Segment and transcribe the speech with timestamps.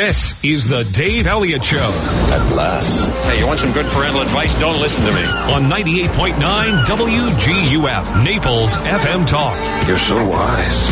[0.00, 1.76] This is the Dave Elliott Show.
[1.76, 3.10] At last.
[3.26, 4.58] Hey, you want some good parental advice?
[4.58, 5.24] Don't listen to me.
[5.24, 9.54] On 98.9 WGUF, Naples FM Talk.
[9.86, 10.90] You're so wise.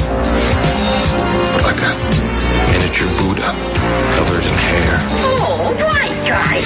[1.54, 1.96] But like a
[2.71, 3.50] miniature Buddha
[4.12, 4.96] covered in hair.
[5.00, 6.59] Oh, right, guy.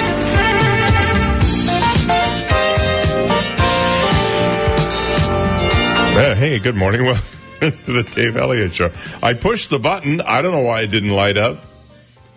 [6.19, 7.05] Uh, hey, good morning.
[7.61, 8.91] Welcome to the Dave Elliott Show.
[9.23, 10.19] I pushed the button.
[10.19, 11.63] I don't know why it didn't light up.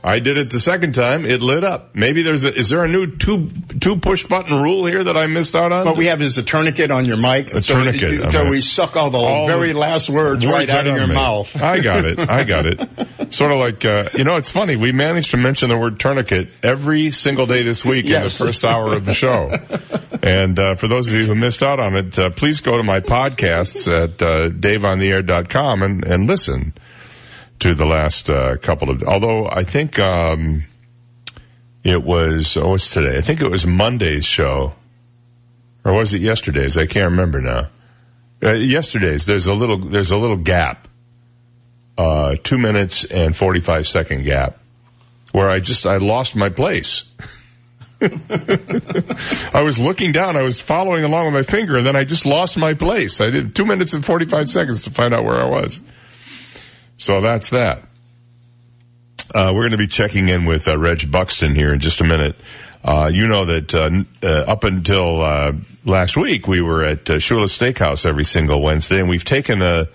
[0.07, 1.25] I did it the second time.
[1.27, 1.97] It lit up.
[1.97, 5.27] Maybe there's a, is there a new two, two push button rule here that I
[5.27, 5.85] missed out on?
[5.85, 7.53] What we have is a tourniquet on your mic.
[7.53, 8.49] A so tourniquet, So okay.
[8.49, 11.15] we suck all the All very last words, Words right out of your me.
[11.15, 11.61] mouth.
[11.61, 12.21] I got it.
[12.21, 13.33] I got it.
[13.35, 14.77] Sort of like, uh, you know, it's funny.
[14.77, 18.39] We managed to mention the word tourniquet every single day this week Yes.
[18.39, 19.51] in the first hour of the show.
[20.23, 22.85] and, uh, for those of you who missed out on it, uh, please go to
[22.85, 26.73] my podcasts at, uh, daveontheair.com and, and listen
[27.61, 30.65] to the last, uh, couple of, although I think, um,
[31.87, 33.17] it was, oh, it's today.
[33.17, 34.75] I think it was Monday's show.
[35.85, 36.77] Or was it yesterday's?
[36.77, 37.69] I can't remember now.
[38.43, 40.89] Uh, yesterday's, there's a little, there's a little gap.
[41.97, 44.59] Uh, two minutes and 45 second gap
[45.33, 47.05] where I just, I lost my place.
[48.01, 52.27] I was looking down, I was following along with my finger and then I just
[52.27, 53.21] lost my place.
[53.21, 55.81] I did two minutes and 45 seconds to find out where I was.
[56.97, 57.83] So that's that.
[59.35, 62.05] Uh, we're going to be checking in with uh, Reg Buxton here in just a
[62.05, 62.37] minute.
[62.83, 63.91] Uh, you know that uh,
[64.23, 65.53] uh, up until uh,
[65.85, 69.89] last week, we were at Shula Steakhouse every single Wednesday, and we've taken a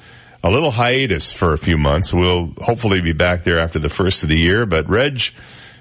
[0.44, 2.14] a little hiatus for a few months.
[2.14, 4.66] We'll hopefully be back there after the first of the year.
[4.66, 5.22] But Reg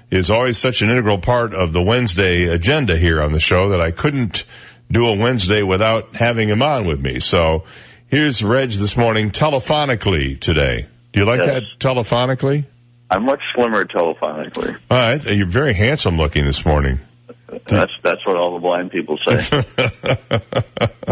[0.09, 3.81] is always such an integral part of the Wednesday agenda here on the show that
[3.81, 4.43] I couldn't
[4.91, 7.19] do a Wednesday without having him on with me.
[7.19, 7.63] So
[8.07, 10.87] here's Reg this morning telephonically today.
[11.13, 11.47] Do you like Yes.
[11.47, 12.65] that telephonically?
[13.09, 14.77] I'm much slimmer telephonically.
[14.89, 16.99] All right, you're very handsome looking this morning.
[17.67, 19.63] That's that's what all the blind people say.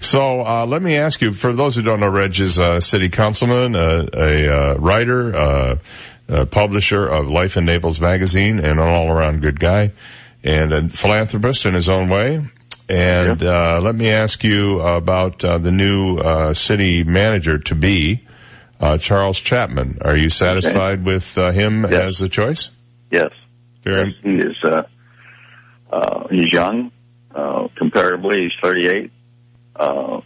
[0.00, 3.08] So uh, let me ask you, for those who don't know, Reg is a city
[3.08, 5.76] councilman, uh, a uh, writer, uh,
[6.28, 9.92] a publisher of Life in Naples magazine, and an all-around good guy,
[10.42, 12.44] and a philanthropist in his own way.
[12.88, 18.26] And uh, let me ask you about uh, the new uh, city manager to be,
[18.80, 19.98] uh, Charles Chapman.
[20.02, 21.92] Are you satisfied with uh, him Yes.
[22.02, 22.70] as a choice?
[23.10, 23.30] yes,
[23.82, 24.56] Very, he is.
[24.64, 24.82] Uh,
[25.92, 26.90] uh, he's young,
[27.34, 28.42] uh, comparably.
[28.44, 29.12] He's 38.
[29.76, 30.20] Uh,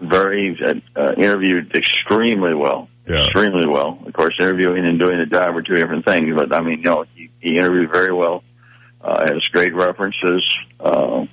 [0.00, 2.88] very uh, uh, interviewed extremely well.
[3.08, 3.24] Yeah.
[3.24, 3.98] Extremely well.
[4.06, 6.34] Of course, interviewing and doing the job are two different things.
[6.36, 8.42] But I mean, you know, he, he interviewed very well.
[9.00, 10.42] Uh, has great references.
[10.80, 11.24] Uh,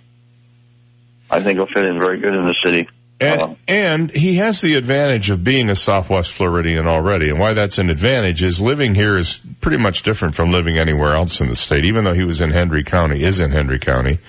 [1.31, 2.87] I think he'll fit in very good in the city.
[3.19, 7.29] And, Uh, and he has the advantage of being a Southwest Floridian already.
[7.29, 11.15] And why that's an advantage is living here is pretty much different from living anywhere
[11.15, 14.19] else in the state, even though he was in Hendry County, is in Hendry County,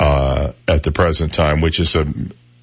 [0.00, 2.06] uh, at the present time, which is a,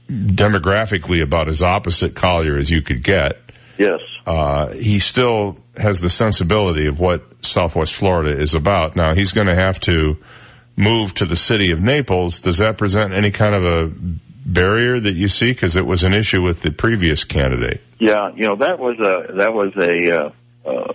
[0.07, 3.39] demographically about as opposite Collier as you could get.
[3.77, 3.99] yes.
[4.25, 8.95] Uh, he still has the sensibility of what Southwest Florida is about.
[8.95, 10.17] Now he's going to have to
[10.75, 12.39] move to the city of Naples.
[12.39, 13.91] Does that present any kind of a
[14.45, 15.51] barrier that you see?
[15.51, 17.81] Because it was an issue with the previous candidate.
[17.99, 20.93] Yeah, you know that was a that was a uh, uh,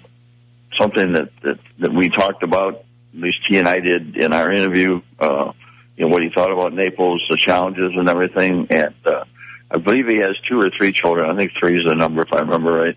[0.78, 2.84] something that, that that we talked about.
[3.12, 5.00] At least he and I did in our interview.
[5.18, 5.52] Uh,
[5.96, 8.68] you know what he thought about Naples, the challenges and everything.
[8.70, 9.24] And uh,
[9.70, 11.28] I believe he has two or three children.
[11.30, 12.96] I think three is the number if I remember right.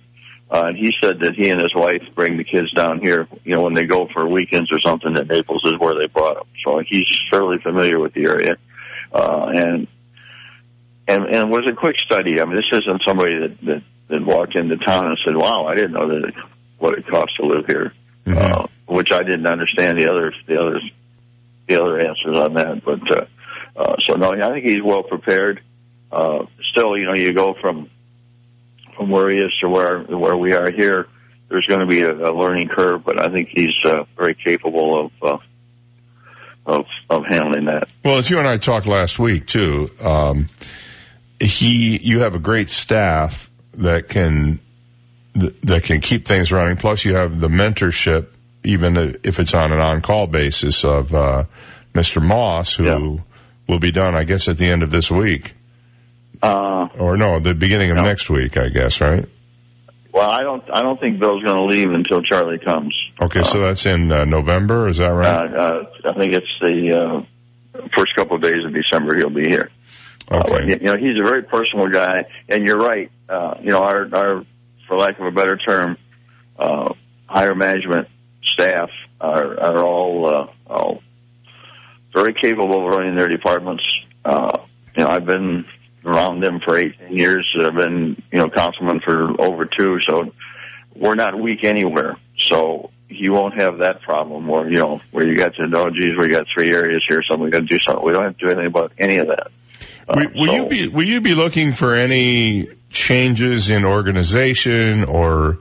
[0.52, 3.28] Uh, and he said that he and his wife bring the kids down here.
[3.44, 5.14] You know when they go for weekends or something.
[5.14, 6.48] That Naples is where they brought them.
[6.64, 8.56] So he's fairly familiar with the area.
[9.12, 9.88] Uh, and
[11.08, 12.40] and and it was a quick study.
[12.40, 15.76] I mean, this isn't somebody that that, that walked into town and said, "Wow, I
[15.76, 16.36] didn't know that it,
[16.78, 17.94] what it costs to live here,"
[18.28, 20.92] uh, which I didn't understand the other the others
[21.68, 22.84] the other answers on that.
[22.86, 23.26] But uh,
[23.76, 25.62] uh, so no, I think he's well prepared.
[26.12, 27.90] Uh, still, you know, you go from
[28.96, 31.08] from where he is to where where we are here.
[31.50, 35.06] There's going to be a, a learning curve, but I think he's uh, very capable
[35.06, 35.12] of.
[35.22, 35.38] Uh,
[36.66, 37.90] of of handling that.
[38.06, 40.48] Well, as you and I talked last week too, um,
[41.44, 44.60] he, you have a great staff that can,
[45.34, 46.78] that can keep things running.
[46.78, 48.28] Plus you have the mentorship,
[48.64, 51.44] even if it's on an on-call basis of, uh,
[51.94, 52.22] Mr.
[52.22, 53.18] Moss, who Yeah.
[53.68, 55.54] will be done, I guess, at the end of this week.
[56.42, 58.04] Uh, Or no, the beginning of No.
[58.04, 59.26] next week, I guess, right?
[60.12, 62.94] well, I don't I don't think Bill's going to leave until Charlie comes.
[63.22, 65.54] Okay, so that's in uh, November, is that Uh, right?
[65.56, 67.26] uh, I think it's the
[67.76, 69.70] uh, first couple of days of December he'll be here.
[70.32, 73.12] Uh, you know, he's a very personal guy, and you're right.
[73.28, 74.46] Uh, you know, our, our,
[74.88, 75.98] for lack of a better term,
[76.58, 76.94] uh,
[77.28, 78.08] higher management
[78.44, 78.90] staff
[79.20, 81.04] are, are all, uh, all
[82.14, 83.84] very capable of running their departments.
[84.24, 84.60] Uh,
[84.96, 85.66] you know, I've been
[86.06, 87.48] around them for 18 years.
[87.60, 90.34] I've been, you know, councilman for over two, so
[90.96, 92.18] we're not weak anywhere.
[92.50, 96.18] So you won't have that problem where, you know, where you got to, oh, geez,
[96.20, 98.06] we got three areas here, so we got to do something.
[98.06, 99.52] We don't have to do anything about any of that.
[100.08, 105.04] Uh, Will, will so- you be will you be looking for any changes in organization
[105.04, 105.60] or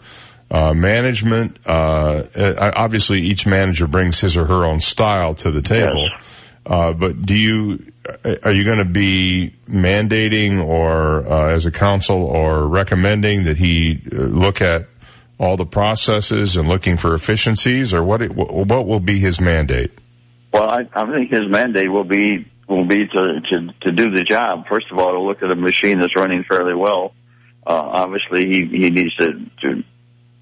[0.50, 1.58] uh, management?
[1.66, 6.08] Uh, uh, obviously, each manager brings his or her own style to the table.
[6.10, 6.24] Yes.
[6.64, 7.92] Uh, but do you
[8.44, 14.00] are you going to be mandating or uh, as a council or recommending that he
[14.12, 14.86] uh, look at
[15.38, 18.22] all the processes and looking for efficiencies, or what?
[18.22, 19.90] It, what will be his mandate?
[20.52, 24.22] Well, I, I think his mandate will be will be to, to to do the
[24.22, 24.66] job.
[24.69, 27.14] First of all, to look at a machine that's running fairly well.
[27.66, 29.32] Uh, obviously, he he needs to
[29.62, 29.84] to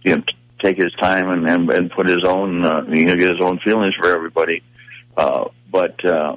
[0.02, 0.22] you know
[0.62, 3.58] take his time and and, and put his own uh, you know get his own
[3.64, 4.62] feelings for everybody.
[5.16, 6.36] Uh, but uh,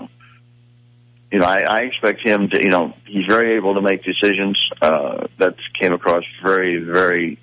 [1.32, 4.58] you know, I, I expect him to you know he's very able to make decisions.
[4.82, 7.40] Uh, that came across very very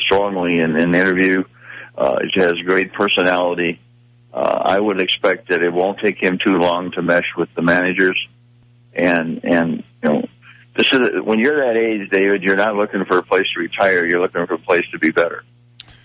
[0.00, 1.44] strongly in, in the interview.
[1.96, 3.80] Uh, he has great personality.
[4.32, 7.62] Uh, I would expect that it won't take him too long to mesh with the
[7.62, 8.18] managers.
[8.94, 10.22] And, and, you know,
[10.76, 14.06] this is, when you're that age, David, you're not looking for a place to retire.
[14.06, 15.44] You're looking for a place to be better.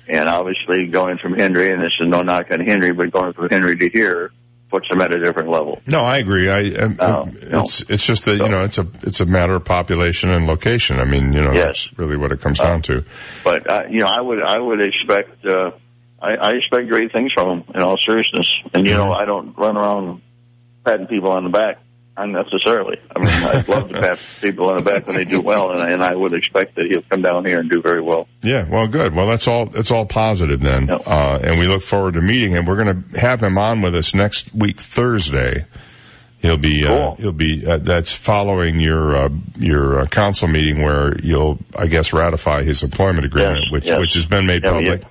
[0.08, 3.50] And obviously going from Henry, and this is no knock on Henry, but going from
[3.50, 4.32] Henry to here
[4.70, 5.80] puts him at a different level.
[5.86, 6.50] No, I agree.
[6.50, 7.62] I, I No, no.
[7.62, 11.00] it's it's just that you know it's a it's a matter of population and location.
[11.00, 11.64] I mean, you know, Yes.
[11.88, 13.06] that's really what it comes down to.
[13.44, 15.72] But, uh, you know, I would, I would expect, uh,
[16.24, 18.48] I, I expect great things from him in all seriousness.
[18.74, 20.22] And, you know, I don't run around
[20.86, 21.80] patting people on the back
[22.16, 22.98] unnecessarily.
[23.16, 25.92] I mean, I'd love to pat people on the back when they do well, and,
[25.92, 28.28] and I would expect that he'll come down here and do very well.
[28.42, 29.16] Yeah, well, good.
[29.16, 29.66] Well, that's all.
[29.66, 31.02] That's all positive then, Yep.
[31.08, 32.66] uh, and we look forward to meeting him.
[32.66, 35.66] We're going to have him on with us next week Thursday.
[36.40, 41.18] He'll be uh, he'll be uh, that's following your uh, your uh, council meeting where
[41.20, 44.00] you'll I guess ratify his employment agreement, Yes, which yes.
[44.00, 45.02] which has been made Yeah, public.
[45.04, 45.08] yeah.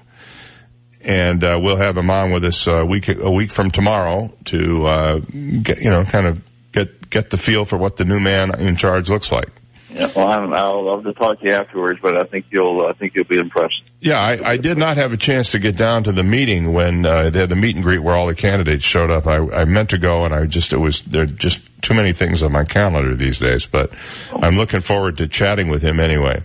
[1.04, 4.87] And uh, we'll have him on with us a week a week from tomorrow to
[4.87, 6.40] uh, get you know kind of
[6.72, 9.49] get get the feel for what the new man in charge looks like.
[9.94, 12.94] Yeah, well, I'm, I'll love to talk to you afterwards, but I think you'll, I
[12.94, 13.82] think you'll be impressed.
[14.00, 17.05] Yeah, I, I did not have a chance to get down to the meeting when
[17.05, 19.26] uh, they had the meet and greet where all the candidates showed up.
[19.26, 22.14] I, I meant to go, and I just it was there are just too many
[22.14, 23.66] things on my calendar these days.
[23.66, 23.93] But
[24.34, 26.43] I'm looking forward to chatting with him anyway.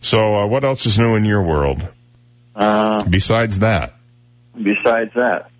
[0.00, 1.88] So, uh, what else is new in your world
[2.54, 3.94] Uh, besides that?
[4.56, 5.50] besides that,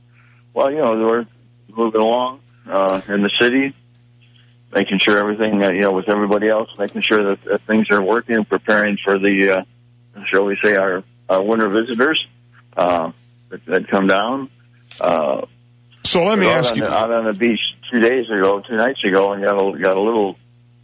[0.52, 1.26] well, you know, we're
[1.76, 3.74] moving along uh, in the city,
[4.72, 8.00] making sure everything, uh, you know, with everybody else, making sure that, that things are
[8.02, 9.50] working, preparing for the,
[10.16, 12.24] uh, shall we say, our, our winter visitors
[12.76, 13.10] uh,
[13.48, 14.48] that, that come down.
[15.00, 15.46] Uh,
[16.04, 16.82] So let me ask on you.
[16.84, 17.60] The, out on the beach
[17.90, 20.36] two days ago, two nights ago, and got a, got a little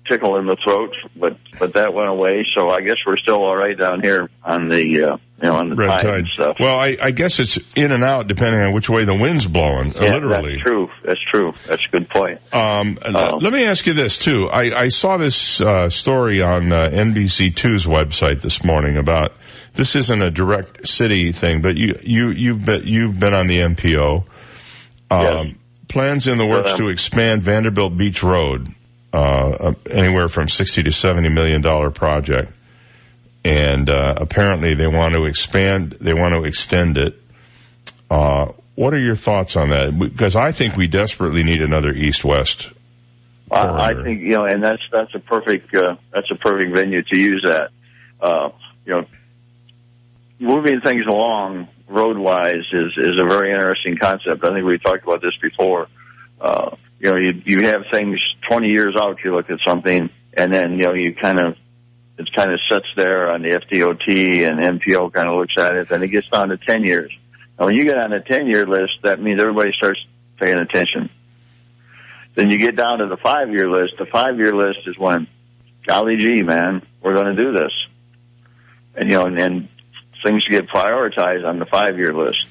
[0.09, 2.45] tickle in the throat, but but that went away.
[2.57, 5.69] So I guess we're still all right down here on the uh, you know on
[5.69, 6.57] the Red tide stuff.
[6.61, 9.93] Well, I, I guess it's in and out depending on which way the wind's blowing.
[9.93, 10.53] yeah, literally.
[10.57, 10.89] that's true.
[11.05, 11.53] That's true.
[11.67, 12.41] That's a good point.
[12.55, 13.39] Um, Oh.
[13.41, 14.49] let me ask you this too.
[14.51, 19.33] I, I saw this uh, story on uh, NBC2's website this morning about
[19.73, 23.59] this isn't a direct city thing, but you you you've been you've been on the
[23.59, 24.25] MPO.
[25.11, 25.57] Um, Yes.
[25.89, 28.69] Plans in the works to expand Vanderbilt Beach Road,
[29.13, 32.53] uh, uh, anywhere from sixty to seventy million dollar project,
[33.45, 35.93] and uh, apparently they want to expand.
[36.01, 37.21] They want to extend it.
[38.11, 39.97] Uh, what are your thoughts on that?
[39.99, 42.69] Because I think we desperately need another east-west
[43.51, 47.03] I, I think you know, and that's that's a perfect uh, that's a perfect venue
[47.03, 47.71] to use that.
[48.21, 48.51] Uh,
[48.85, 49.05] you know,
[50.39, 54.45] moving things along road wise is is a very interesting concept.
[54.45, 55.89] I think we talked about this before.
[56.41, 59.19] Uh, you know, you you have things twenty years out.
[59.25, 61.57] You look at something, and then you know you kind of
[62.21, 65.91] it kind of sits there on the FDOT and MPO kind of looks at it,
[65.91, 67.11] and it gets down to ten years.
[67.59, 70.01] Now, when you get on the ten year list, that means everybody starts
[70.39, 71.11] paying attention.
[72.35, 73.95] Then you get down to the five year list.
[73.99, 75.27] The five year list is when,
[75.87, 77.73] golly gee, man, we're going to do this.
[78.95, 79.69] And, you know, and, and
[80.23, 82.47] things get prioritized on the five year list.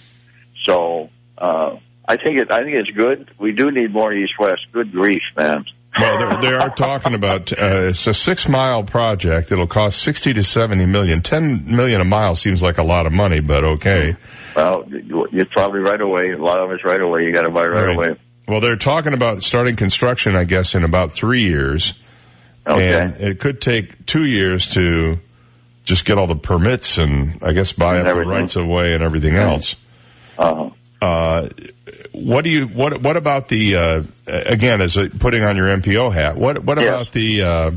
[0.66, 3.30] So, uh, I think it, I think it's good.
[3.38, 4.62] We do need more east west.
[4.72, 5.66] Good grief, man.
[6.00, 9.52] Well, they are talking about uh, it's a six mile project.
[9.52, 11.22] It'll cost sixty to seventy million.
[11.22, 14.16] Ten million a mile seems like a lot of money, but okay.
[14.56, 16.32] Well, you- you're probably right away.
[16.32, 17.24] A lot of it's right away.
[17.26, 17.96] You got to buy right, Right.
[17.96, 18.16] away.
[18.48, 21.94] Well, they're talking about starting construction, I guess, in about three years,
[22.68, 23.00] Okay.
[23.00, 25.20] and it could take two years to
[25.86, 28.94] just get all the permits and I guess buy And up the rights of way
[28.94, 29.46] and everything Right.
[29.48, 29.76] else.
[31.02, 31.48] uh,
[32.12, 36.14] what do you what what about the uh, again as a, putting on your MPO
[36.14, 36.38] hat?
[36.38, 36.88] What what Yes.
[36.88, 37.72] about the uh,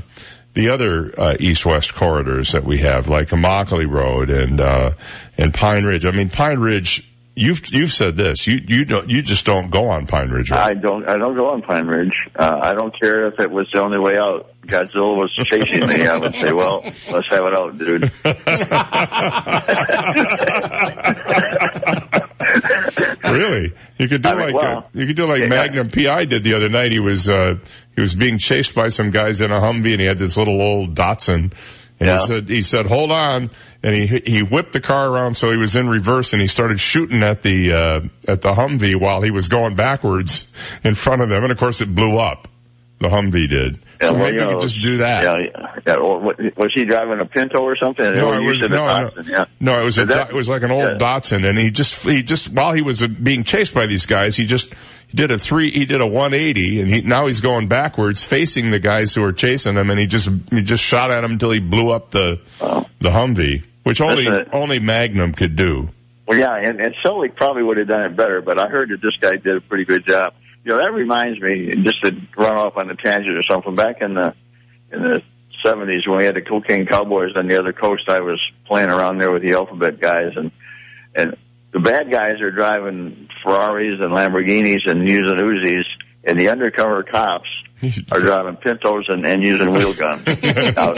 [0.54, 4.90] the other uh, east west corridors that we have, like Immokalee Road and uh,
[5.38, 6.04] and Pine Ridge?
[6.04, 7.08] I mean, Pine Ridge.
[7.34, 8.46] You've you've said this.
[8.46, 10.50] You you don't you just don't go on Pine Ridge.
[10.50, 10.58] Road.
[10.60, 11.08] I don't.
[11.08, 12.12] I don't go on Pine Ridge.
[12.36, 14.50] Uh, I don't care if it was the only way out.
[14.66, 16.06] Godzilla was chasing me.
[16.06, 18.12] I would say, "Well, let's have it out, dude."
[23.24, 23.72] really?
[23.98, 25.48] You could do I mean, like well, uh, you could do like yeah.
[25.48, 26.92] Magnum PI did the other night.
[26.92, 27.56] He was uh
[27.94, 30.60] he was being chased by some guys in a Humvee and he had this little
[30.60, 31.52] old Datsun.
[32.00, 32.18] And Yeah.
[32.18, 33.50] he said, he said, hold on.
[33.82, 36.80] And he, he whipped the car around so he was in reverse and he started
[36.80, 40.50] shooting at the, uh, at the Humvee while he was going backwards
[40.82, 41.42] in front of them.
[41.44, 42.48] And of course it blew up.
[43.02, 43.78] The Humvee did.
[44.00, 45.22] Yeah, so well, maybe you know, could just do that.
[45.24, 45.76] Yeah, yeah.
[45.86, 45.94] yeah.
[45.96, 48.04] Or what, was he driving a Pinto or something?
[48.14, 49.44] No, Or it was, no, a Datsun, yeah.
[49.60, 50.96] no, it was a, that- it was like an old yeah.
[50.98, 54.44] Datsun and he just, he just, while he was being chased by these guys, he
[54.44, 54.72] just,
[55.08, 58.70] he did a three, he did a 180 and he, now he's going backwards facing
[58.70, 61.50] the guys who are chasing him and he just, he just shot at him until
[61.50, 62.86] he blew up the, Oh.
[63.00, 64.48] the Humvee, which only, it.
[64.52, 65.88] only Magnum could do.
[66.26, 69.00] Well, yeah, and, and Sully probably would have done it better, but I heard that
[69.02, 70.34] this guy did a pretty good job.
[70.64, 73.96] You know, that reminds me, just to run off on a tangent or something, back
[74.00, 74.34] in the,
[74.92, 75.22] in the
[75.64, 79.18] 70s when we had the Cocaine Cowboys on the other coast, I was playing around
[79.18, 80.52] there with the Alphabet guys and,
[81.14, 81.36] and
[81.72, 85.84] the bad guys are driving Ferraris and Lamborghinis and using Uzis,
[86.24, 87.48] and the undercover cops
[88.12, 90.26] are driving Pintos and, and using wheel guns.
[90.26, 90.92] Now,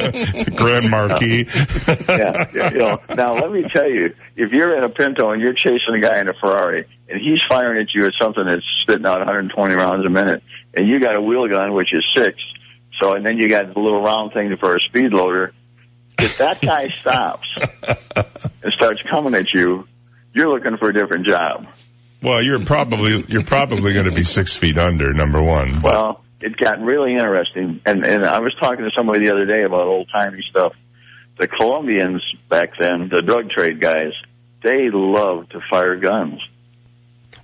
[0.56, 1.46] Grand Marquis.
[1.46, 2.98] yeah, yeah, you know.
[3.14, 6.20] Now let me tell you, if you're in a Pinto and you're chasing a guy
[6.20, 10.06] in a Ferrari and he's firing at you at something that's spitting out 120 rounds
[10.06, 10.42] a minute,
[10.74, 12.38] and you got a wheel gun which is six,
[13.00, 15.52] so and then you got the little round thing for a speed loader.
[16.18, 17.48] If that guy stops
[18.62, 19.86] and starts coming at you,
[20.32, 21.66] you're looking for a different job.
[22.22, 25.82] well, you're probably, you're probably going to be six feet under, number one.
[25.82, 29.62] Well, it got really interesting, and and I was talking to somebody the other day
[29.62, 30.72] about old timey stuff.
[31.38, 34.12] The Colombians back then, the drug trade guys,
[34.62, 36.40] they loved to fire guns.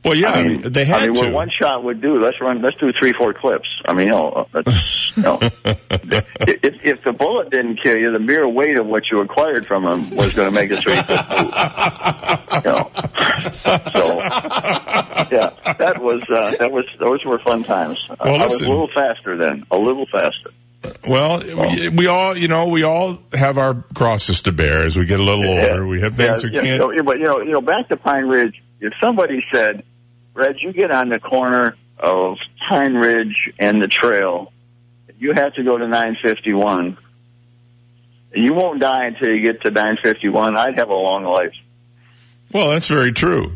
[0.05, 1.21] Well, yeah, I mean, they had I mean, to.
[1.21, 3.69] what one shot would do, let's run, let's do three, four clips.
[3.85, 8.19] I mean, you know, that's, you know, if, if the bullet didn't kill you, the
[8.19, 11.03] mere weight of what you acquired from him was going to make it so you
[11.03, 11.55] could move.
[12.53, 12.91] You know,
[13.61, 14.19] so
[15.31, 17.99] yeah, that was uh, that was those were fun times.
[18.09, 20.51] Well, I was a little faster then, a little faster.
[21.07, 25.05] Well, we, we all, you know, we all have our crosses to bear as we
[25.05, 25.87] get a little older.
[25.87, 26.67] We have things we yeah, can't.
[26.67, 28.63] you know, but you know, you know, back to Pine Ridge.
[28.81, 29.83] If somebody said,
[30.41, 34.53] "Reg, you get on the corner of Pine Ridge and the trail,
[35.19, 36.97] you have to go to 951,
[38.35, 41.53] you won't die until you get to 951," I'd have a long life.
[42.53, 43.53] Well, that's very true.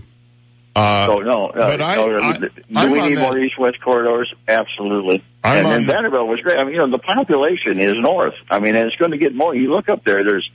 [0.76, 3.80] Uh, So no, uh, but I- no, I- do I'm we need that- more east-west
[3.80, 4.32] corridors?
[4.48, 5.22] Absolutely.
[5.44, 6.58] I'm and, on and the- Vanderbilt was great.
[6.58, 8.34] I mean, you know, the population is north.
[8.50, 9.54] I mean, and it's going to get more.
[9.54, 10.48] You look up there, there's,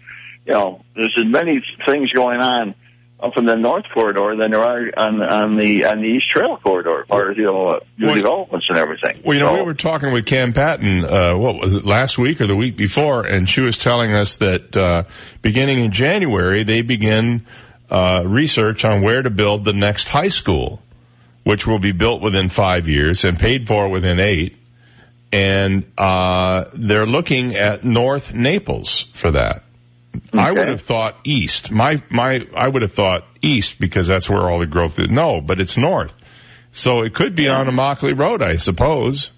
[0.45, 2.75] you know, there's as many things going on
[3.21, 6.57] up in the north corridor than there are on on the on the east trail
[6.63, 9.21] corridor, or you know, uh, new Well, developments and everything.
[9.25, 12.17] well, you know, So- we were talking with Cam Patton, uh, what was it, last
[12.17, 15.03] week or the week before, and she was telling us that, uh,
[15.41, 17.45] beginning in January, they begin,
[17.91, 20.81] uh, research on where to build the next high school,
[21.43, 24.55] which will be built within five years and paid for within eight.
[25.33, 29.63] And, uh, they're looking at North Naples for that.
[30.33, 31.71] I would have thought east.
[31.71, 35.09] My, my, I would have thought east because that's where all the growth is.
[35.09, 36.13] No, but it's north.
[36.71, 39.31] So it could be on Immokalee Road, I suppose.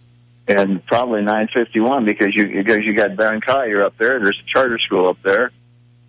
[0.47, 4.19] and probably 951 because you because you got Barron Collier up there.
[4.19, 5.51] There's a charter school up there.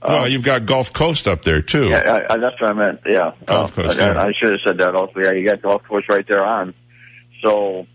[0.02, 1.88] well, you've got Gulf Coast up there too.
[1.90, 3.00] Yeah, I, I, that's what I meant.
[3.06, 4.20] Yeah, Gulf Uh, Coast, I, yeah.
[4.20, 5.20] I should have said that also.
[5.20, 6.74] Yeah, you got Gulf Coast right there on.
[7.44, 7.86] So,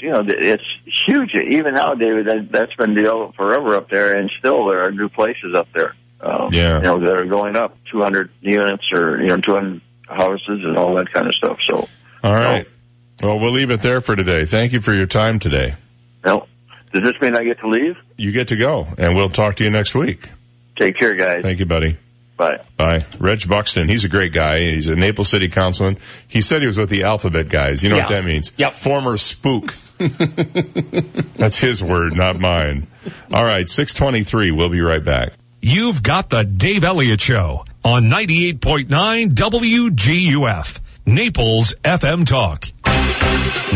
[0.00, 0.62] you know, it's
[1.06, 1.34] huge.
[1.34, 5.08] Even now, David, that, that's been developed forever up there, and still there are new
[5.08, 5.94] places up there.
[6.20, 6.76] Uh, Yeah.
[6.78, 10.94] you know, that are going up 200 units or you know 200 houses and all
[10.96, 11.58] that kind of stuff.
[11.68, 11.88] So,
[12.22, 12.66] All right.
[13.22, 14.44] Well, we'll leave it there for today.
[14.44, 15.74] Thank you for your time today.
[16.24, 16.46] you know,
[16.92, 17.96] does this mean I get to leave?
[18.16, 20.28] You get to go and we'll talk to you next week.
[20.78, 21.42] Take care, guys.
[21.42, 21.96] Thank you, buddy.
[22.40, 22.62] Bye.
[22.78, 23.04] Bye.
[23.18, 24.60] Reg Buxton, he's a great guy.
[24.60, 25.98] He's a Naples City councilman.
[26.26, 27.84] He said he was with the Alphabet guys.
[27.84, 28.50] You know what that means?
[28.56, 28.72] Yep.
[28.72, 29.74] Former spook.
[29.98, 32.86] That's his word, not mine.
[33.30, 34.52] All right, 623.
[34.52, 35.34] We'll be right back.
[35.60, 38.88] You've got the Dave Elliott Show on 98.9
[39.34, 40.80] WGUF,
[41.10, 42.66] Naples FM Talk.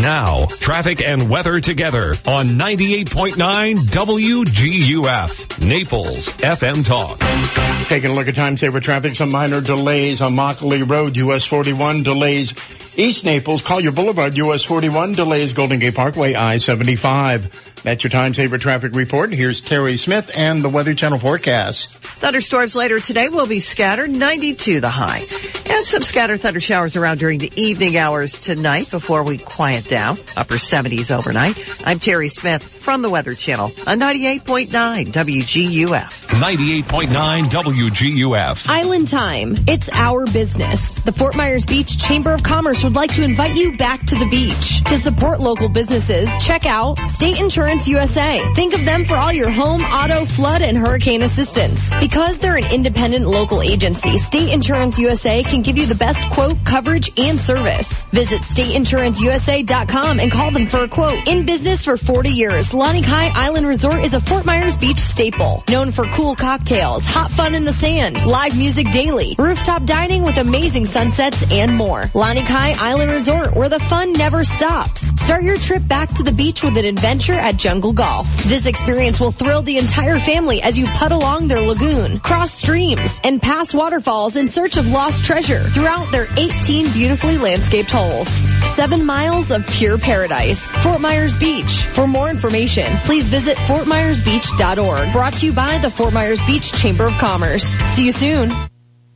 [0.00, 7.88] Now, traffic and weather together on 98.9 WGUF, Naples FM Talk.
[7.88, 12.04] Taking a look at time saver traffic, some minor delays on Immokalee Road, US 41,
[12.04, 12.52] delays
[12.96, 17.82] East Naples, Collier Boulevard, US 41, delays Golden Gate Parkway, I-75.
[17.82, 19.30] That's your time saver traffic report.
[19.30, 21.92] Here's Terry Smith and the Weather Channel forecast.
[21.98, 25.18] Thunderstorms later today will be scattered, 92 the high.
[25.18, 30.16] And some scattered thunder showers around during the evening hours tonight before we quiet down.
[30.34, 31.86] Upper 70s overnight.
[31.86, 34.68] I'm Terry Smith from the Weather Channel on 98.9
[35.08, 36.28] WGUF.
[36.28, 38.70] 98.9 WGUF.
[38.70, 39.54] Island Time.
[39.66, 40.96] It's our business.
[40.96, 44.26] The Fort Myers Beach Chamber of Commerce would like to invite you back to the
[44.26, 44.84] beach.
[44.84, 48.38] To support local businesses, check out State Insurance USA.
[48.54, 51.80] Think of them for all your home, auto, flood, and hurricane assistance.
[51.98, 56.62] Because they're an independent local agency, State Insurance USA can give you the best quote,
[56.66, 58.04] coverage, and service.
[58.06, 61.26] Visit stateinsuranceusa.com and call them for a quote.
[61.26, 65.64] In business for 40 years, Lanikai Island Resort is a Fort Myers Beach staple.
[65.70, 70.36] Known for cool cocktails, hot fun in the sand, live music daily, rooftop dining with
[70.36, 72.02] amazing sunsets, and more.
[72.02, 75.00] Lanikai Island Resort, where the fun never stops.
[75.24, 78.26] Start your trip back to the beach with an adventure at Jungle Golf.
[78.44, 83.20] This experience will thrill the entire family as you putt along their lagoon, cross streams,
[83.24, 88.28] and pass waterfalls in search of lost treasure throughout their 18 beautifully landscaped holes.
[88.74, 90.70] Seven miles of pure paradise.
[90.70, 91.84] Fort Myers Beach.
[91.86, 95.12] For more information, please visit fortmyersbeach.org.
[95.12, 97.64] Brought to you by the Fort Myers Beach Chamber of Commerce.
[97.94, 98.52] See you soon.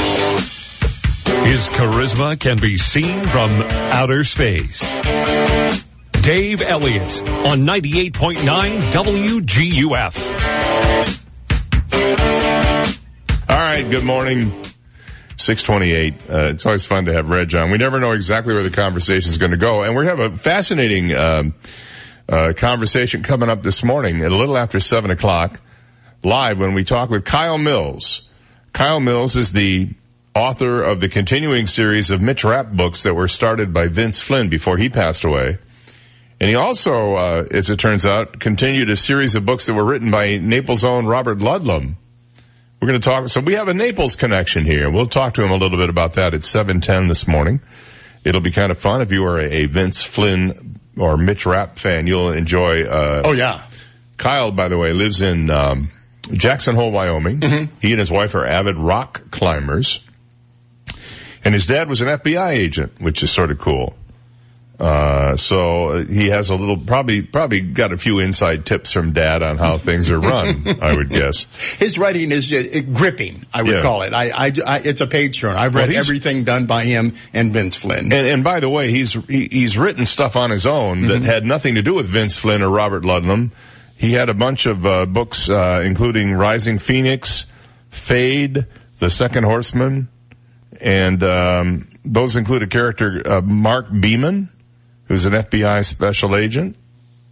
[1.45, 4.79] His charisma can be seen from outer space.
[6.21, 10.15] Dave Elliott on 98.9 WGUF.
[13.49, 14.51] All right, good morning.
[15.37, 16.13] 628.
[16.13, 17.71] Uh, it's always fun to have Reg on.
[17.71, 19.83] We never know exactly where the conversation is going to go.
[19.83, 21.55] And we have a fascinating um,
[22.29, 25.59] uh, conversation coming up this morning at a little after 7 o'clock
[26.23, 28.21] live when we talk with Kyle Mills.
[28.73, 29.89] Kyle Mills is the
[30.33, 34.49] author of the continuing series of Mitch Rapp books that were started by Vince Flynn
[34.49, 35.57] before he passed away.
[36.39, 39.85] And he also, uh, as it turns out, continued a series of books that were
[39.85, 41.95] written by Naples' own Robert Ludlum,
[42.81, 43.27] We're going to talk.
[43.27, 44.89] So we have a Naples connection here.
[44.89, 47.61] We'll talk to him a little bit about that at 710 this morning.
[48.23, 49.01] It'll be kind of fun.
[49.01, 53.61] If you are a Vince Flynn or Mitch Rapp fan, you'll enjoy, uh, Oh yeah.
[54.17, 55.91] Kyle, by the way, lives in, um,
[56.31, 57.41] Jackson Hole, Wyoming.
[57.81, 59.99] He and his wife are avid rock climbers.
[61.43, 63.95] And his dad was an FBI agent, which is sort of cool.
[64.79, 69.43] Uh, so he has a little, probably, probably got a few inside tips from dad
[69.43, 71.43] on how things are run, I would guess.
[71.77, 73.81] His writing is uh, gripping, I would Yeah.
[73.81, 74.11] call it.
[74.15, 75.55] I, I, I, it's a page turner.
[75.55, 78.05] I've read Well, everything done by him and Vince Flynn.
[78.11, 81.45] And, and by the way, he's he, he's written stuff on his own that had
[81.45, 83.51] nothing to do with Vince Flynn or Robert Ludlum.
[83.97, 87.45] He had a bunch of uh, books, uh, including Rising Phoenix,
[87.91, 88.65] Fade,
[88.97, 90.07] The Second Horseman,
[90.79, 94.49] and um, those include a character uh, Mark Beamon,
[95.05, 96.77] who's an FBI special agent.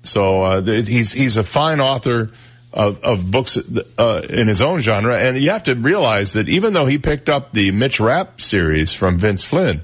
[0.04, 2.32] So uh, he's he's a fine author
[2.71, 3.58] of, of books
[3.97, 7.30] uh, in his own genre, and you have to realize that even though he picked
[7.30, 9.84] up the Mitch Rapp series from Vince Flynn,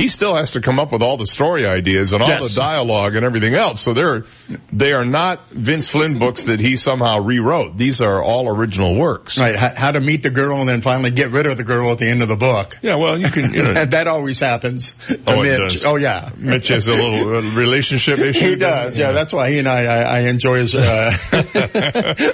[0.00, 2.48] he still has to come up with all the story ideas and all Yes.
[2.54, 3.80] the dialogue and everything else.
[3.80, 4.24] So they're
[4.72, 7.76] they are not Vince Flynn books that he somehow rewrote.
[7.76, 9.38] These are all original works.
[9.38, 11.90] Right, how, how to meet the girl and then finally get rid of the girl
[11.92, 12.74] at the end of the book.
[12.82, 14.92] Yeah, well, you can, you know, that always happens.
[15.06, 15.72] to Oh, it Mitch.
[15.74, 15.86] does.
[15.86, 16.30] Oh yeah.
[16.38, 18.48] Mitch has a little uh, relationship issue.
[18.50, 19.12] He does, yeah.
[19.12, 21.10] That's why he and I, I, I enjoy his, uh,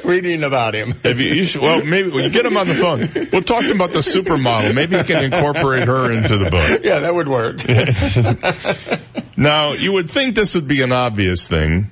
[0.05, 0.95] reading about him.
[1.05, 2.99] If you, you should, well, maybe we get him on the phone.
[3.33, 4.75] We'll talk to him about the supermodel.
[4.75, 6.81] Maybe he can incorporate her into the book.
[6.85, 7.56] Yeah, that would work.
[9.37, 11.91] Now, you would think this would be an obvious thing,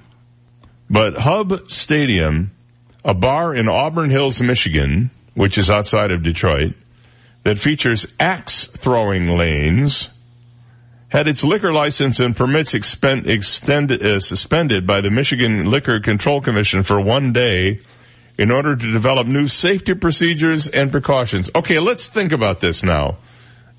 [0.88, 2.52] but Hub Stadium,
[3.04, 6.72] a bar in Auburn Hills, Michigan, which is outside of Detroit,
[7.42, 10.08] that features axe throwing lanes,
[11.08, 16.40] had its liquor license and permits expend, extended, uh, suspended by the Michigan Liquor Control
[16.40, 17.80] Commission for one day
[18.38, 21.50] in order to develop new safety procedures and precautions.
[21.54, 23.18] Okay, let's think about this now.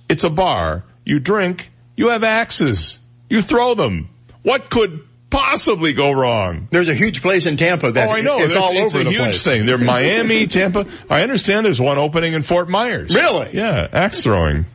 [0.07, 0.83] It's a bar.
[1.03, 1.71] You drink.
[1.95, 2.99] You have axes.
[3.29, 4.09] You throw them.
[4.43, 6.67] What could possibly go wrong?
[6.71, 8.37] There's a huge place in Tampa that oh, I know.
[8.39, 9.43] it's That's- all it's over a the huge place.
[9.43, 9.65] thing.
[9.65, 10.85] They're Miami, Tampa.
[11.09, 13.13] I understand there's one opening in Fort Myers.
[13.13, 13.49] Really?
[13.53, 14.65] Yeah, axe throwing.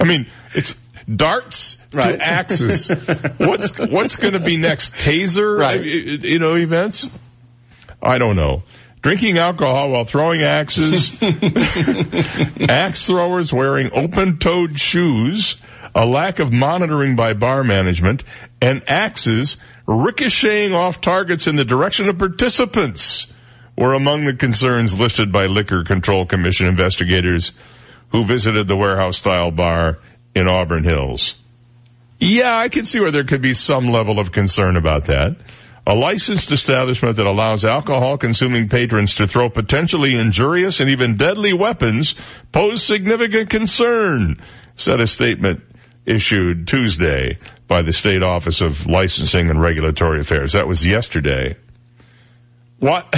[0.00, 0.74] I mean, it's
[1.12, 2.18] darts Right.
[2.18, 2.88] to axes.
[3.38, 4.92] what's what's going to be next?
[4.94, 5.82] Taser, Right.
[5.82, 7.08] you know, events.
[8.02, 8.62] I don't know.
[9.00, 11.16] Drinking alcohol while throwing axes.
[12.68, 15.56] axe throwers wearing open-toed shoes.
[15.94, 18.24] A lack of monitoring by bar management
[18.60, 23.26] and axes ricocheting off targets in the direction of participants
[23.76, 27.52] were among the concerns listed by Liquor Control Commission investigators
[28.10, 29.98] who visited the warehouse style bar
[30.34, 31.34] in Auburn Hills.
[32.18, 35.36] Yeah, I can see where there could be some level of concern about that.
[35.86, 41.52] A licensed establishment that allows alcohol consuming patrons to throw potentially injurious and even deadly
[41.52, 42.14] weapons
[42.52, 44.38] pose significant concern,
[44.74, 45.62] said a statement
[46.08, 50.54] issued Tuesday by the State Office of Licensing and Regulatory Affairs.
[50.54, 51.56] That was yesterday.
[52.78, 53.14] What?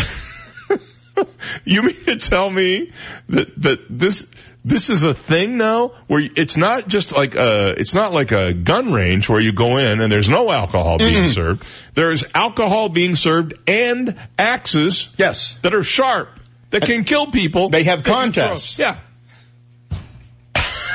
[1.65, 2.93] you mean to tell me
[3.29, 4.31] that, that this,
[4.65, 8.53] this is a thing now where it's not just like a, it's not like a
[8.53, 11.27] gun range where you go in and there's no alcohol being mm-hmm.
[11.27, 11.67] served.
[11.95, 15.13] There's alcohol being served and axes.
[15.17, 15.57] Yes.
[15.63, 17.69] That are sharp, that can kill people.
[17.69, 18.43] They have that you throw.
[18.43, 18.79] contests.
[18.79, 18.97] Yeah.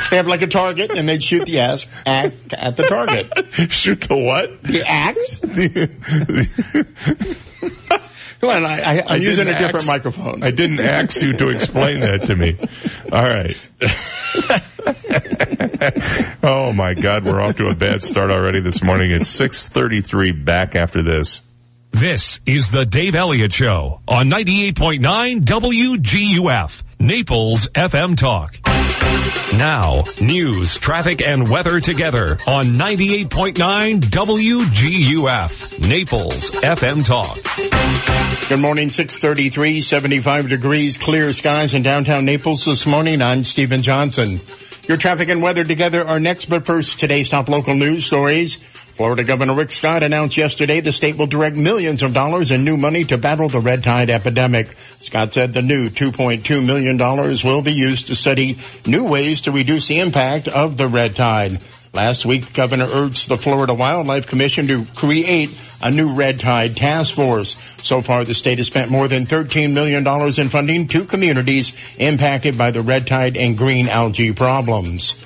[0.09, 3.31] They have like a target and they'd shoot the axe, axe at the target.
[3.71, 4.61] Shoot the what?
[4.63, 5.39] The axe?
[8.41, 10.43] Come on, I, I, I'm I using a didn't different microphone.
[10.43, 12.57] I didn't ask you to explain that to me.
[13.11, 13.57] All right.
[16.43, 19.11] oh my God, we're off to a bad start already this morning.
[19.11, 21.41] It's 633 back after this.
[21.91, 28.57] This is the Dave Elliott Show on 98.9 WGUF, Naples FM Talk.
[29.57, 38.49] Now, news, traffic, and weather together on 98.9 WGUF, Naples FM Talk.
[38.49, 43.21] Good morning, 633, 75 degrees, clear skies in downtown Naples this morning.
[43.21, 44.39] I'm Stephen Johnson.
[44.87, 48.57] Your traffic and weather together are next, but first, today's top local news stories.
[48.95, 52.77] Florida Governor Rick Scott announced yesterday the state will direct millions of dollars in new
[52.77, 54.67] money to battle the red tide epidemic.
[54.67, 56.97] Scott said the new $2.2 million
[57.43, 58.55] will be used to study
[58.87, 61.61] new ways to reduce the impact of the red tide.
[61.93, 65.49] Last week, the governor urged the Florida Wildlife Commission to create
[65.81, 67.57] a new red tide task force.
[67.77, 72.57] So far, the state has spent more than $13 million in funding to communities impacted
[72.57, 75.21] by the red tide and green algae problems.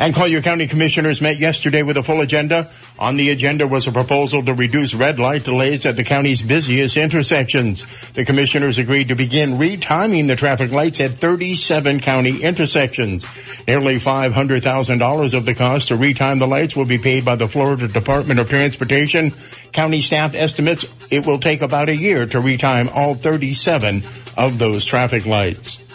[0.00, 2.70] And Collier County Commissioners met yesterday with a full agenda.
[2.98, 6.96] On the agenda was a proposal to reduce red light delays at the county's busiest
[6.96, 7.84] intersections.
[8.12, 13.26] The commissioners agreed to begin retiming the traffic lights at 37 county intersections.
[13.68, 17.86] Nearly $500,000 of the cost to retime the lights will be paid by the Florida
[17.86, 19.32] Department of Transportation.
[19.72, 23.96] County staff estimates it will take about a year to retime all 37
[24.38, 25.89] of those traffic lights.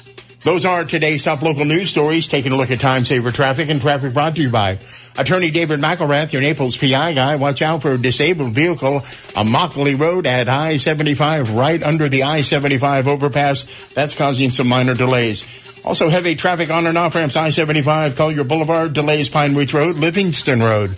[0.45, 2.27] Those are today's top local news stories.
[2.27, 4.77] Taking a look at time saver traffic and traffic brought to you by
[5.17, 7.35] Attorney David McElrath, your Naples PI guy.
[7.37, 8.97] Watch out for a disabled vehicle
[9.35, 13.93] on Immokalee Road at I-75 right under the I-75 overpass.
[13.95, 15.81] That's causing some minor delays.
[15.83, 20.61] Also heavy traffic on and off ramps I-75, Collier Boulevard, delays Pine Ridge Road, Livingston
[20.61, 20.89] Road.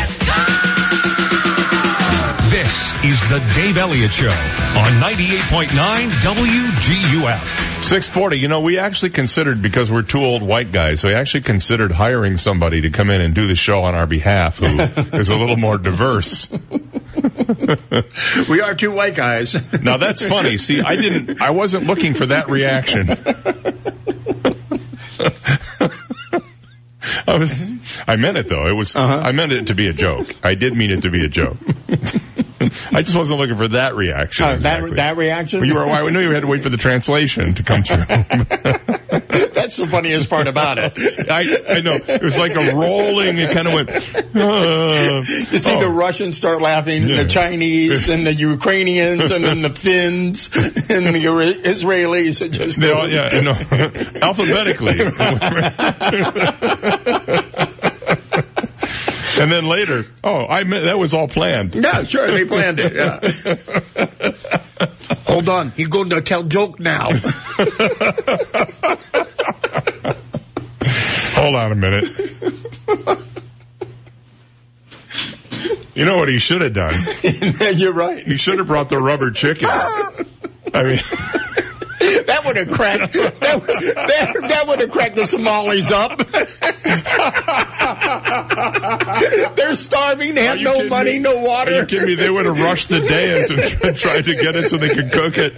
[2.53, 5.69] This is the Dave Elliott Show on 98.9
[6.21, 7.83] WGUF.
[7.83, 11.93] 640, you know, we actually considered, because we're two old white guys, we actually considered
[11.93, 15.35] hiring somebody to come in and do the show on our behalf who is a
[15.35, 16.53] little more diverse.
[18.51, 19.55] we are two white guys.
[19.83, 20.59] now that's funny.
[20.59, 23.09] See, I didn't, I wasn't looking for that reaction.
[27.27, 28.67] I was, I meant it though.
[28.67, 29.23] It was, uh-huh.
[29.25, 30.35] I meant it to be a joke.
[30.43, 31.59] I did mean it to be a joke.
[32.93, 34.45] I just wasn't looking for that reaction.
[34.45, 34.91] Uh, exactly.
[34.91, 35.61] That that reaction?
[35.61, 35.85] Well, you were.
[35.85, 38.05] I knew you had to wait for the translation to come through.
[39.53, 40.93] That's the funniest part about it.
[41.31, 41.95] I, I know.
[41.95, 43.39] It was like a rolling.
[43.39, 43.91] It kind of went.
[43.91, 45.81] Uh, you see oh.
[45.81, 47.23] the Russians start laughing, yeah.
[47.23, 50.49] the Chinese and the Ukrainians, and then the Finns
[50.91, 52.41] and the Israelis.
[52.43, 53.53] It just they all, yeah, no,
[54.21, 54.99] alphabetically.
[59.43, 61.75] And then later, oh, I meant that was all planned.
[61.75, 62.95] Yeah, sure, they planned it.
[62.95, 63.19] Yeah.
[65.27, 67.07] Hold on, he's going to tell joke now.
[71.35, 72.05] Hold on a minute.
[75.95, 76.95] You know what he should have done?
[77.77, 78.25] You're right.
[78.25, 79.69] He should have brought the rubber chicken.
[80.73, 81.01] I mean.
[82.27, 83.13] That would have cracked.
[83.13, 86.19] That, that, that would have cracked the Somalis up.
[89.57, 90.35] They're starving.
[90.35, 91.19] They have no money, me?
[91.21, 91.73] no water.
[91.73, 92.15] Are you kidding me?
[92.15, 95.35] They would have rushed the dais and tried to get it so they could cook
[95.37, 95.53] it.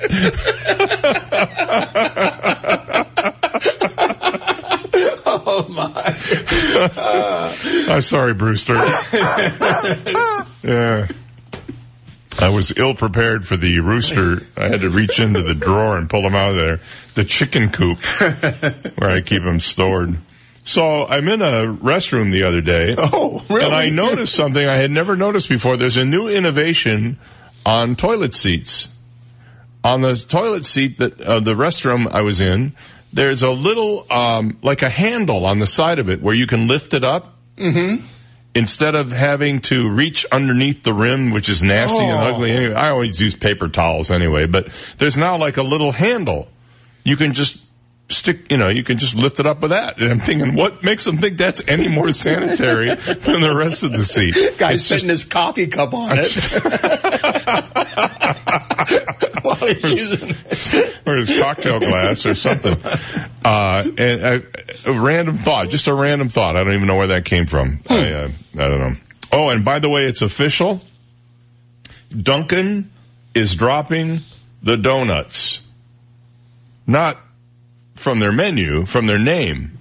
[5.26, 5.94] oh my!
[7.94, 8.74] I'm sorry, Brewster.
[10.62, 11.06] yeah.
[12.38, 14.42] I was ill prepared for the rooster.
[14.56, 16.80] I had to reach into the drawer and pull them out of there.
[17.14, 17.98] The chicken coop
[18.98, 20.18] where I keep them stored.
[20.64, 22.96] So I'm in a restroom the other day.
[23.16, 23.64] Oh, really?
[23.64, 25.76] And I noticed something I had never noticed before.
[25.76, 27.18] There's a new innovation
[27.64, 28.88] on toilet seats.
[29.84, 32.74] On the toilet seat that uh, the restroom I was in,
[33.12, 36.66] there's a little um, like a handle on the side of it where you can
[36.66, 37.36] lift it up.
[37.56, 38.06] Mm-hmm
[38.54, 42.08] instead of having to reach underneath the rim, which is nasty oh.
[42.08, 45.92] and ugly anyway, I always use paper towels anyway, but there's now like a little
[45.92, 46.48] handle.
[47.04, 47.58] You can just
[48.08, 50.00] stick, you know, you can just lift it up with that.
[50.00, 53.92] And I'm thinking, what makes them think that's any more sanitary than the rest of
[53.92, 54.34] the seat?
[54.58, 56.30] Guy's it's setting just, his coffee cup on it.
[61.06, 62.76] or his cocktail glass or something.
[63.44, 64.46] Uh, and
[64.86, 66.56] a random thought, just a random thought.
[66.56, 67.80] I don't even know where that came from.
[67.86, 67.92] Hmm.
[67.92, 68.96] I, uh, I don't know.
[69.32, 70.80] Oh, and by the way, it's official.
[72.16, 72.90] Dunkin'
[73.34, 74.20] is dropping
[74.62, 75.60] the donuts.
[76.86, 77.18] Not
[77.94, 79.78] from their menu, from their name.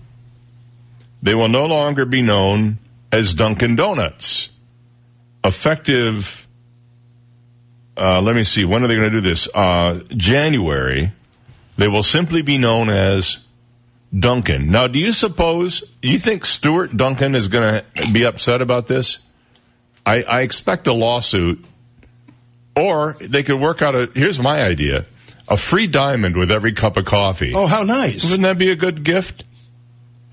[1.22, 2.80] They will no longer be known
[3.12, 4.50] as Dunkin' Donuts.
[5.44, 6.43] Effective,
[7.98, 9.48] uh, let me see, when are they going to do this?
[9.54, 11.12] Uh, January.
[11.78, 13.38] They will simply be known as
[14.18, 14.70] Dunkin'.
[14.70, 19.20] Now, do you suppose, you think Stuart Duncan is going to be upset about this?
[20.06, 21.66] I, I expect a lawsuit,
[22.76, 25.06] or they could work out a, here's my idea.
[25.48, 27.54] a free diamond with every cup of coffee.
[27.56, 28.24] Oh, how nice.
[28.24, 29.44] Wouldn't that be a good gift?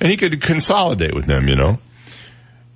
[0.01, 1.79] And he could consolidate with them, you know.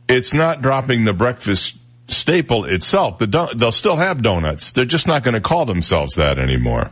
[0.08, 1.76] It's not dropping the breakfast
[2.08, 3.18] staple itself.
[3.18, 4.72] The don- they'll still have donuts.
[4.72, 6.90] They're just not going to call themselves that anymore.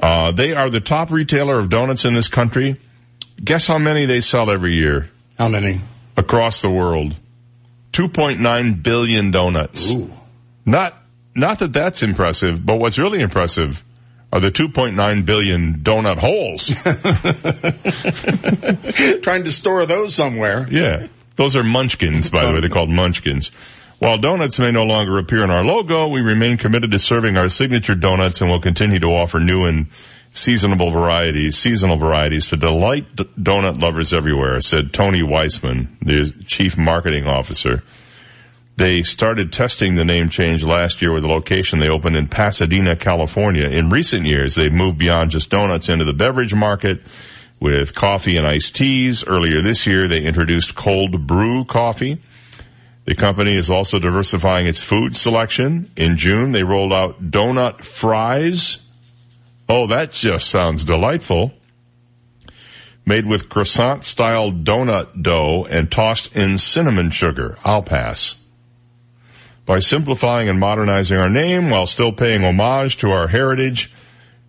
[0.00, 2.76] Uh, they are the top retailer of donuts in this country.
[3.42, 5.10] Guess how many they sell every year?
[5.38, 5.80] How many?
[6.16, 7.14] Across the world.
[7.92, 9.92] 2.9 billion donuts.
[9.92, 10.10] Ooh.
[10.66, 10.94] Not,
[11.34, 13.82] not that that's impressive, but what's really impressive
[14.32, 16.66] are the 2.9 billion donut holes.
[19.22, 20.66] Trying to store those somewhere.
[20.70, 21.06] Yeah.
[21.36, 22.60] Those are munchkins, by the way.
[22.60, 23.50] They're called munchkins.
[23.98, 27.48] While donuts may no longer appear in our logo, we remain committed to serving our
[27.48, 29.86] signature donuts and will continue to offer new and
[30.32, 36.76] seasonable varieties, seasonal varieties to delight d- donut lovers everywhere, said Tony Weisman, the chief
[36.76, 37.82] marketing officer.
[38.76, 42.96] They started testing the name change last year with a location they opened in Pasadena,
[42.96, 43.66] California.
[43.66, 47.00] In recent years, they've moved beyond just donuts into the beverage market
[47.58, 49.26] with coffee and iced teas.
[49.26, 52.18] Earlier this year, they introduced cold brew coffee.
[53.06, 55.92] The company is also diversifying its food selection.
[55.96, 58.78] In June, they rolled out donut fries.
[59.68, 61.52] Oh, that just sounds delightful.
[63.04, 67.56] Made with croissant style donut dough and tossed in cinnamon sugar.
[67.64, 68.34] I'll pass.
[69.64, 73.92] By simplifying and modernizing our name while still paying homage to our heritage,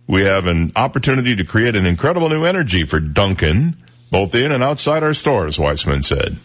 [0.08, 3.76] we have an opportunity to create an incredible new energy for Dunkin',
[4.10, 6.38] both in and outside our stores, Weisman said.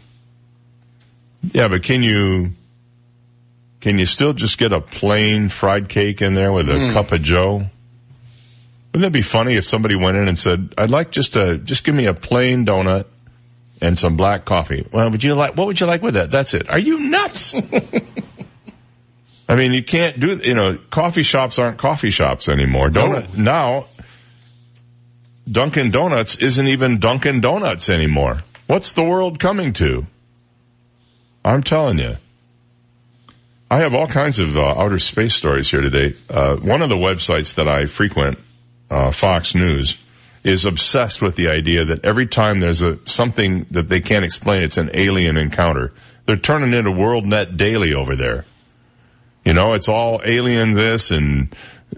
[1.51, 2.51] Yeah, but can you,
[3.81, 6.93] can you still just get a plain fried cake in there with a Mm.
[6.93, 7.65] cup of joe?
[8.93, 11.83] Wouldn't that be funny if somebody went in and said, I'd like just a, just
[11.83, 13.05] give me a plain donut
[13.81, 14.87] and some black coffee.
[14.91, 16.29] Well, would you like, what would you like with that?
[16.29, 16.69] That's it.
[16.69, 17.55] Are you nuts?
[19.49, 22.89] I mean, you can't do, you know, coffee shops aren't coffee shops anymore.
[22.89, 23.85] Donut, now,
[25.51, 28.43] Dunkin' Donuts isn't even Dunkin' Donuts anymore.
[28.67, 30.07] What's the world coming to?
[31.43, 32.15] I'm telling you.
[33.69, 36.15] I have all kinds of uh, outer space stories here today.
[36.29, 38.37] Uh, one of the websites that I frequent,
[38.89, 39.97] uh, Fox News,
[40.43, 44.61] is obsessed with the idea that every time there's a something that they can't explain,
[44.61, 45.93] it's an alien encounter.
[46.25, 48.45] They're turning into WorldNet Daily over there.
[49.43, 51.53] You know, it's all alien this and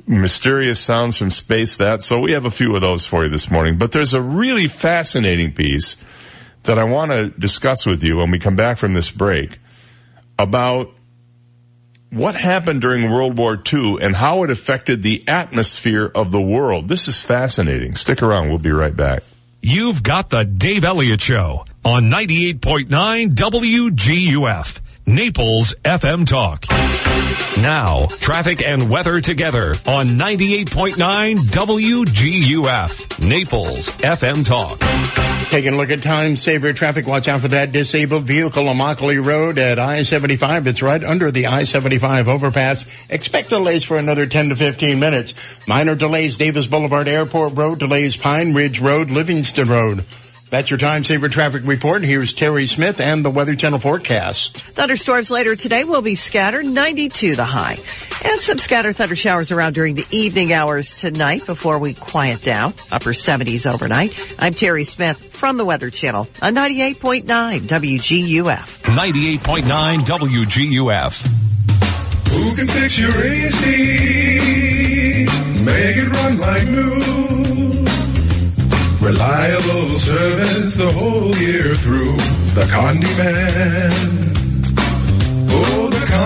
[0.08, 2.04] mysterious sounds from space that.
[2.04, 3.78] So we have a few of those for you this morning.
[3.78, 5.96] But there's a really fascinating piece
[6.66, 9.60] that I want to discuss with you when we come back from this break
[10.38, 10.92] about
[12.10, 16.88] what happened during World War II and how it affected the atmosphere of the world.
[16.88, 17.96] This is fascinating.
[17.96, 18.50] Stick around.
[18.50, 19.24] We'll be right back.
[19.62, 26.66] You've got the Dave Elliott Show on 98.9 WGUF, Naples FM Talk.
[27.62, 34.80] Now, traffic and weather together on 98.9 WGUF, Naples FM Talk.
[35.52, 37.06] Taking a look at time saver traffic.
[37.06, 40.66] Watch out for that disabled vehicle on Immokalee Road at I-75.
[40.66, 42.86] It's right under the I-75 overpass.
[43.10, 45.36] Expect delays for another 10 to 15 minutes.
[45.68, 50.04] Minor delays Davis Boulevard Airport Road, delays Pine Ridge Road, Livingston Road.
[50.56, 52.02] That's your time saver traffic report.
[52.02, 54.56] Here's Terry Smith and the Weather Channel forecast.
[54.56, 57.76] Thunderstorms later today will be scattered, 92 the high.
[58.24, 62.74] And some scattered thunder showers around during the evening hours tonight before we quiet down.
[62.90, 64.18] Upper 70s overnight.
[64.40, 68.84] I'm Terry Smith from the Weather Channel on 98.9 WGUF.
[68.84, 71.28] 98.9 WGUF.
[72.32, 73.66] Who can fix your AC?
[75.66, 77.35] Make it run like new.
[79.06, 82.18] Reliable service the whole year through.
[82.56, 84.35] The Condi Man.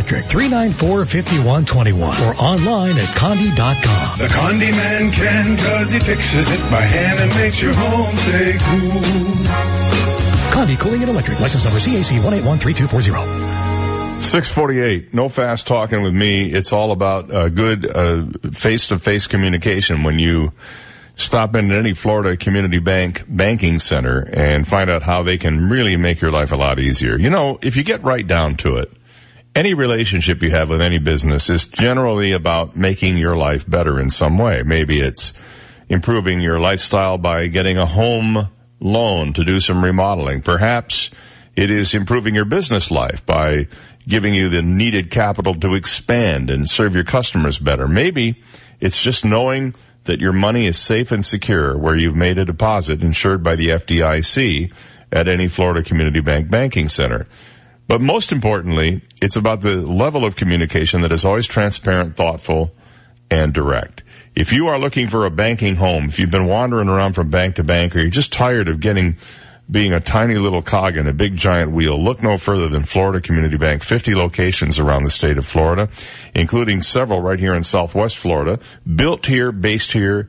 [0.00, 4.18] 394-5121 or online at condi.com.
[4.18, 8.56] The Condi Man can cause he fixes it by hand and makes your home stay
[8.58, 9.02] cool.
[10.52, 11.40] Condi Cooling and Electric.
[11.40, 14.22] License number CAC 1813240.
[14.22, 15.12] 648.
[15.12, 16.52] No fast talking with me.
[16.52, 20.52] It's all about uh, good uh, face-to-face communication when you
[21.14, 25.68] stop in at any Florida community bank banking center and find out how they can
[25.68, 27.18] really make your life a lot easier.
[27.18, 28.92] You know, if you get right down to it,
[29.54, 34.10] any relationship you have with any business is generally about making your life better in
[34.10, 34.62] some way.
[34.62, 35.32] Maybe it's
[35.88, 38.48] improving your lifestyle by getting a home
[38.80, 40.42] loan to do some remodeling.
[40.42, 41.10] Perhaps
[41.54, 43.66] it is improving your business life by
[44.08, 47.86] giving you the needed capital to expand and serve your customers better.
[47.86, 48.42] Maybe
[48.80, 49.74] it's just knowing
[50.04, 53.68] that your money is safe and secure where you've made a deposit insured by the
[53.68, 54.72] FDIC
[55.12, 57.26] at any Florida Community Bank banking center.
[57.88, 62.72] But most importantly, it's about the level of communication that is always transparent, thoughtful,
[63.30, 64.02] and direct.
[64.34, 67.56] If you are looking for a banking home, if you've been wandering around from bank
[67.56, 69.16] to bank or you're just tired of getting
[69.70, 73.20] being a tiny little cog in a big giant wheel, look no further than Florida
[73.20, 73.82] Community Bank.
[73.82, 75.88] 50 locations around the state of Florida,
[76.34, 80.28] including several right here in Southwest Florida, built here, based here,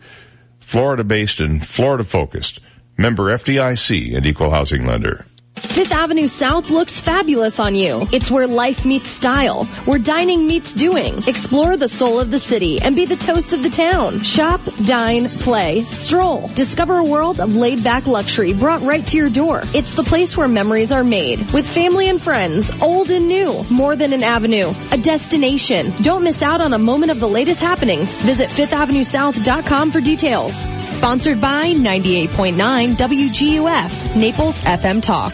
[0.59, 2.59] Florida based and Florida focused.
[2.97, 5.25] Member FDIC and equal housing lender.
[5.55, 8.07] Fifth Avenue South looks fabulous on you.
[8.11, 11.23] It's where life meets style, where dining meets doing.
[11.27, 14.19] Explore the soul of the city and be the toast of the town.
[14.21, 16.47] Shop, dine, play, stroll.
[16.49, 19.61] Discover a world of laid back luxury brought right to your door.
[19.73, 23.63] It's the place where memories are made with family and friends, old and new.
[23.69, 25.91] More than an avenue, a destination.
[26.01, 28.21] Don't miss out on a moment of the latest happenings.
[28.21, 30.53] Visit fifthavenuesouth.com for details.
[30.89, 35.33] Sponsored by 98.9 WGUF, Naples FM Talk.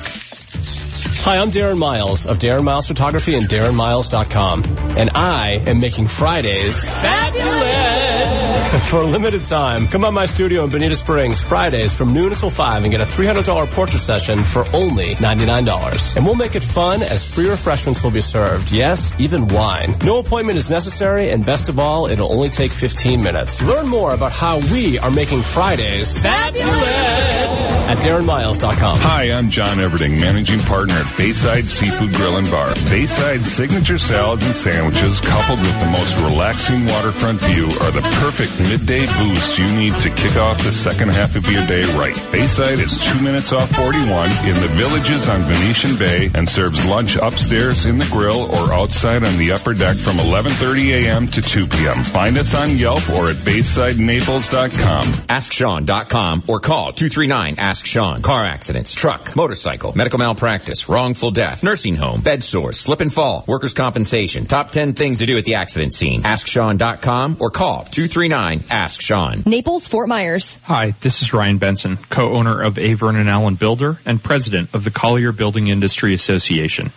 [1.06, 4.64] Hi, I'm Darren Miles of Darren Miles Photography and DarrenMiles.com.
[4.98, 9.88] And I am making Fridays fabulous for a limited time.
[9.88, 13.06] Come by my studio in Bonita Springs Fridays from noon until 5 and get a
[13.06, 16.18] $300 portrait session for only $99.
[16.18, 18.72] And we'll make it fun as free refreshments will be served.
[18.72, 19.94] Yes, even wine.
[20.04, 23.62] No appointment is necessary and best of all, it'll only take 15 minutes.
[23.62, 27.50] Learn more about how we are making Fridays fabulous
[27.90, 28.98] at DarrenMiles.com.
[29.00, 32.74] Hi, I'm John Everding, managing partner at Bayside Seafood Grill and Bar.
[32.90, 38.58] Bayside's signature salads and sandwiches, coupled with the most relaxing waterfront view, are the perfect
[38.60, 42.16] midday boost you need to kick off the second half of your day right.
[42.32, 47.16] Bayside is two minutes off 41 in the villages on Venetian Bay and serves lunch
[47.18, 51.28] upstairs in the grill or outside on the upper deck from 11:30 a.m.
[51.28, 52.04] to 2 p.m.
[52.04, 55.06] Find us on Yelp or at BaysideNaples.com.
[55.06, 58.22] AskSean.com or call 239-ASK-SEAN.
[58.22, 63.44] Car accidents, truck, motorcycle, medical malpractice, wrongful death, nursing home, bed sores, slip and fall,
[63.48, 64.46] workers' compensation.
[64.46, 66.22] Top 10 things to do at the accident scene.
[66.22, 69.44] AskSean.com or call 239-ASK-SEAN.
[69.46, 70.60] Naples, Fort Myers.
[70.64, 72.94] Hi, this is Ryan Benson, co-owner of A.
[72.94, 76.92] Vernon Allen Builder and president of the Collier Building Industry Association.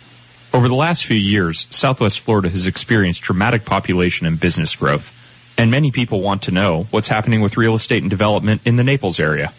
[0.53, 5.71] Over the last few years, Southwest Florida has experienced dramatic population and business growth, and
[5.71, 9.19] many people want to know what's happening with real estate and development in the Naples
[9.19, 9.51] area.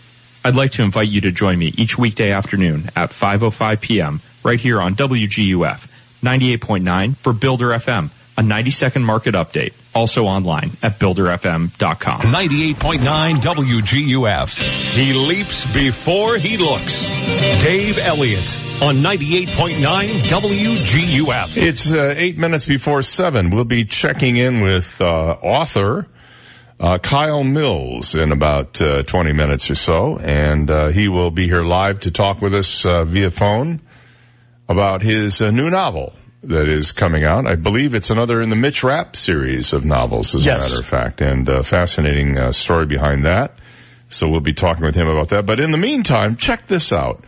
[0.45, 4.21] I'd like to invite you to join me each weekday afternoon at 5.05 p.m.
[4.45, 5.91] right here on WGUF
[6.23, 9.73] 98.9 for Builder FM, a 90 second market update.
[9.95, 12.21] Also online at builderfm.com.
[12.21, 14.97] 98.9 WGUF.
[14.97, 17.09] He leaps before he looks.
[17.63, 19.77] Dave Elliott on 98.9
[20.29, 21.57] WGUF.
[21.57, 23.51] It's uh, eight minutes before seven.
[23.51, 26.09] We'll be checking in with uh, author
[26.81, 31.47] uh, Kyle Mills in about uh, 20 minutes or so, and uh, he will be
[31.47, 33.81] here live to talk with us uh, via phone
[34.69, 36.13] about his uh, new novel
[36.43, 37.47] that is coming out.
[37.47, 40.61] I believe it's another in the Mitch Rapp series of novels, as Yes.
[40.61, 43.57] a matter of fact, and uh, fascinating uh, story behind that.
[44.09, 45.47] So we'll be talking with him about that.
[45.47, 47.25] But in the meantime, check this out.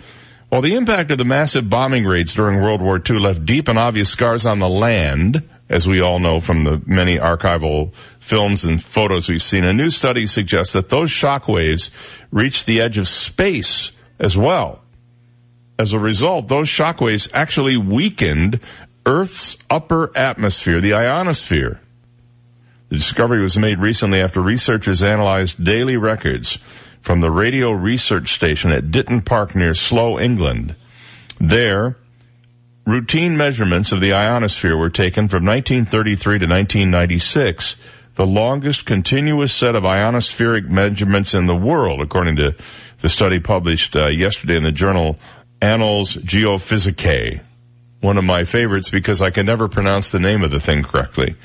[0.49, 3.78] While the impact of the massive bombing raids during World War II left deep and
[3.78, 8.82] obvious scars on the land, as we all know from the many archival films and
[8.82, 11.90] photos we've seen, a new study suggests that those shockwaves
[12.30, 13.90] reached the edge of space
[14.20, 14.82] as well.
[15.80, 18.61] As a result, those shockwaves actually weakened
[19.05, 21.80] Earth's upper atmosphere, the ionosphere.
[22.88, 26.59] The discovery was made recently after researchers analyzed daily records
[27.07, 30.74] from the Radio Research Station at Ditton Park near Slough, England.
[31.38, 31.94] There,
[32.84, 37.76] routine measurements of the ionosphere were taken from 1933 to 1996,
[38.16, 42.57] the longest continuous set of ionospheric measurements in the world, according to
[42.98, 45.16] the study published uh, yesterday in the journal
[45.62, 47.40] Annales Geophysicae.
[48.00, 51.36] One of my favorites because I can never pronounce the name of the thing correctly.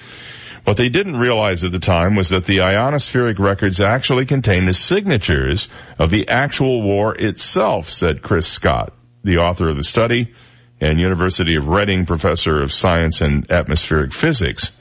[0.64, 4.74] What they didn't realize at the time was that the ionospheric records actually contain the
[4.74, 8.94] signatures of the actual war itself, said Chris Scott,
[9.24, 10.34] the author of the study
[10.80, 14.72] and University of Reading professor of science and atmospheric physics.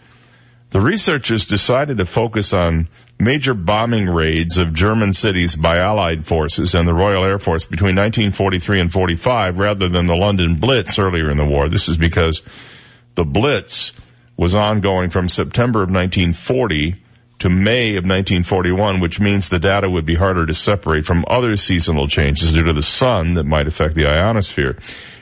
[0.70, 6.74] The researchers decided to focus on major bombing raids of German cities by Allied forces
[6.74, 11.28] and the Royal Air Force between 1943 and 45 rather than the London Blitz earlier
[11.30, 11.68] in the war.
[11.68, 12.42] This is because
[13.16, 13.92] The Blitz
[14.40, 16.94] was ongoing from September of 1940
[17.40, 21.58] to May of 1941, which means the data would be harder to separate from other
[21.58, 24.78] seasonal changes due to the sun that might affect the ionosphere.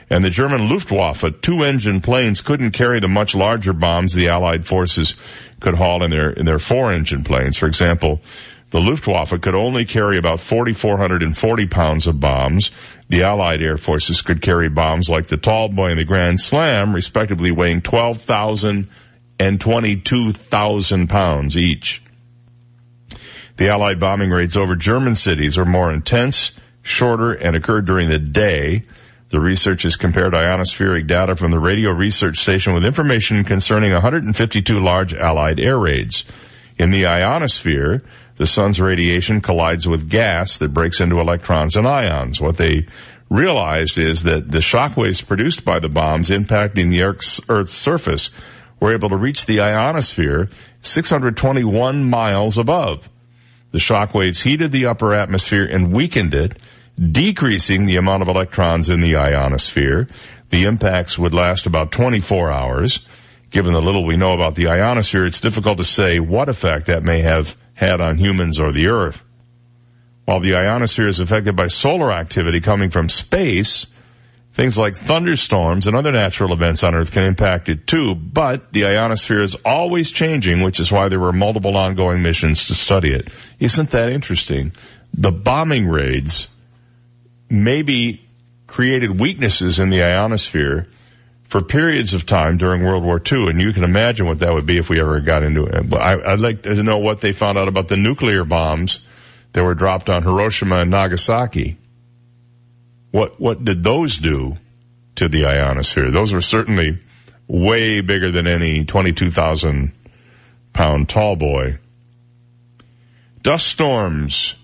[0.09, 5.15] And the German Luftwaffe two-engine planes couldn't carry the much larger bombs the Allied forces
[5.59, 7.57] could haul in their in their four-engine planes.
[7.57, 8.21] For example,
[8.71, 12.71] the Luftwaffe could only carry about 4,440 pounds of bombs.
[13.09, 16.93] The Allied air forces could carry bombs like the Tall Boy and the Grand Slam,
[16.95, 18.87] respectively weighing 12,000
[19.39, 22.03] and 22,000 pounds each.
[23.55, 28.19] The Allied bombing raids over German cities are more intense, shorter, and occurred during the
[28.19, 28.83] day.
[29.29, 35.13] The researchers compared ionospheric data from the radio research station with information concerning 152 large
[35.13, 36.25] Allied air raids.
[36.77, 38.01] In the ionosphere,
[38.37, 42.39] the sun's radiation collides with gas that breaks into electrons and ions.
[42.39, 42.87] What they
[43.29, 48.31] realized is that the shock waves produced by the bombs impacting the Earth's, Earth's surface
[48.79, 50.49] were able to reach the ionosphere
[50.81, 53.09] 621 miles above.
[53.71, 56.57] The shock waves heated the upper atmosphere and weakened it,
[56.99, 60.07] decreasing the amount of electrons in the ionosphere.
[60.49, 62.99] The impacts would last about 24 hours.
[63.51, 67.03] Given the little we know about the ionosphere, it's difficult to say what effect that
[67.03, 69.23] may have had on humans or the Earth.
[70.25, 73.87] While the ionosphere is affected by solar activity coming from space,
[74.59, 78.85] things like thunderstorms and other natural events on Earth can impact it too, but the
[78.85, 83.29] ionosphere is always changing, which is why there were multiple ongoing missions to study it.
[83.59, 84.73] Isn't that interesting?
[85.13, 86.49] The bombing raids
[87.49, 88.27] maybe
[88.67, 90.89] created weaknesses in the ionosphere
[91.45, 94.65] for periods of time during World War II, and you can imagine what that would
[94.65, 95.89] be if we ever got into it.
[95.89, 98.99] But I, would like to know what they found out about the nuclear bombs
[99.53, 101.77] that were dropped on Hiroshima and Nagasaki.
[103.11, 104.57] What what did those do
[105.15, 106.11] to the ionosphere?
[106.11, 106.99] Those were certainly
[107.47, 109.93] way bigger than any twenty-two thousand
[110.73, 111.79] pound tall boy.
[113.41, 114.55] Dust storms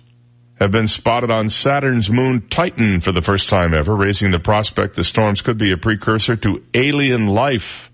[0.59, 4.95] have been spotted on Saturn's moon Titan for the first time ever, raising the prospect
[4.95, 7.91] the storms could be a precursor to alien life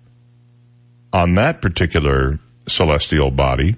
[1.14, 3.76] on that particular celestial body.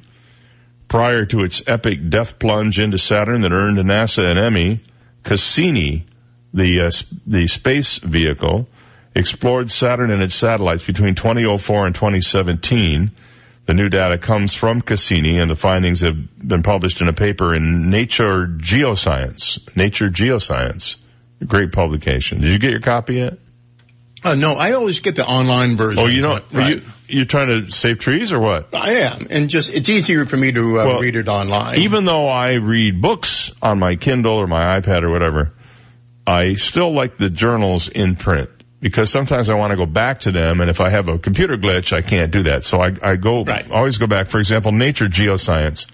[0.87, 4.81] Prior to its epic death plunge into Saturn that earned NASA an Emmy,
[5.23, 6.05] Cassini,
[6.53, 6.91] the uh,
[7.25, 8.67] the space vehicle,
[9.15, 13.11] explored Saturn and its satellites between 2004 and 2017
[13.65, 17.55] the new data comes from Cassini and the findings have been published in a paper
[17.55, 19.75] in Nature Geoscience.
[19.75, 20.97] Nature Geoscience.
[21.45, 22.41] Great publication.
[22.41, 23.37] Did you get your copy yet?
[24.23, 26.01] Uh, no, I always get the online version.
[26.01, 26.75] Oh, you don't, right.
[26.75, 28.73] you, you're trying to save trees or what?
[28.75, 29.27] I am.
[29.29, 31.79] And just, it's easier for me to uh, well, read it online.
[31.79, 35.53] Even though I read books on my Kindle or my iPad or whatever,
[36.25, 38.49] I still like the journals in print
[38.79, 41.55] because sometimes I want to go back to them, and if I have a computer
[41.55, 42.65] glitch, I can't do that.
[42.65, 43.69] So I, I go right.
[43.71, 44.27] always go back.
[44.27, 45.87] For example, Nature Geoscience.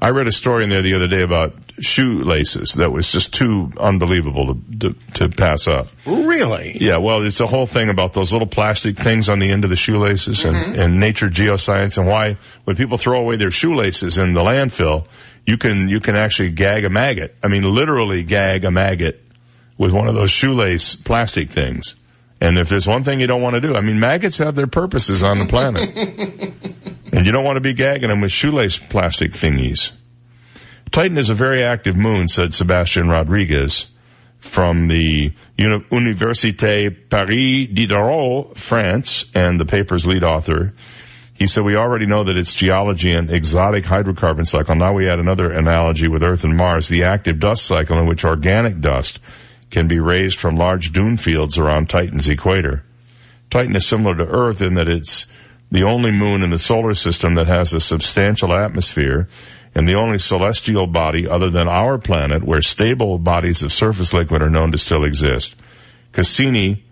[0.00, 3.72] I read a story in there the other day about shoelaces that was just too
[3.78, 5.88] unbelievable to, to, to pass up.
[6.06, 6.76] Really?
[6.80, 6.98] Yeah.
[6.98, 9.76] Well, it's a whole thing about those little plastic things on the end of the
[9.76, 10.54] shoelaces mm-hmm.
[10.54, 15.06] and, and Nature Geoscience and why when people throw away their shoelaces in the landfill,
[15.44, 17.34] you can you can actually gag a maggot.
[17.42, 19.26] I mean, literally gag a maggot
[19.80, 21.96] with one of those shoelace plastic things.
[22.38, 24.66] And if there's one thing you don't want to do, I mean, maggots have their
[24.66, 25.96] purposes on the planet.
[27.14, 29.90] and you don't want to be gagging them with shoelace plastic thingies.
[30.90, 33.86] Titan is a very active moon, said Sebastian Rodriguez
[34.38, 40.74] from the Université Paris Diderot, France, and the paper's lead author.
[41.32, 44.76] He said, we already know that its geology and exotic hydrocarbon cycle.
[44.76, 48.26] Now we add another analogy with Earth and Mars, the active dust cycle in which
[48.26, 49.20] organic dust
[49.70, 52.84] can be raised from large dune fields around Titan's equator.
[53.50, 55.26] Titan is similar to Earth in that it's
[55.70, 59.28] the only moon in the solar system that has a substantial atmosphere
[59.74, 64.42] and the only celestial body other than our planet where stable bodies of surface liquid
[64.42, 65.54] are known to still exist.
[66.12, 66.84] Cassini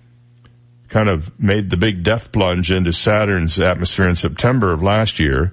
[0.88, 5.52] kind of made the big death plunge into Saturn's atmosphere in September of last year,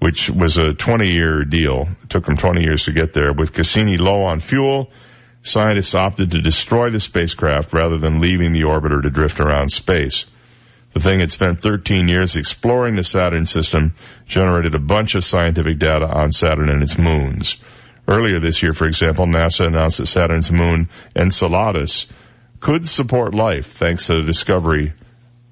[0.00, 1.88] which was a 20 year deal.
[2.02, 3.32] It took him 20 years to get there.
[3.32, 4.90] With Cassini low on fuel,
[5.42, 10.26] scientists opted to destroy the spacecraft rather than leaving the orbiter to drift around space.
[10.92, 13.94] The thing had spent 13 years exploring the Saturn system,
[14.26, 17.56] generated a bunch of scientific data on Saturn and its moons.
[18.06, 22.06] Earlier this year, for example, NASA announced that Saturn's moon, Enceladus,
[22.60, 24.92] could support life thanks to the discovery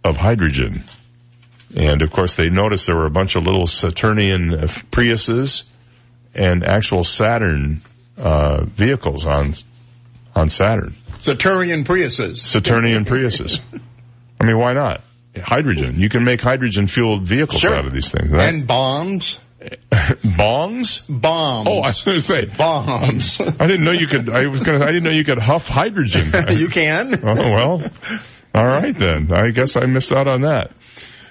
[0.05, 0.85] of hydrogen.
[1.77, 4.51] And of course, they noticed there were a bunch of little Saturnian
[4.91, 5.65] Priuses
[6.35, 7.81] and actual Saturn
[8.19, 9.55] uh, vehicles on
[10.35, 10.95] on Saturn.
[11.21, 12.39] Saturnian Priuses.
[12.39, 13.61] Saturnian Priuses.
[14.41, 15.03] I mean, why not?
[15.37, 15.99] hydrogen.
[15.99, 17.75] You can make hydrogen fueled vehicles Sure.
[17.75, 18.33] out of these things.
[18.33, 18.53] Right?
[18.53, 19.39] And bombs.
[19.61, 21.03] bongs?
[21.21, 21.69] Bombs.
[21.71, 23.41] Oh, I was going to say bombs.
[23.41, 24.29] I didn't know you could.
[24.29, 24.81] I was going.
[24.81, 26.33] to I didn't know you could huff hydrogen.
[26.59, 27.15] you can.
[27.23, 27.83] Oh well.
[28.55, 29.31] All right then.
[29.33, 30.73] I guess I missed out on that.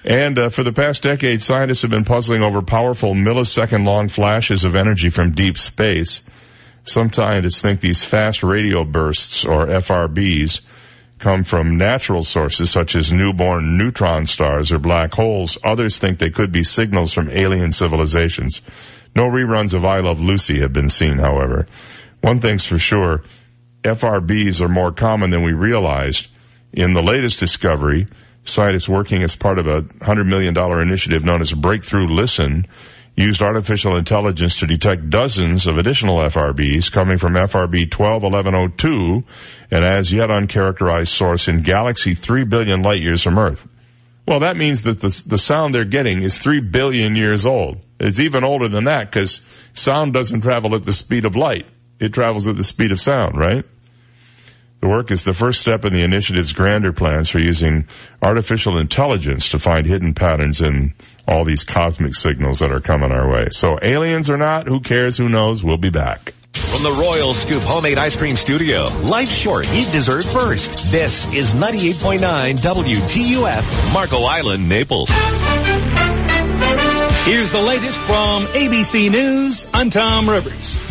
[0.04, 4.74] And uh, for the past decade, scientists have been puzzling over powerful millisecond-long flashes of
[4.74, 6.22] energy from deep space.
[6.84, 10.60] Some scientists think these fast radio bursts, or FRBs,
[11.18, 15.58] come from natural sources such as newborn neutron stars or black holes.
[15.62, 18.62] Others think they could be signals from alien civilizations.
[19.14, 21.66] No reruns of I Love Lucy have been seen, however.
[22.22, 23.22] One thing's for sure,
[23.82, 26.28] FRBs are more common than we realized.
[26.72, 28.06] In the latest discovery,
[28.44, 32.66] scientists working as part of a $100 million initiative known as Breakthrough Listen
[33.16, 39.22] used artificial intelligence to detect dozens of additional FRBs coming from FRB 121102,
[39.70, 43.66] an as yet uncharacterized source in galaxy 3 billion light years from Earth.
[44.26, 47.78] Well, that means that the, the sound they're getting is 3 billion years old.
[47.98, 51.66] It's even older than that because sound doesn't travel at the speed of light.
[51.98, 53.64] It travels at the speed of sound, right?
[54.80, 57.86] The work is the first step in the initiative's grander plans for using
[58.22, 60.94] artificial intelligence to find hidden patterns in
[61.28, 63.44] all these cosmic signals that are coming our way.
[63.50, 66.32] So aliens or not, who cares, who knows, we'll be back.
[66.54, 70.90] From the Royal Scoop Homemade Ice Cream Studio, life's short, eat dessert first.
[70.90, 75.10] This is 98.9 WGUF, Marco Island, Naples.
[77.24, 79.66] Here's the latest from ABC News.
[79.74, 80.89] I'm Tom Rivers.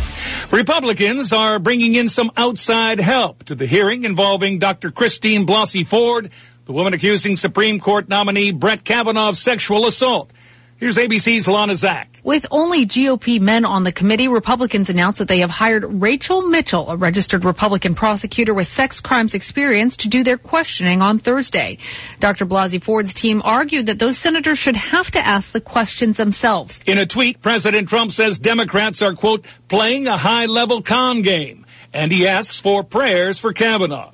[0.52, 4.90] Republicans are bringing in some outside help to the hearing involving Dr.
[4.90, 6.32] Christine Blasey Ford,
[6.66, 10.32] the woman accusing Supreme Court nominee Brett Kavanaugh of sexual assault.
[10.80, 12.22] Here's ABC's Lana Zak.
[12.24, 16.90] With only GOP men on the committee, Republicans announced that they have hired Rachel Mitchell,
[16.90, 21.80] a registered Republican prosecutor with sex crimes experience, to do their questioning on Thursday.
[22.22, 22.46] Dr.
[22.46, 26.80] Blasey Ford's team argued that those senators should have to ask the questions themselves.
[26.86, 32.10] In a tweet, President Trump says Democrats are, quote, playing a high-level con game, and
[32.10, 34.14] he asks for prayers for Kavanaugh.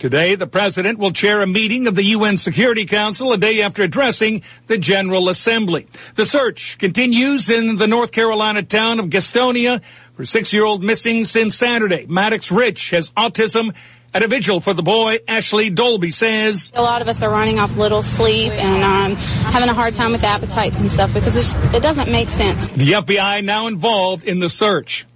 [0.00, 3.82] Today, the president will chair a meeting of the UN Security Council a day after
[3.82, 5.86] addressing the General Assembly.
[6.14, 9.82] The search continues in the North Carolina town of Gastonia
[10.14, 12.06] for six-year-old missing since Saturday.
[12.08, 13.76] Maddox Ritch has autism.
[14.12, 17.58] At a vigil for the boy, Ashley Dolby says, A lot of us are running
[17.60, 19.16] off little sleep and um,
[19.52, 22.70] having a hard time with appetites and stuff because it's, it doesn't make sense.
[22.70, 25.06] The FBI now involved in the search.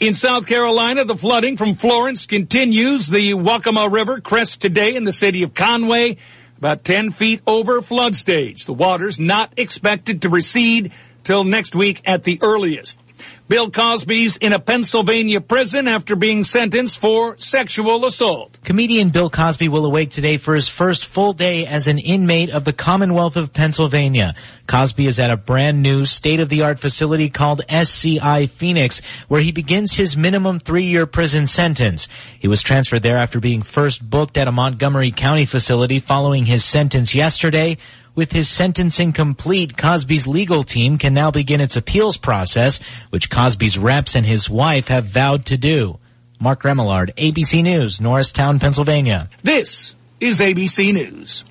[0.00, 3.06] In South Carolina, the flooding from Florence continues.
[3.06, 6.16] The Waccamaw River crests today in the city of Conway,
[6.58, 8.64] about 10 feet over flood stage.
[8.64, 10.90] The water's not expected to recede
[11.22, 12.98] till next week at the earliest.
[13.46, 18.58] Bill Cosby's in a Pennsylvania prison after being sentenced for sexual assault.
[18.64, 22.64] Comedian Bill Cosby will awake today for his first full day as an inmate of
[22.64, 24.34] the Commonwealth of Pennsylvania.
[24.66, 30.16] Cosby is at a brand new state-of-the-art facility called SCI Phoenix, where he begins his
[30.16, 32.08] minimum three-year prison sentence.
[32.38, 36.64] He was transferred there after being first booked at a Montgomery County facility following his
[36.64, 37.76] sentence yesterday.
[38.14, 42.78] With his sentencing complete, Cosby's legal team can now begin its appeals process,
[43.10, 45.98] which Cosby's reps and his wife have vowed to do.
[46.38, 49.28] Mark Remillard, ABC News, Norristown, Pennsylvania.
[49.42, 51.44] This is ABC News.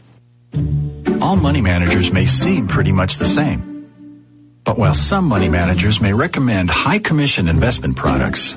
[1.21, 3.89] All money managers may seem pretty much the same.
[4.63, 8.53] But while some money managers may recommend high commission investment products,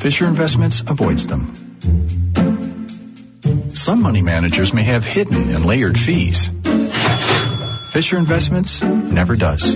[0.00, 1.52] Fisher Investments avoids them.
[3.74, 6.50] Some money managers may have hidden and layered fees.
[7.90, 9.74] Fisher Investments never does.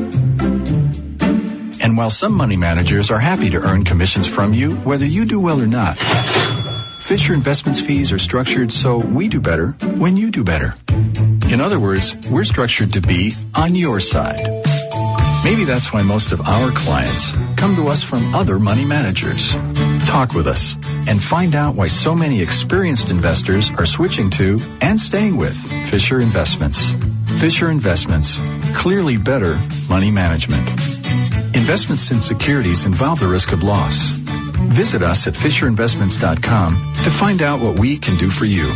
[1.81, 5.39] And while some money managers are happy to earn commissions from you, whether you do
[5.41, 10.45] well or not, Fisher Investments fees are structured so we do better when you do
[10.45, 10.75] better.
[11.51, 14.41] In other words, we're structured to be on your side.
[15.45, 19.53] Maybe that's why most of our clients come to us from other money managers.
[20.09, 20.75] Talk with us
[21.07, 25.55] and find out why so many experienced investors are switching to and staying with
[25.91, 26.95] Fisher Investments.
[27.39, 28.39] Fisher Investments,
[28.75, 30.67] clearly better money management.
[31.55, 34.13] Investments in securities involve the risk of loss.
[34.73, 36.73] Visit us at FisherInvestments.com
[37.05, 38.67] to find out what we can do for you.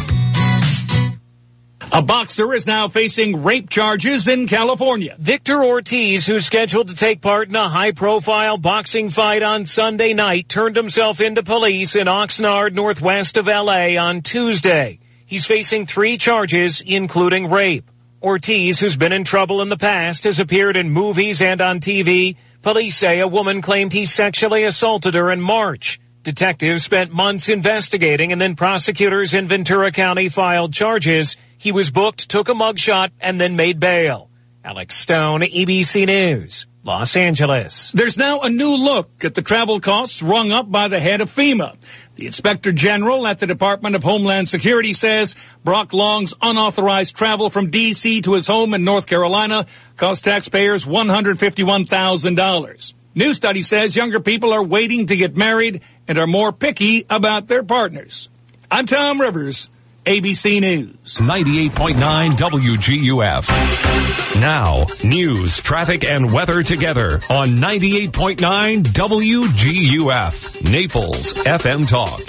[1.94, 5.14] A boxer is now facing rape charges in California.
[5.18, 10.48] Victor Ortiz, who's scheduled to take part in a high-profile boxing fight on Sunday night,
[10.48, 13.98] turned himself into police in Oxnard, northwest of L.A.
[13.98, 15.00] on Tuesday.
[15.26, 17.90] He's facing three charges, including rape.
[18.22, 22.36] Ortiz, who's been in trouble in the past, has appeared in movies and on TV.
[22.62, 26.00] Police say a woman claimed he sexually assaulted her in March.
[26.22, 31.36] Detectives spent months investigating and then prosecutors in Ventura County filed charges.
[31.58, 34.30] He was booked, took a mugshot, and then made bail.
[34.64, 37.90] Alex Stone, ABC News, Los Angeles.
[37.90, 41.28] There's now a new look at the travel costs rung up by the head of
[41.28, 41.76] FEMA.
[42.14, 47.70] The Inspector General at the Department of Homeland Security says Brock Long's unauthorized travel from
[47.70, 48.20] D.C.
[48.20, 49.66] to his home in North Carolina
[49.96, 52.92] cost taxpayers $151,000.
[53.14, 55.82] New study says younger people are waiting to get married
[56.12, 58.28] and are more picky about their partners.
[58.70, 59.70] I'm Tom Rivers,
[60.04, 61.14] ABC News.
[61.14, 64.38] 98.9 WGUF.
[64.38, 70.70] Now, news, traffic, and weather together on 98.9 WGUF.
[70.70, 72.20] Naples FM Talk.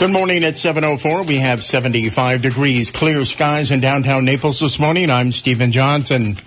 [0.00, 1.28] Good morning at 7.04.
[1.28, 5.10] We have 75 degrees, clear skies in downtown Naples this morning.
[5.10, 6.38] I'm Stephen Johnson.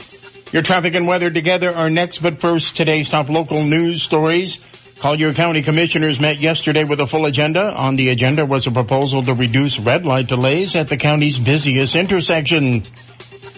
[0.51, 4.59] Your traffic and weather together are next, but first, today's top local news stories.
[5.01, 7.73] Collier County Commissioners met yesterday with a full agenda.
[7.75, 11.95] On the agenda was a proposal to reduce red light delays at the county's busiest
[11.95, 12.83] intersection.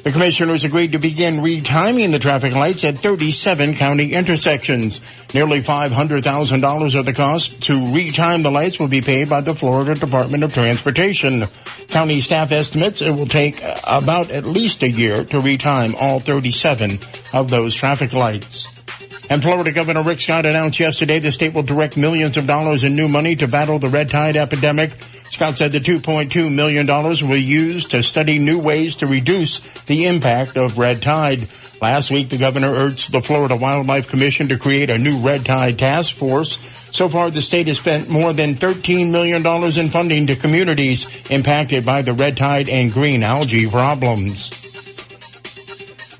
[0.03, 5.01] The commissioners agreed to begin retiming the traffic lights at 37 county intersections.
[5.33, 9.95] Nearly $500,000 of the cost to retime the lights will be paid by the Florida
[9.95, 11.47] Department of Transportation.
[11.89, 16.99] County staff estimates it will take about at least a year to retime all 37
[17.33, 18.72] of those traffic lights.
[19.33, 22.95] And Florida Governor Rick Scott announced yesterday the state will direct millions of dollars in
[22.95, 24.91] new money to battle the red tide epidemic.
[25.23, 30.05] Scott said the $2.2 million will be used to study new ways to reduce the
[30.05, 31.39] impact of red tide.
[31.81, 35.79] Last week, the governor urged the Florida Wildlife Commission to create a new red tide
[35.79, 36.59] task force.
[36.95, 41.87] So far, the state has spent more than $13 million in funding to communities impacted
[41.87, 44.62] by the red tide and green algae problems.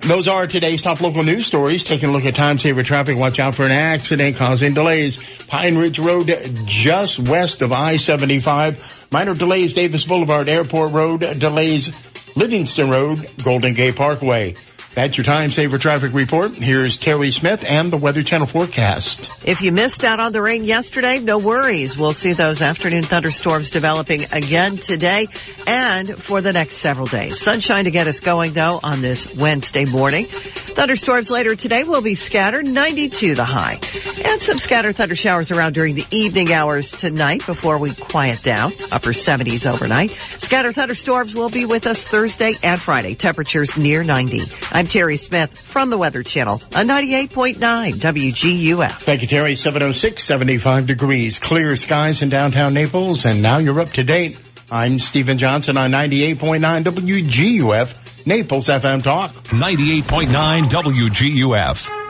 [0.06, 1.86] Those are today's top local news stories.
[1.86, 3.18] Taking a look at time saver traffic.
[3.18, 5.18] Watch out for an accident causing delays.
[5.45, 6.28] Pine Ridge Road
[6.66, 9.14] just west of I-75.
[9.14, 11.22] Minor delays Davis Boulevard, Airport Road.
[11.22, 14.56] Delays Livingston Road, Golden Gate Parkway.
[14.95, 16.51] That's your time saver traffic report.
[16.53, 19.31] Here's Terry Smith and the Weather Channel forecast.
[19.43, 21.97] If you missed out on the rain yesterday, no worries.
[21.97, 25.27] We'll see those afternoon thunderstorms developing again today
[25.65, 27.39] and for the next several days.
[27.39, 30.25] Sunshine to get us going though on this Wednesday morning.
[30.25, 33.73] Thunderstorms later today will be scattered, 92 the high.
[33.73, 38.71] And some scattered thunder showers around during the evening hours tonight before we quiet down.
[38.91, 40.11] Upper 70s overnight.
[40.11, 43.15] Scattered thunderstorms will be with us Thursday and Friday.
[43.15, 44.41] Temperatures near 90.
[44.71, 48.91] I'm Terry Smith from the Weather Channel on 98.9 WGUF.
[49.01, 49.55] Thank you, Terry.
[49.55, 54.38] 706, 75 degrees, clear skies in downtown Naples, and now you're up to date.
[54.71, 59.31] I'm Stephen Johnson on 98.9 WGUF, Naples FM Talk.
[59.31, 62.03] 98.9 WGUF.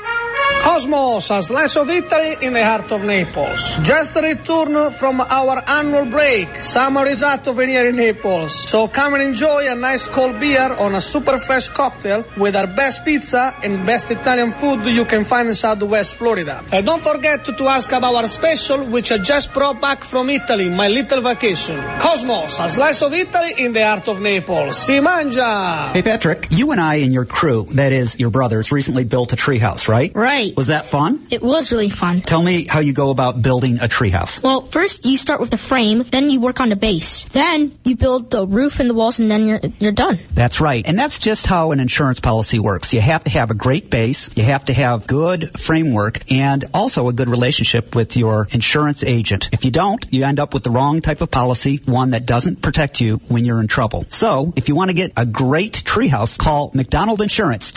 [0.63, 3.79] Cosmos, a slice of Italy in the heart of Naples.
[3.83, 6.63] Just returned from our annual break.
[6.63, 8.69] Summer is out of here in Naples.
[8.69, 12.67] So come and enjoy a nice cold beer on a super fresh cocktail with our
[12.67, 16.63] best pizza and best Italian food you can find in Southwest Florida.
[16.71, 20.29] And don't forget to, to ask about our special, which I just brought back from
[20.29, 21.75] Italy, my little vacation.
[21.99, 24.77] Cosmos, a slice of Italy in the heart of Naples.
[24.77, 25.91] Si mangia!
[25.91, 29.35] Hey Patrick, you and I and your crew, that is your brothers, recently built a
[29.35, 30.15] treehouse, right?
[30.15, 30.52] Right.
[30.55, 31.27] Was that fun?
[31.31, 32.21] It was really fun.
[32.21, 34.43] Tell me how you go about building a treehouse.
[34.43, 37.25] Well, first you start with the frame, then you work on the base.
[37.25, 40.19] Then you build the roof and the walls and then you're, you're done.
[40.33, 40.87] That's right.
[40.87, 42.93] And that's just how an insurance policy works.
[42.93, 47.07] You have to have a great base, you have to have good framework, and also
[47.07, 49.49] a good relationship with your insurance agent.
[49.51, 52.61] If you don't, you end up with the wrong type of policy, one that doesn't
[52.61, 54.05] protect you when you're in trouble.
[54.09, 57.71] So, if you want to get a great treehouse, call McDonald Insurance,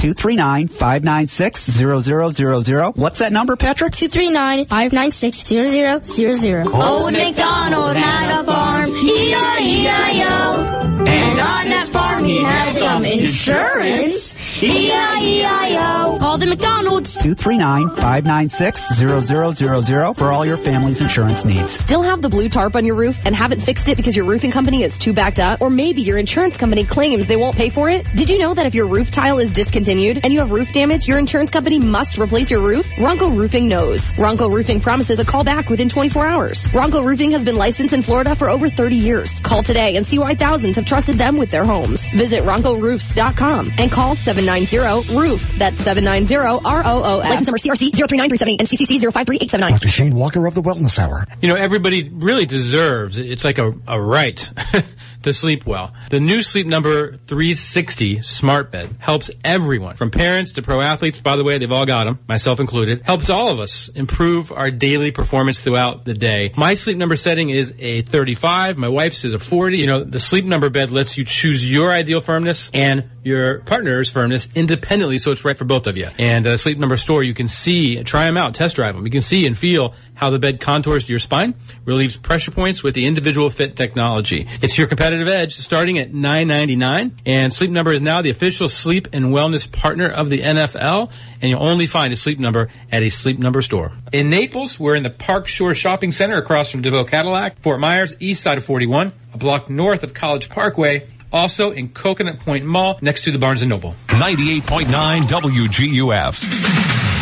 [2.67, 2.97] 239-596-0000.
[2.97, 3.93] What's that number, Patrick?
[3.93, 6.75] 239-596-0000.
[6.75, 10.83] Old MacDonald had a farm, E-I-E-I-O.
[11.07, 16.17] And on that farm he had some insurance, E-I-E-I-O.
[16.19, 17.17] Call the McDonald's.
[17.19, 21.71] 239-596-0000 for all your family's insurance needs.
[21.73, 24.51] Still have the blue tarp on your roof and haven't fixed it because your roofing
[24.51, 25.61] company is too backed up?
[25.61, 28.05] Or maybe your insurance company claims they won't pay for it?
[28.17, 31.07] Did you know that if your roof tile is discontinued and you have roof damage,
[31.07, 32.87] your insurance company must replace your roof?
[32.97, 34.15] Ronco Roofing knows.
[34.15, 36.65] Ronco Roofing promises a call back within 24 hours.
[36.65, 39.41] Ronco Roofing has been licensed in Florida for over 30 years.
[39.43, 42.11] Call today and see why thousands have trusted them with their homes.
[42.13, 45.59] Visit RoncoRoofs.com and call 790-ROOF.
[45.59, 47.25] That's 790-R-O-O-F.
[47.25, 49.73] License number CRC 039378 and CCC 053879.
[49.73, 49.89] Dr.
[49.89, 51.27] Shane Walker of the Wellness Hour.
[51.41, 54.51] You know, everybody really deserves, it's like a, a right
[55.27, 55.93] to sleep well.
[56.09, 61.21] The new Sleep Number 360 smart bed helps everyone, from parents to pro athletes.
[61.21, 63.03] By the way, they've all got them, myself included.
[63.03, 66.53] Helps all of us improve our daily performance throughout the day.
[66.57, 68.79] My Sleep Number setting is a 35.
[68.79, 69.79] My wife's is a 40.
[69.79, 74.11] You know, the Sleep Number bed lets you choose your ideal firmness and your partner's
[74.11, 76.07] firmness independently, so it's right for both of you.
[76.19, 79.05] And uh, Sleep Number store, you can see, try them out, test drive them.
[79.05, 81.55] You can see and feel how the bed contours to your spine,
[81.85, 84.49] relieves pressure points with the individual fit technology.
[84.63, 87.21] It's your competitive edge, starting at $9.99.
[87.27, 91.51] And Sleep Number is now the official sleep and wellness partner of the NFL, and
[91.51, 93.93] you'll only find a Sleep Number at a Sleep Number store.
[94.13, 98.15] In Naples, we're in the Park Shore Shopping Center across from DeVoe Cadillac, Fort Myers,
[98.19, 102.99] east side of 41, a block north of College Parkway, also in Coconut Point Mall
[103.03, 103.95] next to the Barnes & Noble.
[104.09, 106.86] 98.9 WGUF.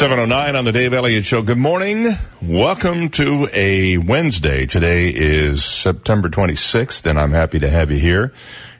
[0.00, 1.42] 709 on the Dave Elliott Show.
[1.42, 2.16] Good morning.
[2.40, 4.64] Welcome to a Wednesday.
[4.64, 8.32] Today is September 26th, and I'm happy to have you here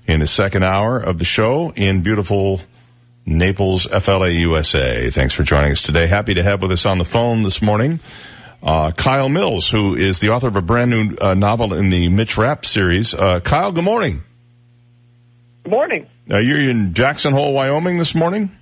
[0.06, 2.62] in the second hour of the show in beautiful
[3.26, 5.10] Naples, FLA, USA.
[5.10, 6.06] Thanks for joining us today.
[6.06, 8.00] Happy to have with us on the phone this morning
[8.62, 12.08] uh, Kyle Mills, who is the author of a brand new uh, novel in the
[12.08, 13.12] Mitch Rapp series.
[13.12, 14.22] Uh, Kyle, good morning.
[15.64, 16.06] Good morning.
[16.28, 18.56] You're in Jackson Hole, Wyoming this morning?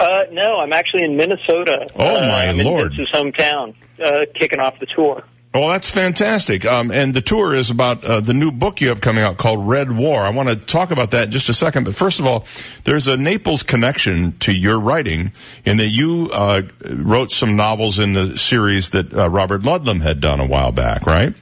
[0.00, 1.86] Uh, no, I'm actually in Minnesota.
[1.94, 2.92] Oh, uh, my I'm in Lord.
[2.96, 5.22] Vince's hometown, uh, kicking off the tour.
[5.52, 6.64] Well, that's fantastic.
[6.64, 9.66] Um, and the tour is about uh, the new book you have coming out called
[9.68, 10.20] Red War.
[10.20, 11.84] I want to talk about that in just a second.
[11.84, 12.46] But first of all,
[12.84, 15.32] there's a Naples connection to your writing
[15.64, 20.20] in that you uh, wrote some novels in the series that uh, Robert Ludlum had
[20.20, 21.34] done a while back, right?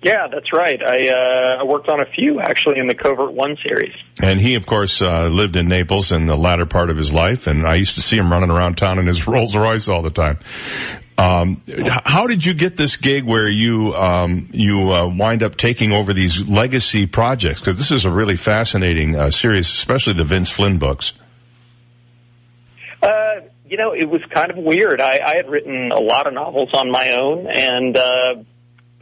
[0.00, 0.80] Yeah, that's right.
[0.80, 3.94] I, uh, I worked on a few actually in the Covert One series.
[4.22, 7.48] And he, of course, uh, lived in Naples in the latter part of his life,
[7.48, 10.10] and I used to see him running around town in his Rolls Royce all the
[10.10, 10.38] time.
[11.18, 11.62] Um,
[12.04, 16.12] how did you get this gig where you um, you uh, wind up taking over
[16.12, 17.58] these legacy projects?
[17.58, 21.14] Because this is a really fascinating uh, series, especially the Vince Flynn books.
[23.02, 25.00] Uh, you know, it was kind of weird.
[25.00, 27.98] I, I had written a lot of novels on my own, and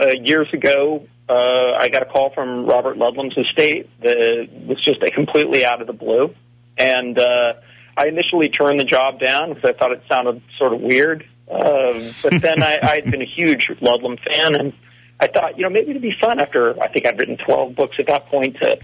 [0.01, 1.33] uh, years ago, uh,
[1.79, 5.87] I got a call from Robert Ludlum's estate that was just a completely out of
[5.87, 6.35] the blue,
[6.79, 7.55] and uh,
[7.97, 11.27] I initially turned the job down because I thought it sounded sort of weird.
[11.51, 14.73] Uh, but then I, I had been a huge Ludlum fan, and
[15.19, 17.97] I thought, you know, maybe it'd be fun after I think I'd written 12 books
[17.99, 18.79] at that point to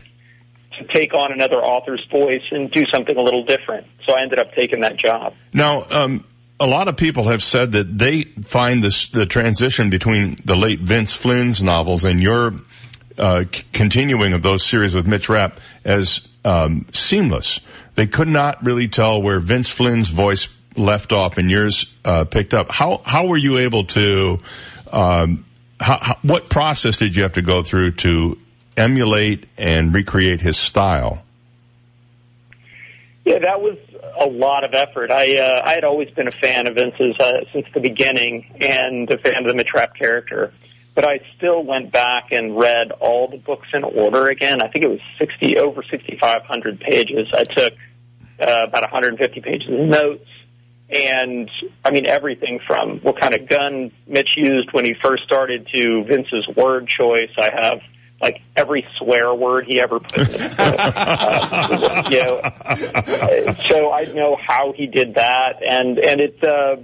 [0.79, 3.87] to take on another author's voice and do something a little different.
[4.07, 5.35] So I ended up taking that job.
[5.53, 6.25] Now, um,
[6.63, 10.79] a lot of people have said that they find this the transition between the late
[10.79, 12.53] Vince Flynn's novels and your
[13.19, 17.59] uh, c- continuing of those series with Mitch Rapp as um, seamless.
[17.97, 22.55] They could not really tell where Vince Flynn's voice left off and yours uh, picked
[22.55, 22.71] up.
[22.71, 24.41] How how were you able to?
[24.93, 25.45] Um,
[25.81, 28.39] how, how, what process did you have to go through to
[28.77, 31.25] emulate and recreate his style?
[33.25, 33.79] Yeah, that was
[34.21, 35.13] a lot of effort.
[35.13, 39.09] I uh, I had always been a fan of Vince's uh, since the beginning, and
[39.11, 40.53] a fan of the Rapp character.
[40.95, 44.61] But I still went back and read all the books in order again.
[44.61, 47.29] I think it was sixty over sixty five hundred pages.
[47.33, 47.75] I took
[48.41, 50.29] uh, about 150 pages of notes,
[50.91, 51.49] and
[51.85, 56.05] I mean everything from what kind of gun Mitch used when he first started to
[56.05, 57.31] Vince's word choice.
[57.39, 57.81] I have
[58.23, 60.55] like every swear word he ever put in his book.
[60.59, 62.41] uh, you know,
[63.69, 66.77] so I know how he did that, and and it uh,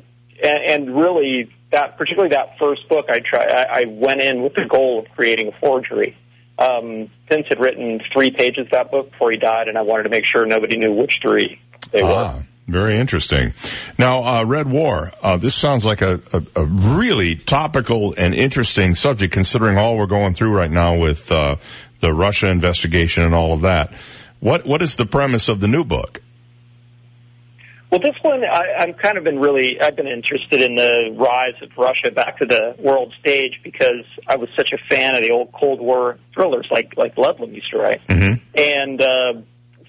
[0.43, 4.55] and, and really that particularly that first book I try I, I went in with
[4.55, 6.16] the goal of creating a forgery.
[6.59, 10.03] Um, Vince had written three pages of that book before he died, and I wanted
[10.05, 11.61] to make sure nobody knew which three
[11.93, 12.43] they were.
[12.68, 13.54] Very interesting.
[13.98, 15.10] Now, uh, Red War.
[15.22, 20.06] Uh, this sounds like a, a, a really topical and interesting subject, considering all we're
[20.06, 21.56] going through right now with uh,
[22.00, 23.94] the Russia investigation and all of that.
[24.40, 26.20] What What is the premise of the new book?
[27.90, 31.54] Well, this one, I, I've kind of been really, I've been interested in the rise
[31.62, 35.30] of Russia back to the world stage because I was such a fan of the
[35.30, 38.06] old Cold War thrillers like, like Ludlum used to write.
[38.06, 38.44] Mm-hmm.
[38.54, 39.40] And, uh,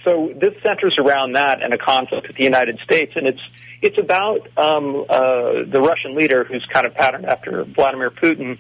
[0.04, 3.14] so this centers around that and a conflict with the United States.
[3.16, 3.42] And it's,
[3.82, 8.58] it's about, um, uh, the Russian leader who's kind of patterned after Vladimir Putin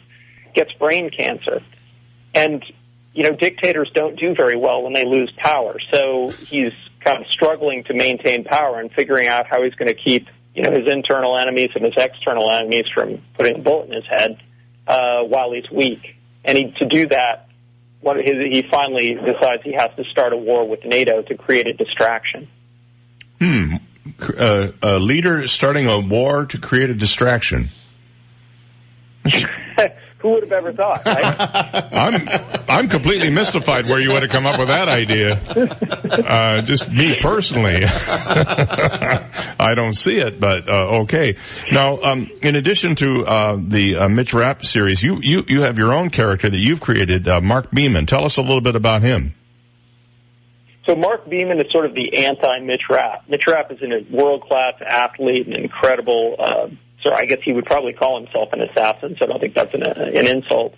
[0.53, 1.61] gets brain cancer.
[2.33, 2.63] And,
[3.13, 5.77] you know, dictators don't do very well when they lose power.
[5.91, 6.73] So he's
[7.03, 10.63] kind of struggling to maintain power and figuring out how he's going to keep you
[10.63, 14.37] know his internal enemies and his external enemies from putting a bullet in his head
[14.87, 16.15] uh, while he's weak.
[16.43, 17.48] And he, to do that,
[18.01, 21.67] what his, he finally decides he has to start a war with NATO to create
[21.67, 22.47] a distraction.
[23.39, 23.75] Hmm.
[24.37, 27.69] Uh, a leader starting a war to create a distraction.
[30.19, 31.05] Who would have ever thought?
[31.05, 31.23] Right?
[31.93, 32.27] I'm
[32.67, 35.39] I'm completely mystified where you would have come up with that idea.
[35.39, 41.37] Uh, just me personally, I don't see it, but uh, okay.
[41.71, 45.77] Now, um, in addition to uh, the uh, Mitch Rapp series, you you you have
[45.77, 48.05] your own character that you've created, uh, Mark Beamon.
[48.05, 49.35] Tell us a little bit about him.
[50.85, 53.29] So Mark Beamon is sort of the anti-Mitch Rapp.
[53.29, 56.35] Mitch Rapp is a world-class athlete, an incredible.
[56.99, 59.15] Uh, so I guess he would probably call himself an assassin.
[59.17, 60.75] So I don't think that's an, an insult.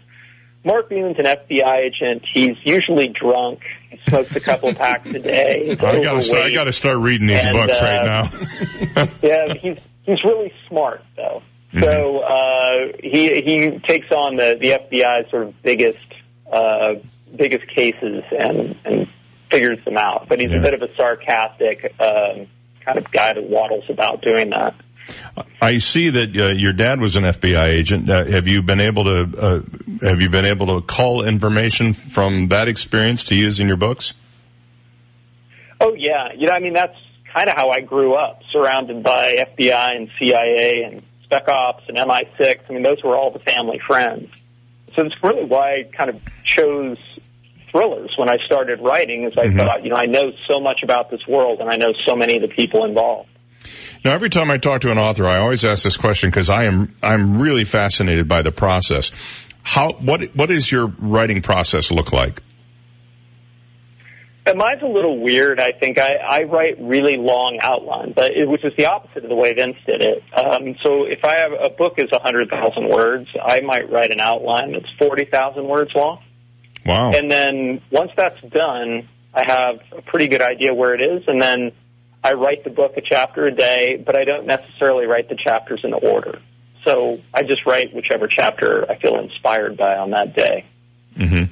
[0.64, 2.24] Mark Beamon's an FBI agent.
[2.32, 3.62] He's usually drunk.
[3.90, 5.70] He smokes a couple packs a day.
[5.70, 9.08] He's I gotta start, I gotta start reading these And, books uh, right now.
[9.24, 11.42] yeah, he's he's really smart though.
[11.74, 11.84] Mm-hmm.
[11.84, 15.98] So uh, he he takes on the the FBI's sort of biggest
[16.52, 16.96] uh,
[17.36, 19.08] biggest cases and and
[19.50, 20.28] figures them out.
[20.30, 22.48] But he's a bit of a sarcastic um,
[22.86, 24.76] kind of guy that waddles about doing that.
[25.62, 28.10] I see that uh, your dad was an FBI agent.
[28.10, 29.62] Uh, have you been able to uh,
[30.02, 34.14] have you been able to call information from that experience to use in your books?
[35.80, 36.98] Oh yeah, you know, I mean that's
[37.34, 41.98] kind of how I grew up, surrounded by FBI and CIA and Spec Ops and
[41.98, 42.60] MI6.
[42.70, 44.30] I mean, those were all the family friends.
[44.96, 46.98] So it's really why I kind of chose
[47.72, 51.10] thrillers when I started writing, is I thought, you know, I know so much about
[51.10, 53.30] this world and I know so many of the people involved.
[54.04, 56.64] Now, every time I talk to an author, I always ask this question because I
[56.64, 59.12] am I'm really fascinated by the process.
[59.64, 62.42] How what what does your writing process look like?
[64.44, 65.60] And mine's a little weird.
[65.60, 69.30] I think I, I write really long outlines, but it, which is the opposite of
[69.30, 70.24] the way Vince did it.
[70.34, 74.10] Um, so if I have a book is a hundred thousand words, I might write
[74.10, 76.24] an outline that's forty thousand words long.
[76.88, 77.12] Wow.
[77.14, 81.40] And then once that's done, I have a pretty good idea where it is, and
[81.40, 81.72] then
[82.24, 85.82] I write the book a chapter a day, but I don't necessarily write the chapters
[85.84, 86.40] in order.
[86.86, 90.66] So I just write whichever chapter I feel inspired by on that day.
[91.16, 91.44] hmm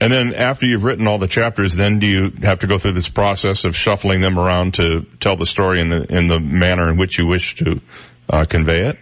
[0.00, 2.92] And then after you've written all the chapters, then do you have to go through
[2.92, 6.88] this process of shuffling them around to tell the story in the in the manner
[6.88, 7.80] in which you wish to
[8.28, 8.98] uh, convey it?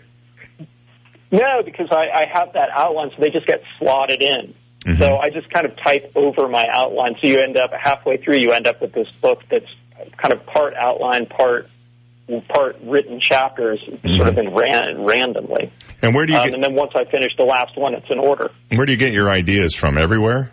[1.32, 4.54] No, because I, I have that outline, so they just get slotted in.
[4.96, 7.14] So I just kind of type over my outline.
[7.20, 9.66] So you end up halfway through, you end up with this book that's
[10.16, 11.68] kind of part outline, part
[12.48, 13.80] part written chapters,
[14.16, 15.72] sort of in ran, randomly.
[16.00, 18.06] And where do you Um, get and then once I finish the last one, it's
[18.08, 18.50] in order.
[18.68, 19.98] where do you get your ideas from?
[19.98, 20.52] Everywhere?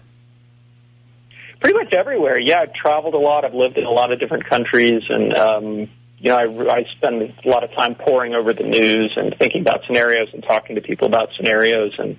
[1.59, 2.39] Pretty much everywhere.
[2.39, 3.45] Yeah, I've traveled a lot.
[3.45, 5.89] I've lived in a lot of different countries, and um,
[6.19, 9.61] you know, I, I spend a lot of time poring over the news and thinking
[9.61, 12.17] about scenarios and talking to people about scenarios, and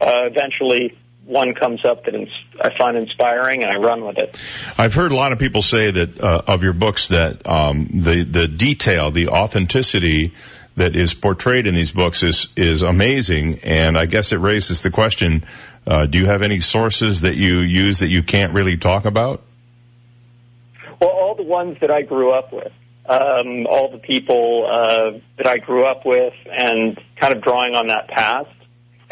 [0.00, 2.14] uh, eventually one comes up that
[2.60, 4.38] I find inspiring, and I run with it.
[4.76, 8.24] I've heard a lot of people say that uh, of your books that um, the
[8.24, 10.32] the detail, the authenticity
[10.76, 14.90] that is portrayed in these books is is amazing, and I guess it raises the
[14.90, 15.44] question:
[15.86, 19.42] uh, Do you have any sources that you use that you can't really talk about?
[21.00, 22.72] Well, all the ones that I grew up with,
[23.06, 27.88] um, all the people uh, that I grew up with, and kind of drawing on
[27.88, 28.50] that past,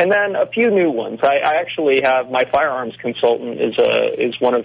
[0.01, 1.21] and then a few new ones.
[1.23, 4.65] I, I actually have my firearms consultant is a is one of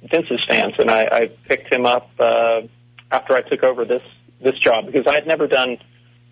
[0.00, 2.62] Vince's fans, and I, I picked him up uh,
[3.10, 4.02] after I took over this
[4.40, 5.76] this job because I had never done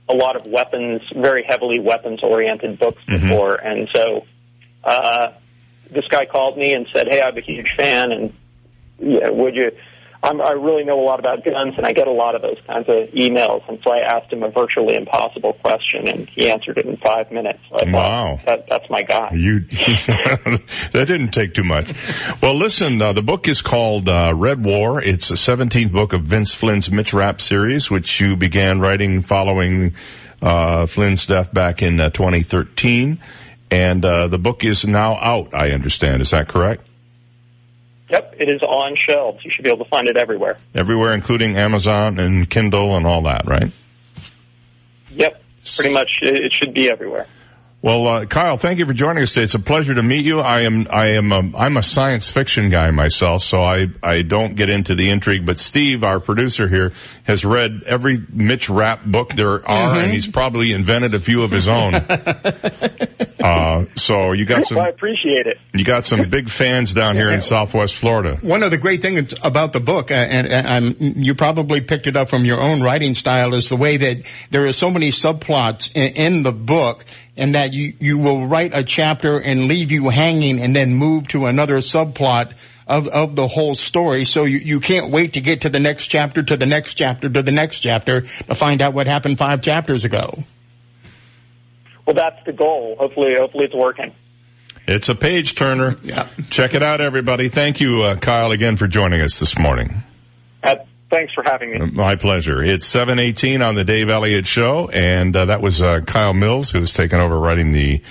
[0.09, 4.25] a lot of weapons, very heavily weapons oriented books before, and so
[4.85, 5.33] uh,
[5.91, 8.33] this guy called me and said, "Hey, I'm a huge fan, and
[8.99, 9.71] yeah, would you?"
[10.23, 12.59] I'm, I really know a lot about guns, and I get a lot of those
[12.67, 13.67] kinds of emails.
[13.69, 17.31] And so I asked him a virtually impossible question, and he answered it in five
[17.33, 17.59] minutes.
[17.71, 18.37] So I Wow.
[18.37, 19.31] thought, that, that's my guy.
[19.33, 19.61] You
[20.93, 21.93] that didn't take too much.
[22.43, 25.03] Well, listen, uh, the book is called uh, Red War.
[25.03, 29.95] It's the 17th book of Vince Flynn's Mitch Rapp series, which you began writing following
[30.43, 33.21] uh, Flynn's death back in uh, 2013.
[33.71, 35.55] And uh, the book is now out.
[35.55, 36.21] I understand.
[36.23, 36.85] Is that correct?
[38.11, 39.45] Yep, it is on shelves.
[39.45, 40.59] You should be able to find it everywhere.
[40.75, 43.71] Everywhere, including Amazon and Kindle and all that, right?
[45.11, 45.43] Yep,
[45.77, 47.27] pretty much it, should be everywhere.
[47.83, 49.45] Well, uh, Kyle, thank you for joining us today.
[49.45, 50.41] It's a pleasure to meet you.
[50.41, 54.55] I am, I am, a, I'm a science fiction guy myself, so I, I don't
[54.55, 55.47] get into the intrigue.
[55.47, 56.93] But Steve, our producer here,
[57.25, 60.03] has read every Mitch Rapp book there are, Mhm.
[60.03, 61.95] and he's probably invented a few of his own.
[63.43, 64.77] Uh, so you got some.
[64.77, 65.57] Well, I appreciate it.
[65.73, 68.37] You got some big fans down here in Southwest Florida.
[68.43, 70.67] One of the great things about the book, uh, and, and,
[71.01, 74.27] and, you probably picked it up from your own writing style, is the way that
[74.51, 77.07] there are so many subplots in, in the book,
[77.41, 81.27] and that you you will write a chapter and leave you hanging, and then move
[81.29, 82.53] to another subplot.
[82.87, 84.25] Of, of the whole story.
[84.25, 87.29] So you, you can't wait to get to the next chapter, to the next chapter,
[87.29, 90.35] to the next chapter to find out what happened five chapters ago.
[92.05, 92.97] Well, that's the goal.
[92.99, 94.13] Hopefully, hopefully it's working.
[94.89, 95.99] It's a page turner.
[96.03, 96.27] Yeah.
[96.51, 97.49] Check it out, everybody.
[97.49, 100.03] Thank you, uh, Kyle, again for joining us this morning.
[100.61, 100.75] Uh,
[101.11, 101.91] thanks for having me.
[101.93, 102.63] My pleasure.
[102.63, 106.93] It's 718 on the Dave Elliott Show, and uh, that was uh, Kyle Mills, who's
[106.95, 108.03] taken over writing the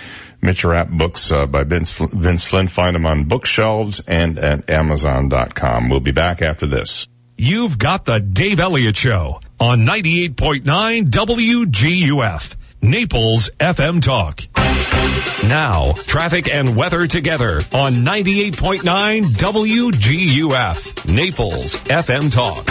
[0.41, 2.67] Mitch Rapp books uh, by Vince, Vince Flynn.
[2.67, 5.89] Find them on bookshelves and at Amazon.com.
[5.89, 7.07] We'll be back after this.
[7.37, 12.55] You've got the Dave Elliott Show on 98.9 WGUF.
[12.81, 14.41] Naples FM Talk.
[15.47, 21.13] Now, traffic and weather together on 98.9 WGUF.
[21.13, 22.65] Naples FM Talk.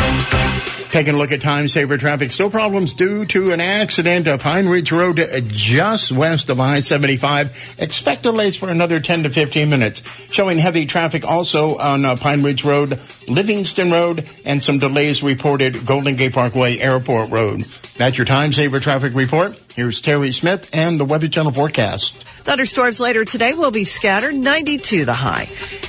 [0.91, 2.31] Taking a look at time saver traffic.
[2.31, 7.81] Still problems due to an accident at Pine Ridge Road just west of I-75.
[7.83, 10.03] Expect delays for another 10 to 15 minutes.
[10.31, 12.99] Showing heavy traffic also on uh, Pine Ridge Road,
[13.29, 17.61] Livingston Road, and some delays reported Golden Gate Parkway Airport Road.
[17.99, 19.63] That's your time saver traffic report.
[19.75, 22.25] Here's Terry Smith and the Weather Channel forecast.
[22.49, 25.45] Thunderstorms later today will be scattered, 92 the high.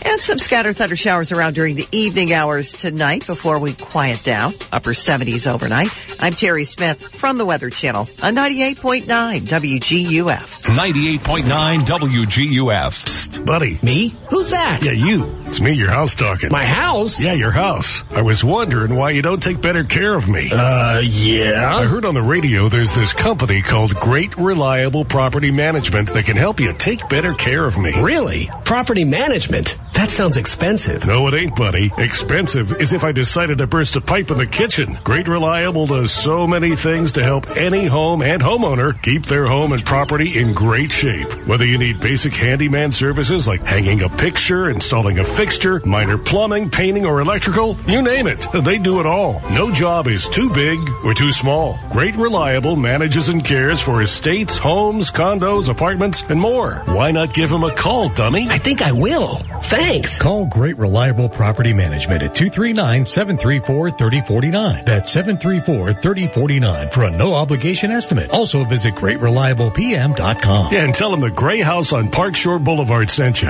[0.05, 4.51] And some scattered thunder showers around during the evening hours tonight before we quiet down.
[4.69, 5.87] Upper 70s overnight.
[6.21, 9.05] I'm Terry Smith from the Weather Channel on 98.9
[9.39, 10.65] WGUF.
[10.65, 13.05] 98.9 WGUF.
[13.05, 13.79] Psst, buddy.
[13.81, 14.13] Me?
[14.29, 14.83] Who's that?
[14.83, 15.33] Yeah, you.
[15.45, 16.49] It's me, your house talking.
[16.51, 17.23] My house?
[17.23, 18.03] Yeah, your house.
[18.09, 20.51] I was wondering why you don't take better care of me.
[20.51, 21.73] Uh, yeah?
[21.73, 26.35] I heard on the radio there's this company called Great Reliable Property Management that can
[26.35, 28.01] help you take better care of me.
[28.01, 28.49] Really?
[28.63, 29.77] Property management?
[29.93, 31.05] That sounds expensive.
[31.05, 31.91] No, it ain't, buddy.
[31.97, 34.97] Expensive is if I decided to burst a pipe in the kitchen.
[35.03, 39.73] Great Reliable does so many things to help any home and homeowner keep their home
[39.73, 41.33] and property in great shape.
[41.45, 46.69] Whether you need basic handyman services like hanging a picture, installing a fixture, minor plumbing,
[46.69, 48.47] painting, or electrical, you name it.
[48.63, 49.41] They do it all.
[49.49, 51.77] No job is too big or too small.
[51.91, 56.81] Great Reliable manages and cares for estates, homes, condos, apartments, and more.
[56.85, 58.47] Why not give him a call, dummy?
[58.49, 59.35] I think I will.
[59.35, 60.19] Thanks.
[60.19, 64.85] Call Great Reliable Property Management at 239-734-3049.
[64.85, 68.31] That's 734-3049 for a no obligation estimate.
[68.31, 70.73] Also visit greatreliablepm.com.
[70.73, 73.49] Yeah, and tell them the gray house on Park Shore Boulevard sent you.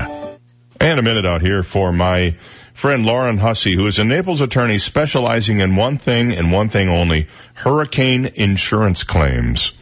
[0.82, 2.38] And a minute out here for my
[2.74, 6.88] friend Lauren Hussey, who is a Naples attorney specializing in one thing and one thing
[6.88, 9.74] only, hurricane insurance claims.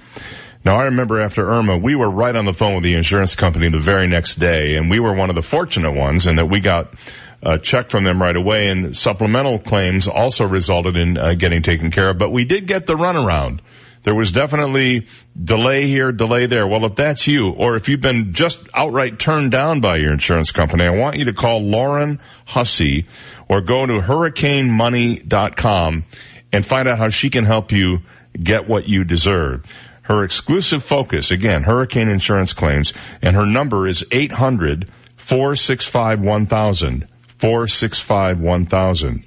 [0.68, 3.69] Now I remember after Irma, we were right on the phone with the insurance company
[3.69, 6.60] the very next day, and we were one of the fortunate ones in that we
[6.60, 6.94] got
[7.41, 11.89] a check from them right away, and supplemental claims also resulted in uh, getting taken
[11.89, 12.18] care of.
[12.18, 13.61] But we did get the runaround.
[14.03, 15.07] There was definitely
[15.41, 16.68] delay here, delay there.
[16.68, 20.52] Well, if that's you, or if you've been just outright turned down by your insurance
[20.52, 23.06] company, I want you to call Lauren Hussey
[23.48, 26.03] or go to hurricanemoney.com
[26.52, 27.99] and find out how she can help you
[28.44, 29.64] get what you deserve.
[30.07, 37.07] Her exclusive focus, again, hurricane insurance claims, and her number is 800 465 1000.
[37.39, 39.25] 465 1000.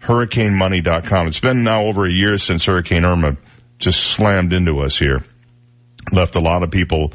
[0.00, 1.26] HurricaneMoney.com.
[1.26, 3.36] It's been now over a year since Hurricane Irma
[3.78, 5.22] just slammed into us here.
[6.12, 7.12] Left a lot of people,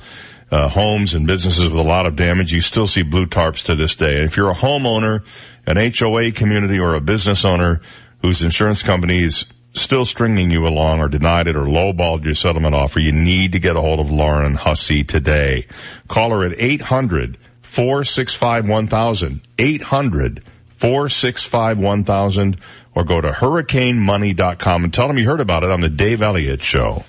[0.51, 2.53] uh, homes and businesses with a lot of damage.
[2.53, 4.21] You still see blue tarps to this day.
[4.21, 5.25] If you're a homeowner,
[5.65, 7.81] an HOA community, or a business owner
[8.21, 9.47] whose insurance company is
[9.81, 13.59] still stringing you along or denied it or lowballed your settlement offer, you need to
[13.59, 15.67] get a hold of Lauren Hussey today.
[16.07, 19.41] Call her at 800 465 1000.
[19.57, 22.57] 800 465 1000
[22.95, 26.61] or go to hurricanemoney.com and tell them you heard about it on the Dave Elliott
[26.61, 27.03] Show.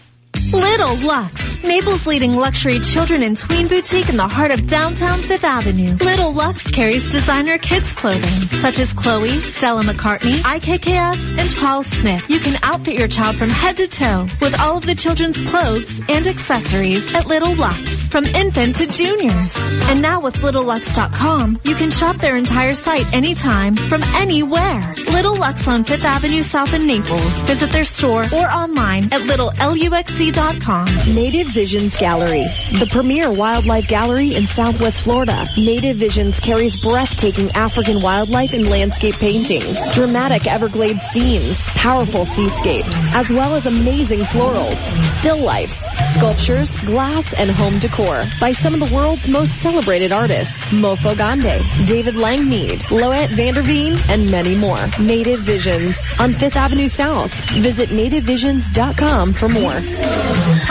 [0.52, 5.44] Little Lux, Naples' leading luxury children and tween boutique in the heart of downtown Fifth
[5.44, 5.92] Avenue.
[6.00, 8.30] Little Lux carries designer kids clothing,
[8.62, 12.30] such as Chloe, Stella McCartney, IKKS, and Paul Smith.
[12.30, 16.00] You can outfit your child from head to toe with all of the children's clothes
[16.08, 19.54] and accessories at Little Lux, from infant to juniors.
[19.90, 24.80] And now with LittleLux.com, you can shop their entire site anytime, from anywhere.
[25.10, 27.38] Little Lux on Fifth Avenue South in Naples.
[27.40, 32.44] Visit their store or online at littlelux.com Native Visions Gallery,
[32.78, 35.46] the premier wildlife gallery in Southwest Florida.
[35.56, 43.30] Native Visions carries breathtaking African wildlife and landscape paintings, dramatic Everglades scenes, powerful seascapes, as
[43.30, 44.76] well as amazing florals,
[45.18, 50.62] still lifes, sculptures, glass, and home decor by some of the world's most celebrated artists,
[50.72, 54.78] Mofo Gande, David Langmead, Loet Vanderveen, and many more.
[55.00, 57.32] Native Visions on Fifth Avenue South.
[57.52, 59.80] Visit nativevisions.com for more.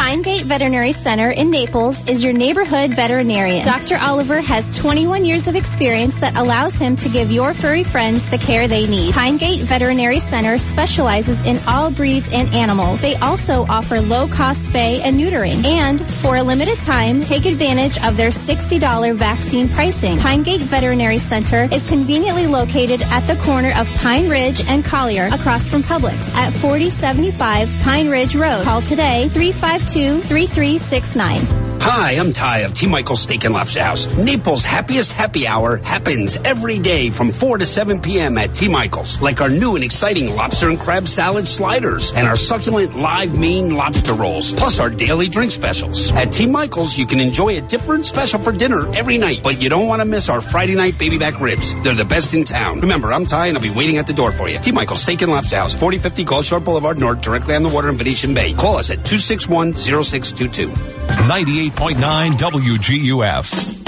[0.07, 3.65] Pinegate Veterinary Center in Naples is your neighborhood veterinarian.
[3.65, 3.97] Dr.
[3.99, 8.38] Oliver has 21 years of experience that allows him to give your furry friends the
[8.38, 9.14] care they need.
[9.14, 13.01] Pinegate Veterinary Center specializes in all breeds and animals.
[13.01, 15.64] They also offer low-cost spay and neutering.
[15.65, 20.18] And for a limited time, take advantage of their $60 vaccine pricing.
[20.18, 25.68] Pinegate Veterinary Center is conveniently located at the corner of Pine Ridge and Collier across
[25.68, 28.64] from Publix at 4075 Pine Ridge Road.
[28.64, 31.66] Call today 352-3369.
[31.80, 32.88] Hi, I'm Ty of T.
[32.88, 34.08] Michael's Steak and Lobster House.
[34.08, 38.38] Naples' happiest happy hour happens every day from 4 to 7 p.m.
[38.38, 38.68] at T.
[38.68, 39.22] Michael's.
[39.22, 43.74] Like our new and exciting lobster and crab salad sliders and our succulent live Maine
[43.74, 46.12] lobster rolls, plus our daily drink specials.
[46.12, 46.45] At T.
[46.45, 50.02] Michael's, you can enjoy a different special for dinner every night, but you don't want
[50.02, 51.74] to miss our Friday night baby back ribs.
[51.84, 52.82] They're the best in town.
[52.82, 54.60] Remember, I'm Ty and I'll be waiting at the door for you.
[54.60, 54.72] T.
[54.72, 57.95] Michael's Steak and Lobster House, 4050 Gulf Shore Boulevard North, directly on the water in
[57.95, 58.54] Venetian Bay.
[58.54, 61.28] Call us at 261-0622.
[61.72, 63.85] 98.9 WGUF.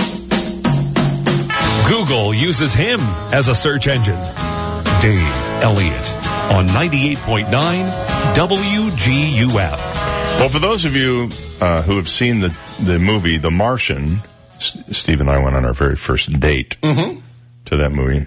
[1.89, 2.99] Google uses him
[3.34, 4.19] as a search engine.
[5.01, 5.22] Dave
[5.64, 6.14] Elliott
[6.53, 7.45] on 98.9
[8.35, 9.77] WGUF.
[10.39, 11.30] Well, for those of you
[11.61, 14.19] uh, who have seen the the movie The Martian,
[14.56, 17.19] S- Steve and I went on our very first date Mm-hmm.
[17.65, 18.26] to that movie.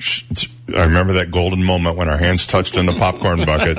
[0.76, 3.78] I remember that golden moment when our hands touched in the popcorn bucket.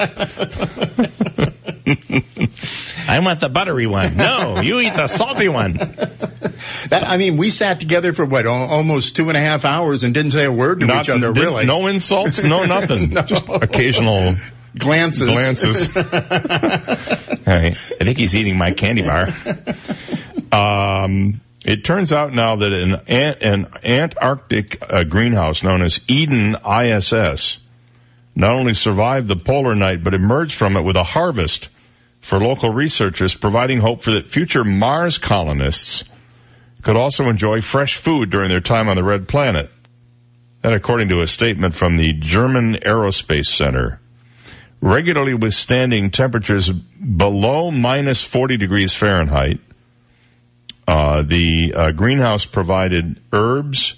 [1.85, 4.15] I want the buttery one.
[4.15, 5.73] No, you eat the salty one.
[6.89, 10.13] That, I mean, we sat together for what, almost two and a half hours and
[10.13, 11.65] didn't say a word to Not- each other, really.
[11.65, 13.11] no insults, no nothing.
[13.25, 14.35] Just occasional
[14.77, 15.29] glances.
[15.29, 15.89] Glances.
[17.45, 19.27] I think he's eating my candy bar.
[20.51, 23.01] Um, it turns out now that an,
[23.41, 27.57] an Antarctic uh, greenhouse known as Eden ISS
[28.35, 31.69] not only survived the polar night, but emerged from it with a harvest
[32.23, 36.05] for local researchers, providing hope for that future Mars colonists
[36.81, 39.69] could also enjoy fresh food during their time on the red planet.
[40.61, 43.99] That according to a statement from the German Aerospace Center
[44.79, 49.59] regularly withstanding temperatures below minus 40 degrees Fahrenheit.
[50.87, 53.95] Uh, the uh, greenhouse provided herbs,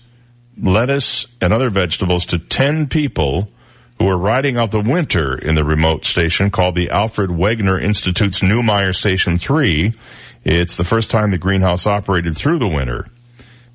[0.60, 3.50] lettuce, and other vegetables to 10 people
[3.98, 8.42] who were riding out the winter in the remote station called the Alfred Wegener Institute's
[8.42, 9.94] Neumayer Station 3.
[10.44, 13.08] It's the first time the greenhouse operated through the winter.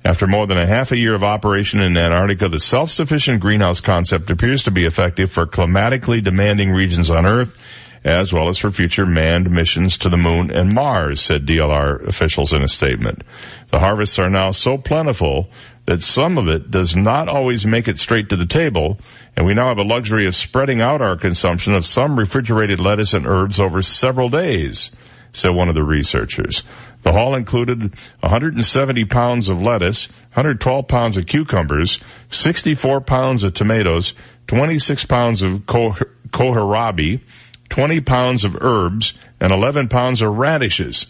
[0.03, 4.29] After more than a half a year of operation in Antarctica, the self-sufficient greenhouse concept
[4.31, 7.55] appears to be effective for climatically demanding regions on Earth,
[8.03, 12.51] as well as for future manned missions to the moon and Mars, said DLR officials
[12.51, 13.23] in a statement.
[13.67, 15.51] The harvests are now so plentiful
[15.85, 18.97] that some of it does not always make it straight to the table,
[19.35, 23.13] and we now have a luxury of spreading out our consumption of some refrigerated lettuce
[23.13, 24.91] and herbs over several days,
[25.31, 26.63] said one of the researchers.
[27.03, 27.79] The haul included
[28.19, 31.99] 170 pounds of lettuce, 112 pounds of cucumbers,
[32.29, 34.13] 64 pounds of tomatoes,
[34.47, 35.95] 26 pounds of ko-
[36.29, 37.21] kohlrabi,
[37.69, 41.05] 20 pounds of herbs, and 11 pounds of radishes.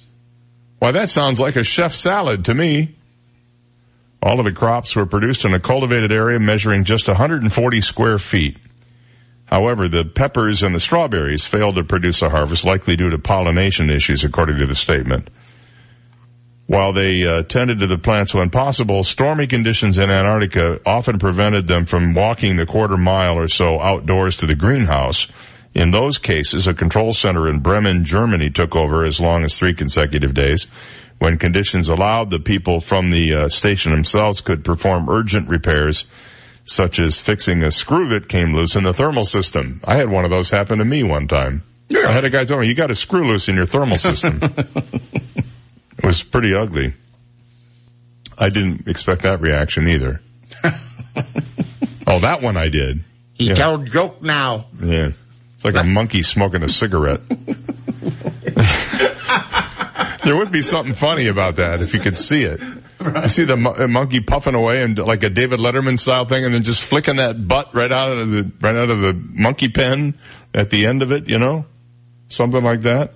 [0.80, 2.96] Why, that sounds like a chef salad to me.
[4.24, 8.58] All of the crops were produced in a cultivated area measuring just 140 square feet.
[9.46, 13.90] However, the peppers and the strawberries failed to produce a harvest, likely due to pollination
[13.90, 15.30] issues, according to the statement.
[16.68, 21.68] While they uh, tended to the plants when possible, stormy conditions in Antarctica often prevented
[21.68, 25.28] them from walking the quarter mile or so outdoors to the greenhouse.
[25.74, 29.74] In those cases, a control center in Bremen, Germany took over as long as three
[29.74, 30.68] consecutive days.
[31.22, 36.08] When conditions allowed, the people from the uh, station themselves could perform urgent repairs,
[36.66, 39.82] such as fixing a screw that came loose in the thermal system.
[39.86, 41.62] I had one of those happen to me one time.
[41.90, 42.08] Yeah.
[42.08, 44.42] I had a guy tell me, you got a screw loose in your thermal system.
[46.00, 46.94] It was pretty ugly.
[48.40, 50.20] I didn't expect that reaction either.
[52.08, 53.04] oh, that one I did.
[53.36, 53.54] He Yeah.
[53.54, 54.66] told joke now.
[54.82, 55.12] Yeah.
[55.54, 57.22] It's like a monkey smoking a cigarette.
[60.24, 62.62] there would be something funny about that if you could see it.
[63.00, 66.54] You see the mo- monkey puffing away and like a David Letterman style thing and
[66.54, 70.16] then just flicking that butt right out of the, right out of the monkey pen
[70.54, 71.66] at the end of it, you know?
[72.28, 73.14] Something like that.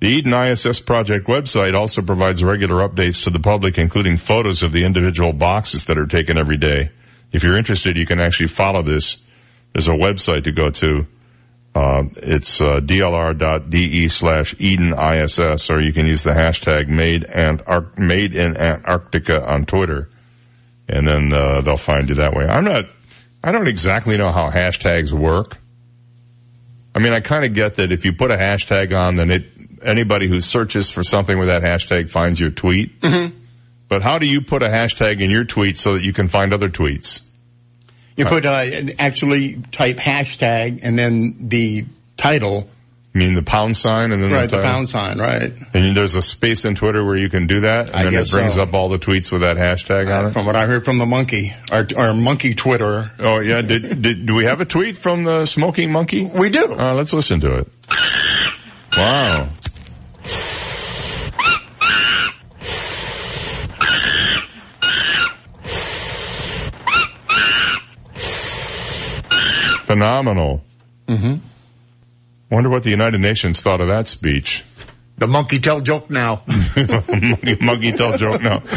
[0.00, 4.72] The Eden ISS project website also provides regular updates to the public, including photos of
[4.72, 6.90] the individual boxes that are taken every day.
[7.30, 9.16] If you're interested, you can actually follow this.
[9.72, 11.06] There's a website to go to.
[11.74, 17.98] Uh, it's uh, dlr.de slash Eden ISS, or you can use the hashtag made, Antarct-
[17.98, 20.10] made in Antarctica on Twitter,
[20.86, 22.46] and then uh, they'll find you that way.
[22.46, 22.84] I'm not,
[23.42, 25.56] I don't exactly know how hashtags work.
[26.94, 29.46] I mean, I kind of get that if you put a hashtag on, then it
[29.82, 33.00] anybody who searches for something with that hashtag finds your tweet.
[33.00, 33.38] Mm-hmm.
[33.88, 36.52] But how do you put a hashtag in your tweet so that you can find
[36.54, 37.22] other tweets?
[38.16, 38.64] You could uh,
[38.98, 41.84] actually type hashtag and then the
[42.16, 42.68] title.
[43.14, 45.52] You mean the pound sign and then right the, the pound sign right.
[45.74, 48.30] And there's a space in Twitter where you can do that, and I then it
[48.30, 48.62] brings so.
[48.62, 50.30] up all the tweets with that hashtag on it.
[50.30, 53.10] From what I heard from the monkey, our, our monkey Twitter.
[53.18, 56.24] Oh yeah, did, did do we have a tweet from the smoking monkey?
[56.24, 56.72] We do.
[56.72, 57.68] Uh, let's listen to it.
[58.96, 59.52] Wow.
[69.92, 70.62] Phenomenal.
[71.06, 71.34] Mm-hmm.
[72.50, 74.64] Wonder what the United Nations thought of that speech.
[75.18, 76.44] The monkey tell joke now.
[76.76, 78.62] monkey, monkey tell joke now.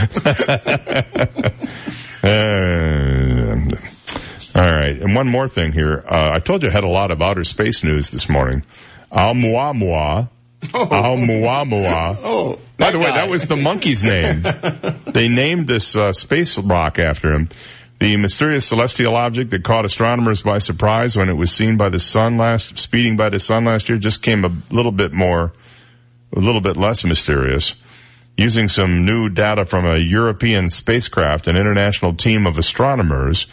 [2.25, 3.53] Uh,
[4.55, 6.03] all right, and one more thing here.
[6.07, 8.63] Uh, I told you I had a lot of outer space news this morning.
[9.11, 10.29] Oumuamua.
[10.63, 12.17] Oumuamua.
[12.23, 14.41] Oh, By the way, that was the monkey's name.
[15.13, 17.49] they named this uh, space rock after him.
[17.99, 21.99] The mysterious celestial object that caught astronomers by surprise when it was seen by the
[21.99, 25.53] sun last, speeding by the sun last year, just came a little bit more,
[26.35, 27.73] a little bit less mysterious.
[28.35, 33.47] Using some new data from a European spacecraft, an international team of astronomers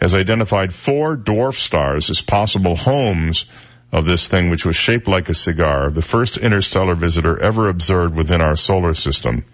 [0.00, 3.44] has identified four dwarf stars as possible homes
[3.92, 8.16] of this thing, which was shaped like a cigar, the first interstellar visitor ever observed
[8.16, 9.44] within our solar system.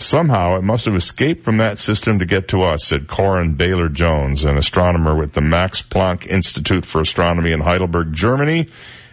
[0.00, 4.44] Somehow it must have escaped from that system to get to us, said Coryn Bailer-Jones,
[4.44, 8.66] an astronomer with the Max Planck Institute for Astronomy in Heidelberg, Germany,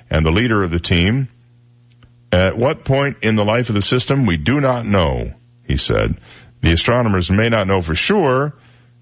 [0.09, 1.27] and the leader of the team.
[2.31, 5.33] At what point in the life of the system, we do not know,
[5.65, 6.17] he said.
[6.61, 8.53] The astronomers may not know for sure,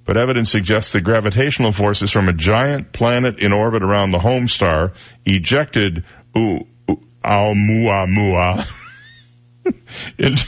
[0.06, 4.48] but evidence suggests that gravitational forces from a giant planet in orbit around the home
[4.48, 4.94] star
[5.24, 6.03] ejected
[7.24, 8.68] Oumuamua
[10.18, 10.48] into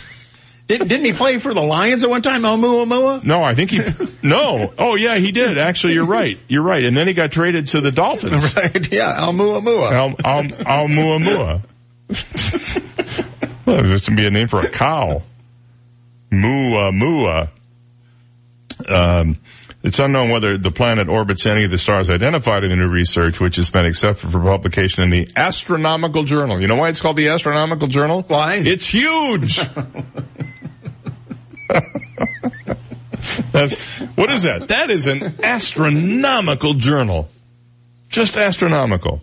[0.67, 3.23] Didn't, didn't he play for the Lions at one time, Oumuamua?
[3.23, 3.79] No, I think he,
[4.21, 4.73] no.
[4.77, 5.57] Oh yeah, he did.
[5.57, 6.37] Actually, you're right.
[6.49, 6.83] You're right.
[6.83, 8.53] And then he got traded to the Dolphins.
[8.57, 9.91] Right, yeah, Oumuamua.
[9.91, 11.61] Al, al, Almuamua.
[13.65, 15.21] well, this would be a name for a cow.
[16.31, 17.49] Mua Mua.
[18.89, 19.37] Um,
[19.83, 23.39] it's unknown whether the planet orbits any of the stars identified in the new research,
[23.39, 26.59] which has been accepted for publication in the Astronomical Journal.
[26.59, 28.23] You know why it's called the Astronomical Journal?
[28.27, 28.55] Why?
[28.55, 29.59] It's huge!
[34.15, 34.69] What is that?
[34.69, 37.29] That is an astronomical journal.
[38.09, 39.21] Just astronomical.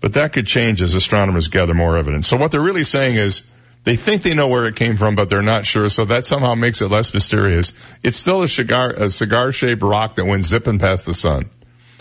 [0.00, 2.28] But that could change as astronomers gather more evidence.
[2.28, 3.48] So what they're really saying is
[3.84, 5.88] they think they know where it came from, but they're not sure.
[5.88, 7.72] So that somehow makes it less mysterious.
[8.02, 11.50] It's still a cigar, a cigar shaped rock that went zipping past the sun.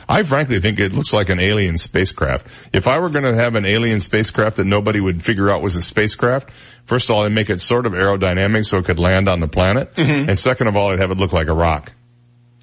[0.08, 2.48] I frankly think it looks like an alien spacecraft.
[2.74, 5.76] If I were going to have an alien spacecraft that nobody would figure out was
[5.76, 6.52] a spacecraft,
[6.86, 9.48] first of all, I'd make it sort of aerodynamic so it could land on the
[9.48, 9.94] planet.
[9.96, 10.30] Mm-hmm.
[10.30, 11.92] And second of all, I'd have it look like a rock.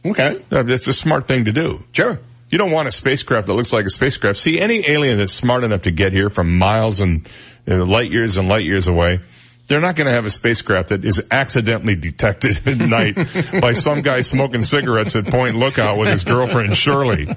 [0.04, 0.42] Okay.
[0.50, 1.84] Uh, that's a smart thing to do.
[1.92, 2.18] Sure.
[2.50, 4.38] You don't want a spacecraft that looks like a spacecraft.
[4.38, 7.26] See, any alien that's smart enough to get here from miles and
[7.66, 9.20] you know, light years and light years away,
[9.68, 13.14] they're not going to have a spacecraft that is accidentally detected at night
[13.60, 17.28] by some guy smoking cigarettes at Point Lookout with his girlfriend Shirley.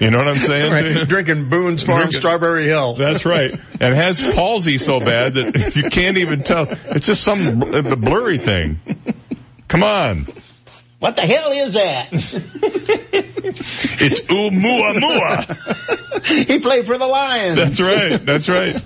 [0.00, 0.72] You know what I'm saying?
[0.72, 2.94] Right, drinking Boone's Farm Drinking- Strawberry Hill.
[2.94, 3.52] That's right.
[3.80, 6.66] And has palsy so bad that you can't even tell.
[6.68, 8.80] It's just some bl- blurry thing.
[9.68, 10.26] Come on.
[10.98, 12.08] What the hell is that?
[14.00, 15.46] It's Oumuamua.
[16.46, 17.56] he played for the Lions.
[17.56, 18.24] That's right.
[18.24, 18.76] That's right.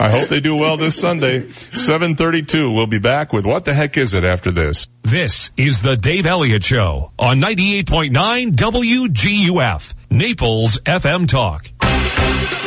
[0.00, 1.48] I hope they do well this Sunday.
[1.50, 2.70] 732.
[2.72, 4.88] We'll be back with What the Heck Is It after this.
[5.02, 11.70] This is the Dave Elliott Show on 98.9 WGUF, Naples FM Talk.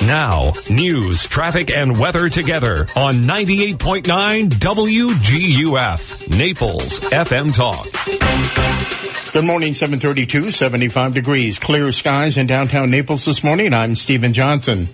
[0.06, 7.86] Now, news, traffic, and weather together on 98.9 WGUF, Naples FM Talk.
[9.34, 11.60] Good morning, 732, 75 degrees.
[11.60, 13.74] Clear skies in downtown Naples this morning.
[13.74, 14.88] I'm Stephen Johnson.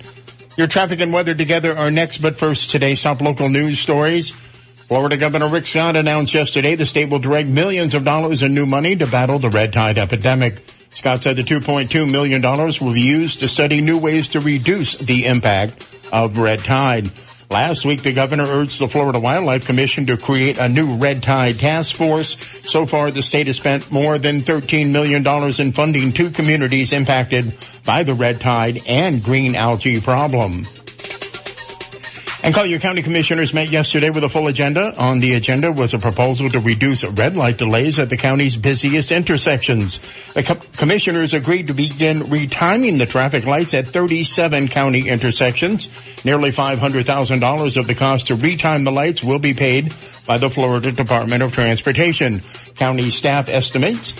[0.56, 4.30] Your traffic and weather together are next, but first today's top local news stories.
[4.30, 8.66] Florida Governor Rick Scott announced yesterday the state will direct millions of dollars in new
[8.66, 10.54] money to battle the red tide epidemic.
[10.94, 15.26] Scott said the $2.2 million will be used to study new ways to reduce the
[15.26, 17.10] impact of red tide.
[17.50, 21.58] Last week, the governor urged the Florida Wildlife Commission to create a new red tide
[21.58, 22.36] task force.
[22.70, 25.26] So far, the state has spent more than $13 million
[25.58, 27.54] in funding to communities impacted
[27.86, 30.66] by the red tide and green algae problem.
[32.40, 34.96] And Collier County Commissioners met yesterday with a full agenda.
[34.96, 39.10] On the agenda was a proposal to reduce red light delays at the county's busiest
[39.10, 39.98] intersections.
[40.34, 46.24] The co- commissioners agreed to begin retiming the traffic lights at 37 county intersections.
[46.24, 49.92] Nearly $500,000 of the cost to retime the lights will be paid
[50.24, 52.40] by the Florida Department of Transportation.
[52.76, 54.12] County staff estimates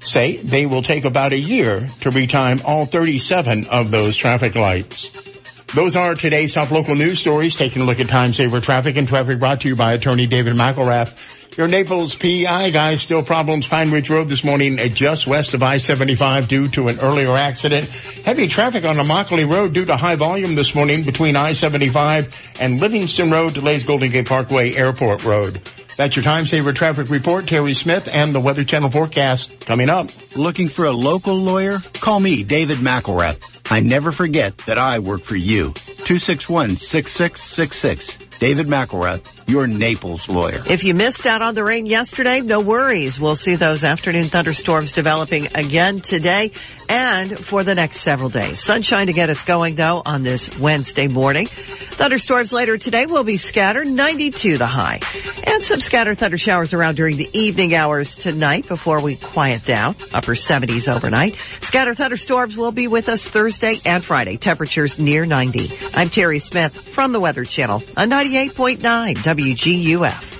[0.00, 5.31] say they will take about a year to retime all 37 of those traffic lights.
[5.74, 7.54] Those are today's top local news stories.
[7.54, 10.54] Taking a look at time saver traffic and traffic brought to you by attorney David
[10.54, 11.56] McElrath.
[11.56, 15.62] Your Naples PI guys, still problems Pine Ridge Road this morning uh, just west of
[15.62, 17.84] I-75 due to an earlier accident.
[18.24, 23.30] Heavy traffic on Immokalee Road due to high volume this morning between I-75 and Livingston
[23.30, 25.54] Road delays Golden Gate Parkway Airport Road.
[25.96, 27.46] That's your time saver traffic report.
[27.46, 30.08] Terry Smith and the Weather Channel forecast coming up.
[30.36, 31.78] Looking for a local lawyer?
[32.00, 33.61] Call me, David McElrath.
[33.72, 35.70] I never forget that I work for you.
[35.70, 38.38] 261-6666.
[38.38, 40.58] David McElrath, your Naples lawyer.
[40.68, 43.20] If you missed out on the rain yesterday, no worries.
[43.20, 46.52] We'll see those afternoon thunderstorms developing again today
[46.88, 48.60] and for the next several days.
[48.60, 51.46] Sunshine to get us going though on this Wednesday morning.
[51.46, 55.00] Thunderstorms later today will be scattered, 92 the high.
[55.46, 59.94] And some scattered thunder showers around during the evening hours tonight before we quiet down.
[60.12, 61.36] Upper 70s overnight.
[61.60, 64.36] Scattered thunderstorms will be with us Thursday and Friday.
[64.36, 65.60] Temperatures near 90.
[65.94, 70.32] I'm Terry Smith from the Weather Channel on 98.9 WGUF.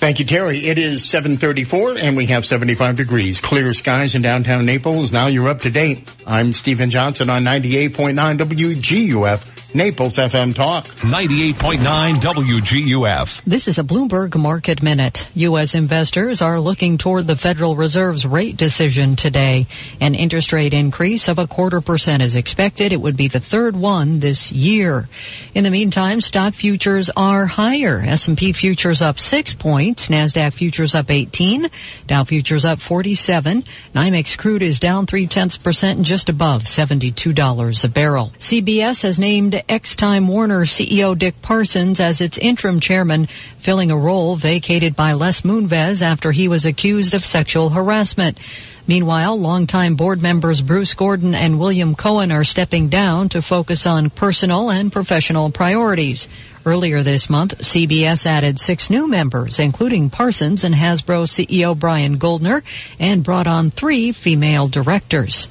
[0.00, 0.66] Thank you, Terry.
[0.66, 3.38] It is 734 and we have 75 degrees.
[3.38, 5.12] Clear skies in downtown Naples.
[5.12, 6.10] Now you're up to date.
[6.26, 9.69] I'm Stephen Johnson on 98.9 WGUF.
[9.72, 10.84] Naples FM Talk.
[10.84, 13.42] 98.9 WGUF.
[13.44, 15.28] This is a Bloomberg Market Minute.
[15.34, 15.74] U.S.
[15.74, 19.68] investors are looking toward the Federal Reserve's rate decision today.
[20.00, 22.92] An interest rate increase of a quarter percent is expected.
[22.92, 25.08] It would be the third one this year.
[25.54, 28.00] In the meantime, stock futures are higher.
[28.00, 30.08] S&P futures up six points.
[30.08, 31.66] NASDAQ futures up 18.
[32.08, 33.62] Dow futures up 47.
[33.94, 38.32] NYMEX crude is down three tenths percent and just above $72 a barrel.
[38.38, 43.28] CBS has named ex-Time Warner CEO Dick Parsons as its interim chairman,
[43.58, 48.38] filling a role vacated by Les Moonves after he was accused of sexual harassment.
[48.86, 54.10] Meanwhile, longtime board members Bruce Gordon and William Cohen are stepping down to focus on
[54.10, 56.26] personal and professional priorities.
[56.66, 62.62] Earlier this month, CBS added six new members, including Parsons and Hasbro CEO Brian Goldner,
[62.98, 65.48] and brought on three female directors.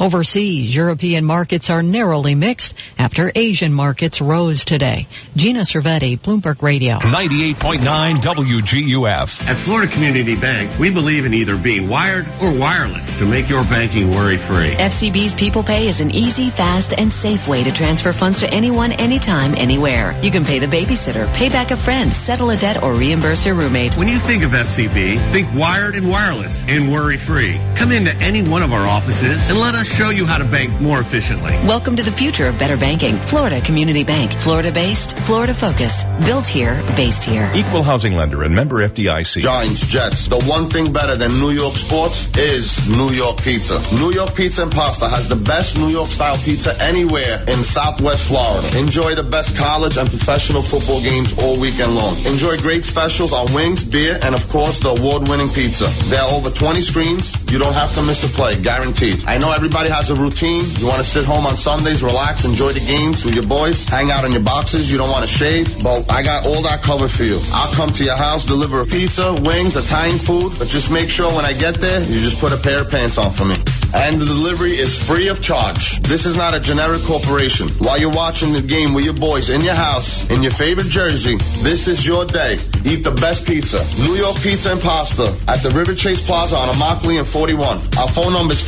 [0.00, 5.06] Overseas, European markets are narrowly mixed after Asian markets rose today.
[5.36, 6.96] Gina Cervetti, Bloomberg Radio.
[6.98, 9.48] 98.9 WGUF.
[9.48, 13.62] At Florida Community Bank, we believe in either being wired or wireless to make your
[13.64, 14.74] banking worry-free.
[14.74, 18.92] FCB's People Pay is an easy, fast, and safe way to transfer funds to anyone,
[18.92, 20.18] anytime, anywhere.
[20.22, 23.54] You can pay the babysitter, pay back a friend, settle a debt, or reimburse your
[23.54, 23.96] roommate.
[23.96, 27.60] When you think of FCB, think wired and wireless and worry-free.
[27.76, 30.80] Come into any one of our offices and let us show you how to bank
[30.80, 31.52] more efficiently.
[31.66, 33.16] Welcome to the future of better banking.
[33.18, 34.32] Florida Community Bank.
[34.32, 36.06] Florida based, Florida focused.
[36.24, 37.50] Built here, based here.
[37.54, 39.42] Equal housing lender and member FDIC.
[39.42, 40.26] Giants, Jets.
[40.26, 43.80] The one thing better than New York sports is New York pizza.
[43.94, 48.28] New York Pizza and Pasta has the best New York style pizza anywhere in Southwest
[48.28, 48.78] Florida.
[48.78, 52.16] Enjoy the best college and professional football games all weekend long.
[52.24, 55.86] Enjoy great specials on wings, beer, and of course the award-winning pizza.
[56.08, 57.36] There are over 20 screens.
[57.52, 59.24] You don't have to miss a play, guaranteed.
[59.26, 60.62] I know everybody has a routine.
[60.78, 64.10] You want to sit home on Sundays, relax, enjoy the games with your boys, hang
[64.10, 64.90] out in your boxes.
[64.90, 65.82] You don't want to shave.
[65.82, 67.40] But I got all that covered for you.
[67.52, 71.34] I'll come to your house, deliver a pizza, wings, Italian food, but just make sure
[71.34, 73.56] when I get there, you just put a pair of pants on for me.
[73.94, 76.00] And the delivery is free of charge.
[76.00, 77.68] This is not a generic corporation.
[77.78, 81.36] While you're watching the game with your boys in your house, in your favorite jersey,
[81.62, 82.54] this is your day.
[82.84, 83.78] Eat the best pizza.
[84.02, 87.78] New York Pizza and Pasta at the River Chase Plaza on Immokalee and 41.
[87.96, 88.62] Our phone number is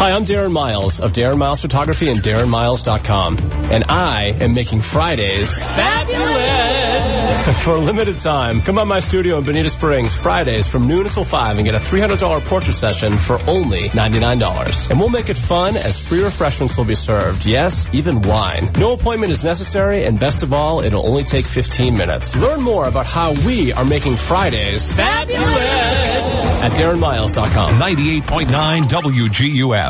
[0.00, 3.36] Hi, I'm Darren Miles of Darren Miles Photography and DarrenMiles.com.
[3.70, 8.62] And I am making Fridays fabulous for a limited time.
[8.62, 11.78] Come by my studio in Bonita Springs Fridays from noon until 5 and get a
[11.78, 14.90] $300 portrait session for only $99.
[14.90, 17.44] And we'll make it fun as free refreshments will be served.
[17.44, 18.68] Yes, even wine.
[18.78, 22.34] No appointment is necessary and best of all, it'll only take 15 minutes.
[22.36, 26.22] Learn more about how we are making Fridays fabulous
[26.62, 27.74] at DarrenMiles.com.
[27.74, 29.89] 98.9 WGUF.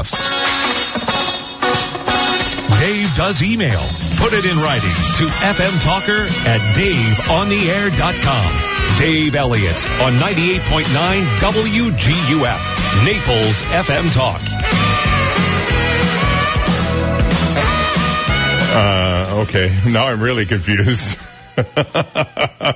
[2.81, 3.81] Dave does email.
[4.19, 8.99] Put it in writing to fmtalker at daveontheair.com.
[8.99, 12.61] Dave Elliott on 98.9 WGUF.
[13.05, 14.41] Naples FM Talk.
[18.73, 19.77] Uh, okay.
[19.91, 21.19] Now I'm really confused.
[21.57, 22.75] uh,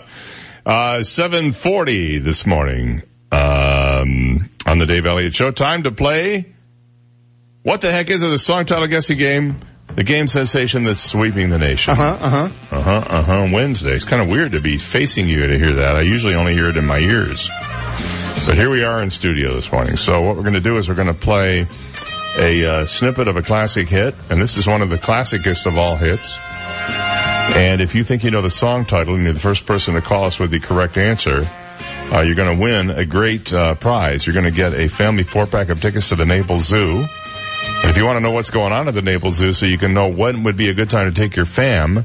[1.03, 5.51] 740 this morning, um, on the Dave Elliott Show.
[5.51, 6.54] Time to play.
[7.65, 8.28] What the heck is it?
[8.28, 9.57] The song title guessing game.
[9.95, 11.95] The game sensation that's sweeping the nation.
[11.95, 12.51] Uh-huh, uh-huh.
[12.70, 13.49] Uh-huh, uh-huh.
[13.51, 13.93] Wednesday.
[13.93, 15.97] It's kind of weird to be facing you to hear that.
[15.97, 17.49] I usually only hear it in my ears.
[18.47, 19.97] But here we are in studio this morning.
[19.97, 21.66] So what we're going to do is we're going to play
[22.36, 25.78] a uh, snippet of a classic hit, and this is one of the classicest of
[25.78, 26.39] all hits.
[27.57, 30.03] And if you think you know the song title and you're the first person to
[30.03, 31.47] call us with the correct answer,
[32.12, 34.27] uh, you're going to win a great uh, prize.
[34.27, 37.07] You're going to get a family four pack of tickets to the Naples Zoo.
[37.85, 39.95] If you want to know what's going on at the Naples Zoo so you can
[39.95, 42.05] know when would be a good time to take your fam,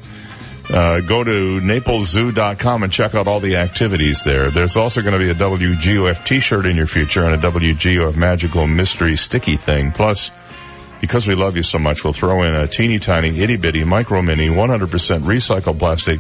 [0.70, 4.52] uh, go to napleszoo.com and check out all the activities there.
[4.52, 8.68] There's also going to be a WGUF t-shirt in your future and a WGUF magical
[8.68, 9.92] mystery sticky thing.
[9.92, 10.30] Plus,
[11.02, 14.22] because we love you so much, we'll throw in a teeny tiny itty bitty micro
[14.22, 14.88] mini 100%
[15.24, 16.20] recycled plastic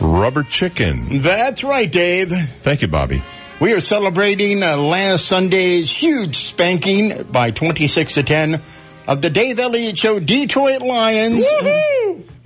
[0.00, 1.22] rubber chicken.
[1.22, 2.30] That's right, Dave.
[2.30, 3.22] Thank you, Bobby.
[3.60, 8.62] We are celebrating uh, last Sunday's huge spanking by 26 to 10
[9.08, 11.44] of the Dave Elliott Show Detroit Lions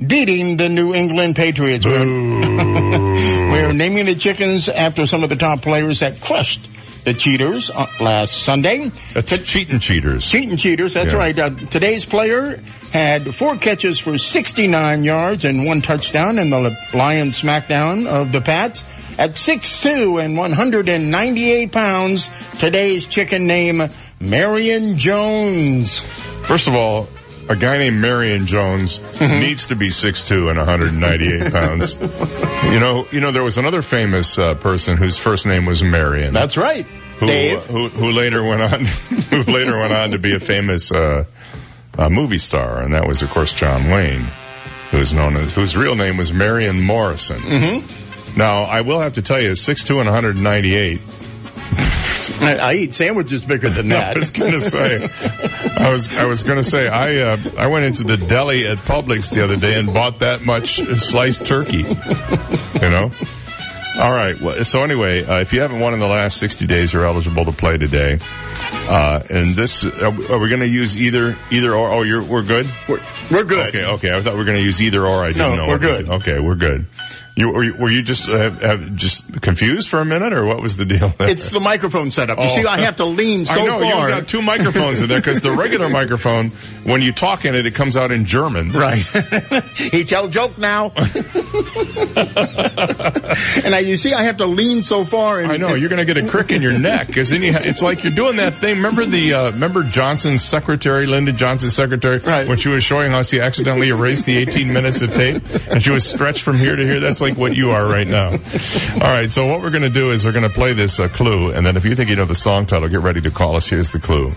[0.04, 1.84] beating the New England Patriots.
[1.84, 2.00] We're,
[3.52, 6.66] we're naming the chickens after some of the top players that crushed
[7.04, 8.90] the cheaters uh, last Sunday.
[9.12, 10.26] That's cheating cheaters.
[10.26, 11.18] Cheating cheaters, that's Yeah.
[11.18, 11.38] right.
[11.38, 12.58] Uh, today's player
[12.92, 18.40] had four catches for 69 yards and one touchdown in the Lions smackdown of the
[18.40, 18.84] Pats.
[19.18, 23.82] At 6'2 and 198 pounds, today's chicken name,
[24.20, 26.00] Marion Jones.
[26.00, 27.08] First of all,
[27.48, 29.40] a guy named Marion Jones Mm-hmm.
[29.40, 31.94] needs to be 6'2 and 198 pounds.
[32.72, 36.32] you know, you know, there was another famous uh, person whose first name was Marion.
[36.34, 36.84] That's right.
[37.20, 37.62] Who, Dave.
[37.66, 38.84] who, who later went on,
[39.30, 41.24] who later went on to be a famous, uh,
[41.98, 42.80] uh, movie star.
[42.80, 44.26] And that was, of course, John Wayne,
[44.90, 47.38] who's known as, whose real name was Marion Morrison.
[47.38, 48.38] Mm-hmm.
[48.38, 51.00] Now, I will have to tell you, 6'2 and 198,
[52.40, 54.16] I, I eat sandwiches bigger than that.
[54.16, 55.08] I was gonna say,
[55.76, 59.32] I was I was gonna say I uh, I went into the deli at Publix
[59.32, 61.78] the other day and bought that much sliced turkey.
[61.82, 63.12] You know.
[64.00, 64.40] All right.
[64.40, 67.44] Well, so anyway, uh, if you haven't won in the last 60 days, you're eligible
[67.44, 68.18] to play today.
[68.88, 71.90] Uh, and this, are, are we going to use either, either or?
[71.90, 72.66] Oh, you're, we're good?
[72.88, 73.00] We're,
[73.30, 73.68] we're good.
[73.74, 74.16] Okay, okay.
[74.16, 75.22] I thought we were going to use either or.
[75.24, 75.68] I didn't No, know.
[75.68, 76.08] we're good.
[76.08, 76.86] Okay, we're good.
[77.34, 80.60] You, were you, were you just, uh, have, just confused for a minute or what
[80.60, 81.30] was the deal there?
[81.30, 82.38] It's the microphone setup.
[82.38, 82.48] You Oh.
[82.48, 84.08] see, I have to lean so I know, far.
[84.10, 86.50] you've got two microphones in there because the regular microphone,
[86.84, 88.72] when you talk in it, it comes out in German.
[88.72, 88.98] Right.
[89.76, 90.92] he tell joke now.
[93.64, 95.40] and I, you see, I have to lean so far.
[95.40, 97.52] And, I know you're going to get a crick in your neck because then you
[97.52, 98.76] ha- it's like you're doing that thing.
[98.76, 102.46] Remember the uh, remember Johnson's secretary, Lyndon Johnson's secretary, right.
[102.48, 105.90] when she was showing us, she accidentally erased the 18 minutes of tape and she
[105.92, 107.00] was stretched from here to here.
[107.00, 108.30] That's like what you are right now.
[108.30, 111.08] All right, so what we're going to do is we're going to play this uh,
[111.08, 113.56] clue, and then if you think you know the song title, get ready to call
[113.56, 113.68] us.
[113.68, 114.32] Here's the clue.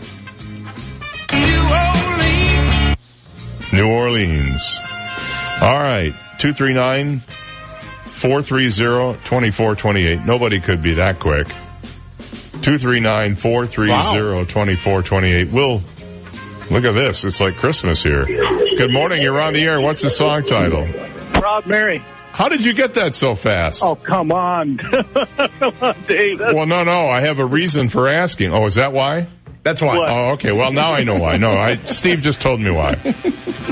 [3.74, 4.78] New Orleans.
[5.62, 7.22] All right, two three nine.
[8.16, 10.26] 430-2428.
[10.26, 11.46] Nobody could be that quick.
[12.62, 15.52] 239-430-2428.
[15.52, 15.84] Will,
[16.72, 17.24] look at this.
[17.24, 18.26] It's like Christmas here.
[18.26, 19.22] Good morning.
[19.22, 19.80] You're on the air.
[19.82, 20.88] What's the song title?
[21.34, 22.02] Proud Mary.
[22.36, 23.82] How did you get that so fast?
[23.82, 24.78] Oh, come on.
[24.78, 26.40] come on, Dave.
[26.40, 27.06] Well, no, no.
[27.06, 28.54] I have a reason for asking.
[28.54, 29.28] Oh, is that why?
[29.66, 29.98] That's why.
[29.98, 30.52] Oh, okay.
[30.52, 31.38] Well, now I know why.
[31.38, 32.94] No, I, Steve just told me why.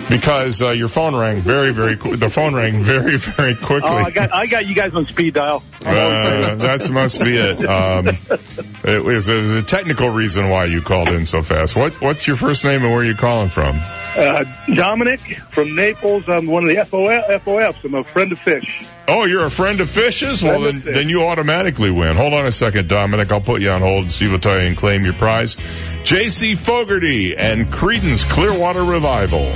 [0.09, 1.97] Because uh, your phone rang very, very.
[1.97, 3.91] Qu- the phone rang very, very quickly.
[3.91, 5.61] Oh, I got I got you guys on speed dial.
[5.85, 7.63] Uh, that must be it.
[7.63, 11.75] Um, it, was, it was a technical reason why you called in so fast.
[11.75, 13.75] What What's your first name and where are you calling from?
[14.17, 15.19] Uh, Dominic
[15.51, 16.23] from Naples.
[16.27, 17.83] I'm one of the FOF, FOFs.
[17.83, 18.83] I'm a friend of fish.
[19.05, 20.41] Oh, you're a friend of Fish's?
[20.41, 22.15] Well, then, then you automatically win.
[22.15, 23.31] Hold on a second, Dominic.
[23.31, 24.09] I'll put you on hold.
[24.09, 25.57] Steve will tell you and claim your prize.
[26.03, 26.55] J.C.
[26.55, 29.51] Fogerty and Creedence Clearwater Revival.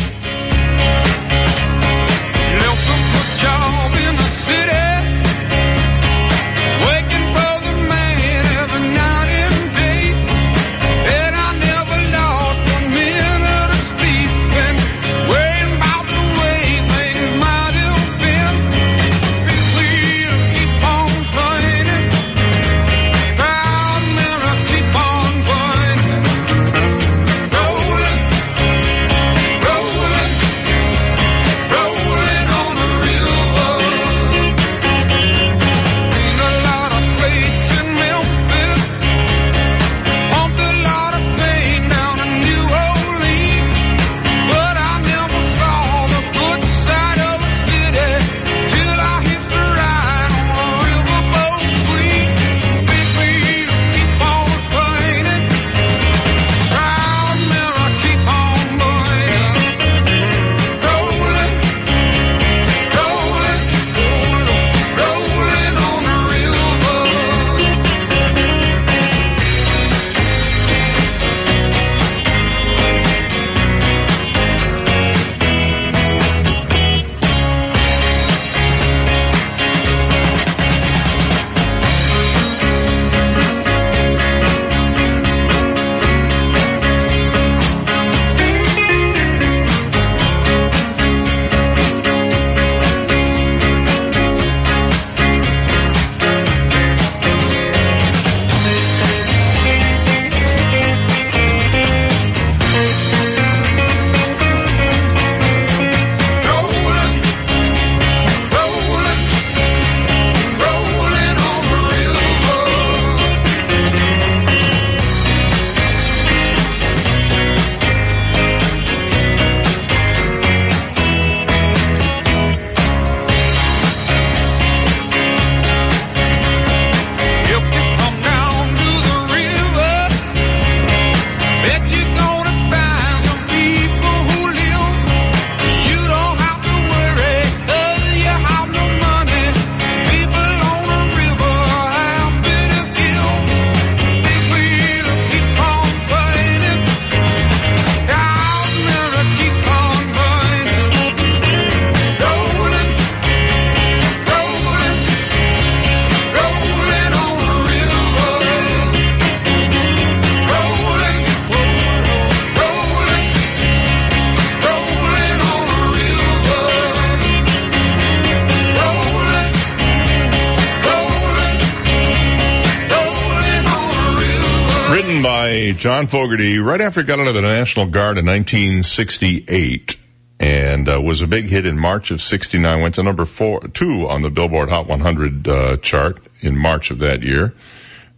[175.88, 179.96] John Fogerty right after he got out of the National Guard in 1968
[180.38, 182.82] and uh, was a big hit in March of 69.
[182.82, 187.00] Went to number four, two on the Billboard Hot 100 uh, chart in March of
[187.00, 187.54] that year.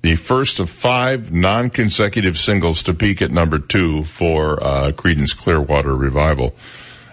[0.02, 5.96] The first of five non-consecutive singles to peak at number two for uh, Creedence Clearwater
[5.96, 6.56] Revival.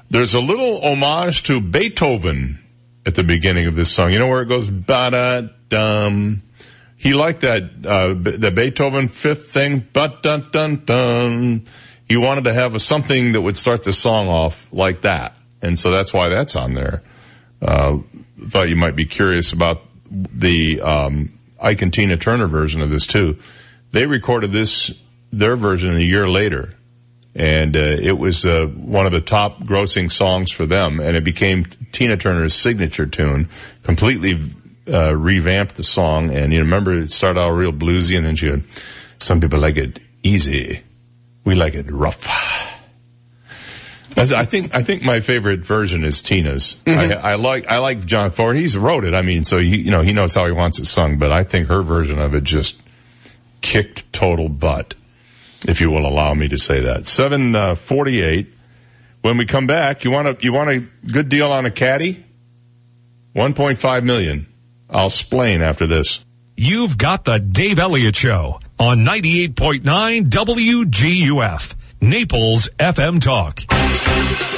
[0.08, 2.64] There's a little homage to Beethoven
[3.04, 4.10] at the beginning of this song.
[4.10, 6.44] You know where it goes ba da dum.
[6.97, 11.64] He liked that uh, the Beethoven fifth thing, but dun dun dun.
[12.09, 15.78] He wanted to have a, something that would start the song off like that, and
[15.78, 17.02] so that's why that's on there.
[17.60, 17.98] Uh,
[18.48, 23.06] thought you might be curious about the um, Ike and Tina Turner version of this
[23.06, 23.39] too.
[23.93, 24.90] They recorded this
[25.32, 26.74] their version a year later,
[27.35, 31.24] and uh, it was uh, one of the top grossing songs for them, and it
[31.24, 33.48] became Tina Turner's signature tune.
[33.82, 34.39] Completely
[34.92, 38.48] uh, revamped the song, and you remember it started out real bluesy, and then she.
[38.48, 38.64] Had,
[39.18, 40.82] Some people like it easy,
[41.44, 42.26] we like it rough.
[44.16, 46.76] I think I think my favorite version is Tina's.
[46.86, 47.12] Mm-hmm.
[47.12, 48.56] I, I like I like John Ford.
[48.56, 49.14] He's wrote it.
[49.14, 51.18] I mean, so he you know he knows how he wants it sung.
[51.18, 52.76] But I think her version of it just
[53.60, 54.94] kicked total butt,
[55.68, 57.06] if you will allow me to say that.
[57.06, 58.52] Seven uh, forty eight.
[59.20, 62.24] When we come back, you want a you want a good deal on a caddy?
[63.32, 64.46] One point five million.
[64.88, 66.24] I'll explain after this.
[66.56, 69.82] You've got the Dave Elliott Show on 98.9
[70.28, 73.60] WGUF, Naples FM Talk.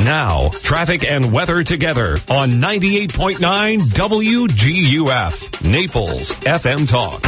[0.04, 7.20] Now, traffic and weather together on 98.9 WGUF, Naples FM Talk.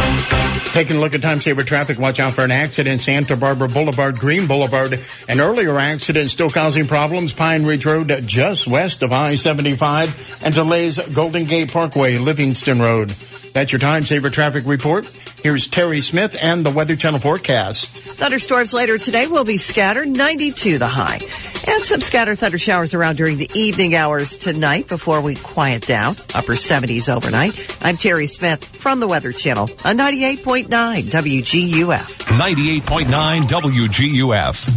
[0.73, 4.19] Taking a look at time saver traffic, watch out for an accident, Santa Barbara Boulevard,
[4.19, 5.01] Green Boulevard.
[5.29, 10.99] An earlier accident still causing problems, Pine Ridge Road just west of I-75 and delays
[11.13, 13.11] Golden Gate Parkway, Livingston Road.
[13.53, 15.11] That's your time saver traffic report.
[15.43, 17.87] Here's Terry Smith and the Weather Channel forecast.
[17.87, 21.19] Thunderstorms later today will be scattered, 92 the high.
[21.67, 26.13] And some scattered thunder showers around during the evening hours tonight before we quiet down.
[26.35, 27.77] Upper 70s overnight.
[27.85, 32.01] I'm Terry Smith from the Weather Channel on 98.9 WGUF.
[32.39, 34.71] 98.9 WGUF.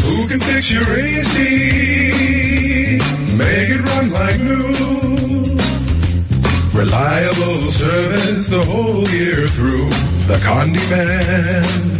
[0.00, 1.38] Who can fix your AC?
[3.36, 4.70] Make it run like new.
[6.72, 9.90] Reliable service the whole year through.
[10.28, 11.99] The Condi Man.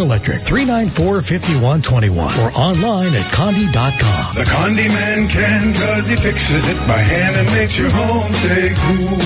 [0.01, 4.35] Electric 394-5121 or online at condi.com.
[4.35, 8.73] The Condi Man can cause he fixes it by hand and makes your home stay
[8.75, 9.17] cool.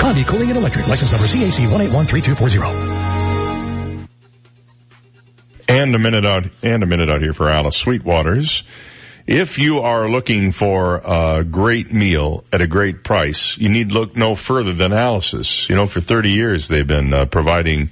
[0.00, 4.08] Condi Cooling and Electric, license number CAC 1813240.
[5.68, 8.62] And a minute out, and a minute out here for Alice Sweetwaters.
[9.26, 14.16] If you are looking for a great meal at a great price, you need look
[14.16, 15.68] no further than Alice's.
[15.68, 17.90] You know, for 30 years they've been uh, providing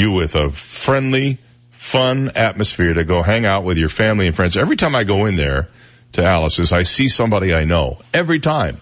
[0.00, 1.38] you with a friendly,
[1.70, 4.56] fun atmosphere to go hang out with your family and friends.
[4.56, 5.68] Every time I go in there
[6.12, 7.98] to Alice's, I see somebody I know.
[8.12, 8.80] Every time.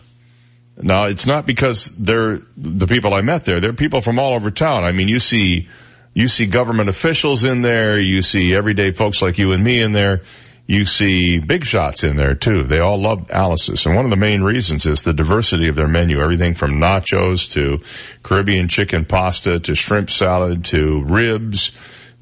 [0.80, 3.60] Now, it's not because they're the people I met there.
[3.60, 4.84] They're people from all over town.
[4.84, 5.68] I mean, you see,
[6.14, 8.00] you see government officials in there.
[8.00, 10.22] You see everyday folks like you and me in there.
[10.68, 12.62] You see big shots in there too.
[12.62, 13.86] They all love Alice's.
[13.86, 16.20] And one of the main reasons is the diversity of their menu.
[16.20, 17.82] Everything from nachos to
[18.22, 21.72] Caribbean chicken pasta to shrimp salad to ribs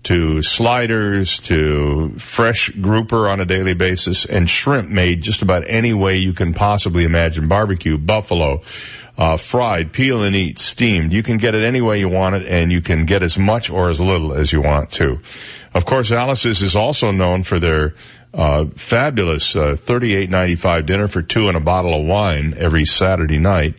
[0.04, 5.92] to sliders to fresh grouper on a daily basis and shrimp made just about any
[5.92, 7.48] way you can possibly imagine.
[7.48, 8.62] Barbecue, buffalo,
[9.18, 11.12] uh, fried, peel and eat, steamed.
[11.12, 13.68] You can get it any way you want it and you can get as much
[13.68, 15.18] or as little as you want to.
[15.74, 17.94] Of course, Alice's is also known for their
[18.36, 23.38] uh, fabulous uh, thirty-eight ninety-five dinner for two and a bottle of wine every Saturday
[23.38, 23.74] night,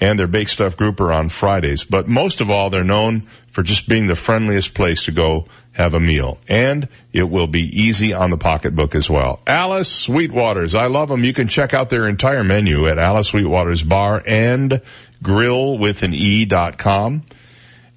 [0.00, 1.84] and their baked stuffed grouper on Fridays.
[1.84, 5.94] But most of all, they're known for just being the friendliest place to go have
[5.94, 9.40] a meal, and it will be easy on the pocketbook as well.
[9.46, 11.24] Alice Sweetwaters, I love them.
[11.24, 14.82] You can check out their entire menu at Alice Sweetwaters Bar and
[15.22, 17.22] Grill with an E dot com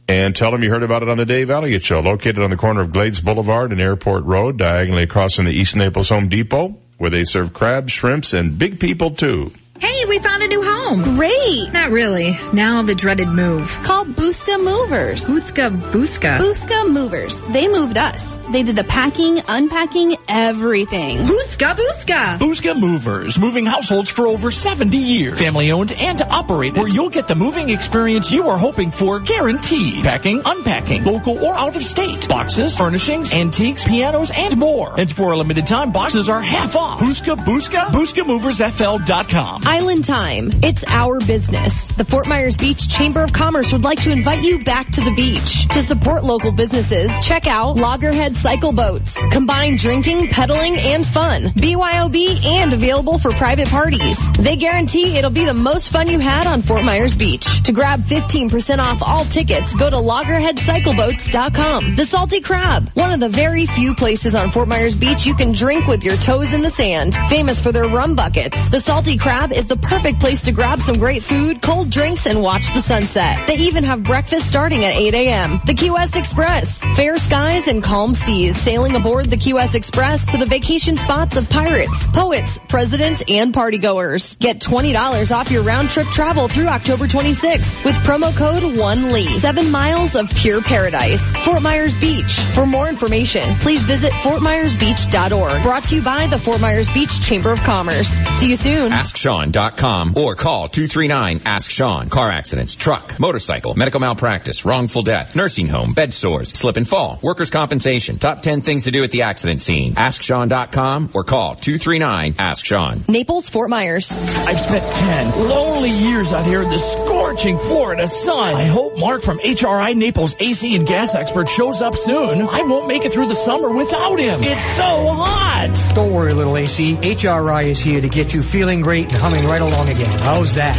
[0.08, 2.58] and tell them you heard about it on the Dave Elliott Show, located on the
[2.58, 6.78] corner of Glades Boulevard and Airport Road, diagonally across from the East Naples Home Depot,
[6.98, 9.52] where they serve crabs, shrimps, and big people too.
[9.80, 11.16] Hey, we found a new home.
[11.16, 11.72] Great.
[11.74, 12.38] Not really.
[12.54, 13.68] Now the dreaded move.
[13.84, 15.24] Call Busca Movers.
[15.24, 16.38] Busca, Busca.
[16.38, 17.40] Busca Movers.
[17.42, 18.24] They moved us.
[18.52, 21.18] They did the packing, unpacking, everything.
[21.18, 22.38] Busca, Busca.
[22.38, 25.40] Busca Movers, moving households for over 70 years.
[25.40, 30.04] Family owned and operated, where you'll get the moving experience you are hoping for guaranteed.
[30.04, 32.30] Packing, unpacking, local or out of state.
[32.30, 34.94] Boxes, furnishings, antiques, pianos, and more.
[35.00, 37.00] And for a limited time, boxes are half off.
[37.00, 39.64] Busca, Busca, BuscaMoversFL.com.
[39.66, 40.52] Island Time.
[40.62, 41.90] It's our business.
[41.90, 45.14] The Fort Myers Beach Chamber of Commerce would like to invite you back to the
[45.16, 45.68] beach.
[45.70, 49.16] To support local businesses, check out Loggerhead Cycle Boats.
[49.28, 51.46] Combine drinking, pedaling, and fun.
[51.46, 54.20] BYOB and available for private parties.
[54.34, 57.64] They guarantee it'll be the most fun you had on Fort Myers Beach.
[57.64, 61.96] To grab 15% off all tickets, go to loggerheadcycleboats.com.
[61.96, 62.90] The Salty Crab.
[62.94, 66.18] One of the very few places on Fort Myers Beach you can drink with your
[66.18, 67.16] toes in the sand.
[67.30, 68.70] Famous for their rum buckets.
[68.70, 72.42] The Salty Crab is the perfect place to grab some great food, cold drinks, and
[72.42, 73.46] watch the sunset.
[73.46, 75.62] They even have breakfast starting at 8 a.m.
[75.64, 76.82] The Key West Express.
[76.96, 78.58] Fair skies and calm seas.
[78.58, 83.54] Sailing aboard the Key West Express to the vacation spots of pirates, poets, presidents, and
[83.54, 84.40] partygoers.
[84.40, 89.28] Get $20 off your round trip travel through October 26th with promo code ONELEE.
[89.28, 91.36] Seven miles of pure paradise.
[91.46, 92.40] Fort Myers Beach.
[92.56, 95.62] For more information, please visit fortmyersbeach.org.
[95.62, 98.08] Brought to you by the Fort Myers Beach Chamber of Commerce.
[98.40, 98.92] See you soon.
[98.92, 102.10] AskSean.com or call 239-ASK-SEAN.
[102.10, 107.20] Car accidents, truck, motorcycle, medical malpractice, wrongful death, nursing home, bed sores, slip and fall,
[107.22, 108.18] workers' compensation.
[108.18, 109.96] Top 10 things to do at the accident scene.
[109.96, 113.06] AskSean.com or call 239-ASK-SEAN.
[113.10, 114.12] Naples, Fort Myers.
[114.12, 118.56] I've spent 10 lonely years out here in the scorching Florida sun.
[118.56, 122.48] I hope Mark from HRI Naples AC and gas expert shows up soon.
[122.48, 124.44] I won't make it through the summer without him.
[124.44, 125.92] It's so hot.
[125.96, 126.96] Don't worry, little AC.
[126.96, 130.20] HRI is here to get you feeling great and humming right along again.
[130.20, 130.78] How's that?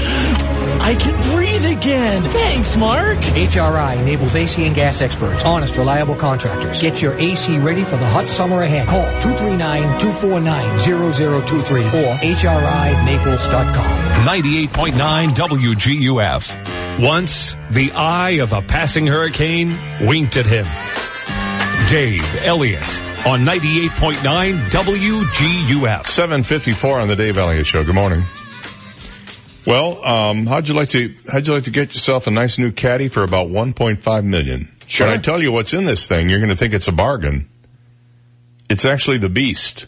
[0.80, 2.22] I can breathe again.
[2.22, 3.18] Thanks, Mark.
[3.18, 6.80] HRI Naples AC and gas experts, honest, reliable contractors.
[6.80, 8.86] Get your AC ready for the hot summer ahead.
[8.86, 14.26] Call 239-249-0023 or HRINaples.com.
[14.26, 16.54] 98.9 WGUF.
[17.00, 20.66] Once, the eye of a passing hurricane winked at him.
[21.90, 22.82] Dave Elliott
[23.26, 26.06] on 98.9 WGUF.
[26.06, 27.84] 754 on the Dave Elliott Show.
[27.84, 28.22] Good morning.
[29.66, 32.70] Well, um, how'd you like to, how'd you like to get yourself a nice new
[32.70, 34.72] caddy for about 1.5 million?
[34.86, 35.08] Sure.
[35.08, 37.48] When I tell you what's in this thing, you're going to think it's a bargain.
[38.70, 39.86] It's actually the Beast.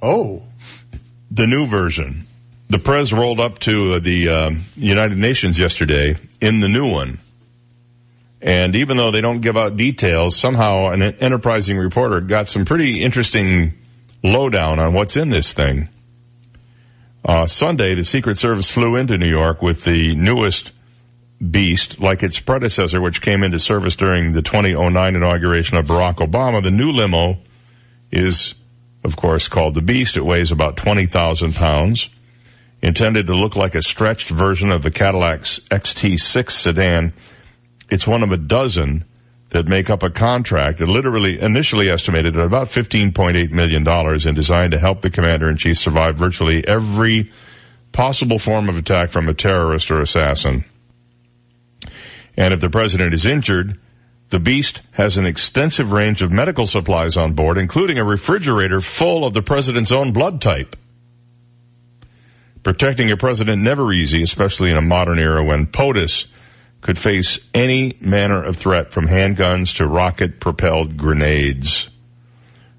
[0.00, 0.44] Oh.
[1.30, 2.26] The new version.
[2.70, 7.20] The Prez rolled up to uh, the um, United Nations yesterday in the new one.
[8.40, 13.02] And even though they don't give out details, somehow an enterprising reporter got some pretty
[13.02, 13.74] interesting
[14.24, 15.88] lowdown on what's in this thing.
[17.24, 20.72] Uh, Sunday, the Secret Service flew into New York with the newest
[21.50, 26.62] beast, like its predecessor, which came into service during the 2009 inauguration of Barack Obama.
[26.62, 27.38] The new limo
[28.10, 28.54] is,
[29.04, 30.16] of course, called the Beast.
[30.16, 32.08] It weighs about 20,000 pounds.
[32.82, 37.12] Intended to look like a stretched version of the Cadillac's XTS sedan,
[37.88, 39.04] it's one of a dozen
[39.52, 44.72] that make up a contract, it literally initially estimated at about $15.8 million and designed
[44.72, 47.30] to help the commander-in-chief survive virtually every
[47.92, 50.64] possible form of attack from a terrorist or assassin.
[52.34, 53.78] And if the president is injured,
[54.30, 59.26] the beast has an extensive range of medical supplies on board, including a refrigerator full
[59.26, 60.76] of the president's own blood type.
[62.62, 66.26] Protecting a president never easy, especially in a modern era when POTUS
[66.82, 71.88] could face any manner of threat from handguns to rocket propelled grenades.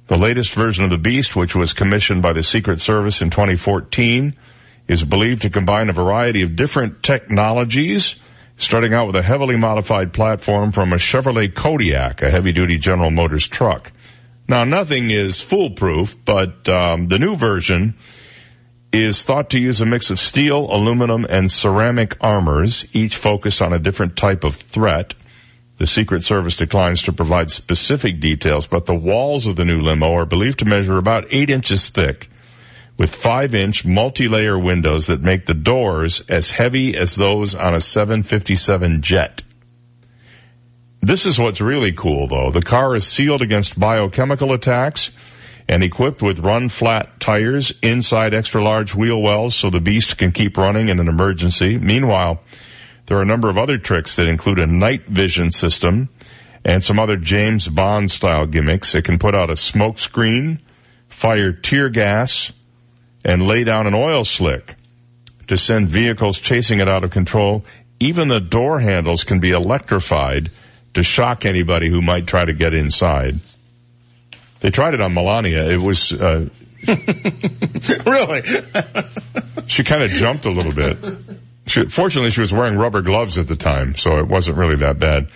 [0.07, 4.35] The latest version of the Beast, which was commissioned by the Secret Service in 2014,
[4.89, 8.15] is believed to combine a variety of different technologies,
[8.57, 13.09] starting out with a heavily modified platform from a Chevrolet Kodiak, a heavy duty General
[13.09, 13.93] Motors truck.
[14.49, 17.95] Now nothing is foolproof, but um, the new version
[18.93, 23.73] is thought to use a mix of steel, aluminum, and ceramic armors, each focused on
[23.73, 25.15] a different type of threat.
[25.77, 30.13] The Secret Service declines to provide specific details, but the walls of the new limo
[30.13, 32.29] are believed to measure about eight inches thick,
[32.95, 37.81] with five inch multi-layer windows that make the doors as heavy as those on a
[37.81, 39.41] 757 jet.
[41.01, 42.51] This is what's really cool though.
[42.51, 45.09] The car is sealed against biochemical attacks,
[45.67, 50.31] and equipped with run flat tires inside extra large wheel wells so the beast can
[50.31, 51.77] keep running in an emergency.
[51.77, 52.41] Meanwhile,
[53.05, 56.09] there are a number of other tricks that include a night vision system
[56.65, 58.95] and some other James Bond style gimmicks.
[58.95, 60.59] It can put out a smoke screen,
[61.09, 62.51] fire tear gas,
[63.25, 64.75] and lay down an oil slick
[65.47, 67.65] to send vehicles chasing it out of control.
[67.99, 70.51] Even the door handles can be electrified
[70.93, 73.39] to shock anybody who might try to get inside.
[74.63, 75.69] They tried it on Melania.
[75.69, 76.47] It was, uh,
[76.87, 78.43] really?
[79.67, 80.97] she kind of jumped a little bit.
[81.67, 84.99] She, fortunately, she was wearing rubber gloves at the time, so it wasn't really that
[84.99, 85.27] bad.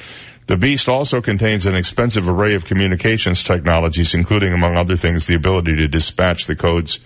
[0.45, 5.35] The Beast also contains an expensive array of communications technologies, including, among other things, the
[5.35, 6.99] ability to dispatch the codes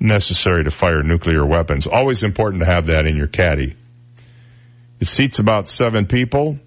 [0.00, 1.86] necessary to fire nuclear weapons.
[1.86, 3.76] Always important to have that in your caddy.
[4.98, 6.58] It seats about seven people.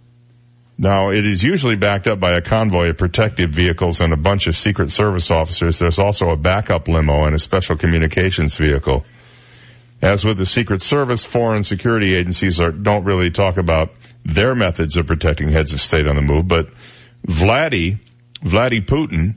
[0.78, 4.48] Now, it is usually backed up by a convoy of protective vehicles and a bunch
[4.48, 5.78] of Secret Service officers.
[5.78, 9.06] There's also a backup limo and a special communications vehicle.
[10.02, 13.94] As with the Secret Service, foreign security agencies are, don't really talk about
[14.26, 16.70] their methods of protecting heads of state on the move, but
[17.26, 18.00] Vladdy,
[18.42, 19.36] Vladdy Putin,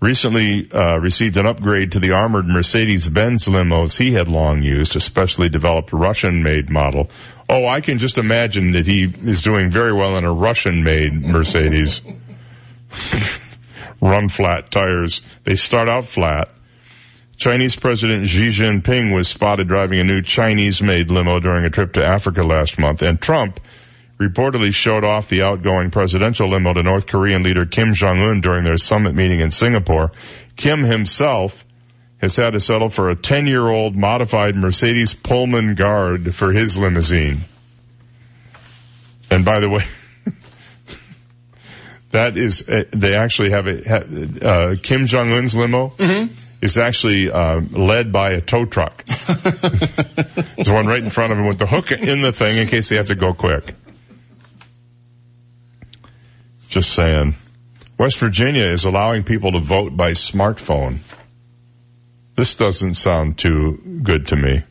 [0.00, 5.00] recently uh, received an upgrade to the armored Mercedes-Benz limos he had long used, a
[5.00, 7.10] specially developed Russian-made model.
[7.48, 12.00] Oh, I can just imagine that he is doing very well in a Russian-made Mercedes.
[14.00, 15.20] Run flat tires.
[15.44, 16.48] They start out flat.
[17.36, 22.04] Chinese President Xi Jinping was spotted driving a new Chinese-made limo during a trip to
[22.04, 23.60] Africa last month, and Trump
[24.18, 28.76] reportedly showed off the outgoing presidential limo to North Korean leader Kim Jong-un during their
[28.76, 30.12] summit meeting in Singapore.
[30.56, 31.64] Kim himself
[32.18, 37.38] has had to settle for a 10-year-old modified Mercedes Pullman Guard for his limousine.
[39.30, 39.84] And by the way,
[42.10, 45.92] that is, uh, they actually have a, uh, Kim Jong-un's limo
[46.64, 49.04] is actually uh, led by a tow truck.
[49.06, 52.88] There's one right in front of him with the hook in the thing in case
[52.88, 53.74] they have to go quick.
[56.68, 57.34] Just saying.
[57.98, 60.98] West Virginia is allowing people to vote by smartphone.
[62.34, 64.64] This doesn't sound too good to me.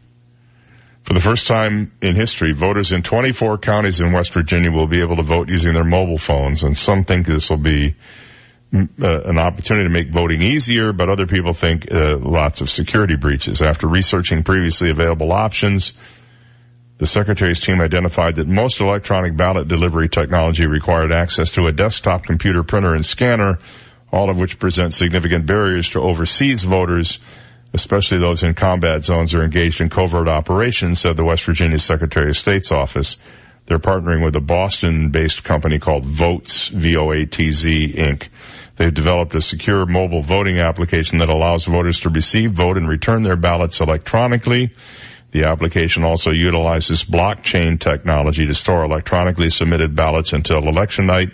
[1.03, 5.02] For the first time in history, voters in 24 counties in West Virginia will be
[5.02, 7.95] able to vote using their mobile phones, and some think this will be
[8.72, 12.69] mm, uh, an opportunity to make voting easier, but other people think uh, lots of
[12.69, 13.61] security breaches.
[13.61, 15.91] After researching previously available options,
[16.99, 22.23] the Secretary's team identified that most electronic ballot delivery technology required access to a desktop
[22.23, 23.60] computer printer and scanner,
[24.10, 27.19] all of which present significant barriers to overseas voters,
[27.74, 32.30] especially those in combat zones or engaged in covert operations, said the West Virginia Secretary
[32.30, 33.18] of State's office.
[33.66, 38.28] They're partnering with a Boston-based company called Voatz, V-O-A-T-Z, Inc.
[38.76, 43.24] They've developed a secure mobile voting application that allows voters to receive, vote, and return
[43.24, 44.72] their ballots electronically.
[45.32, 51.30] The application also utilizes blockchain technology to store electronically submitted ballots until election night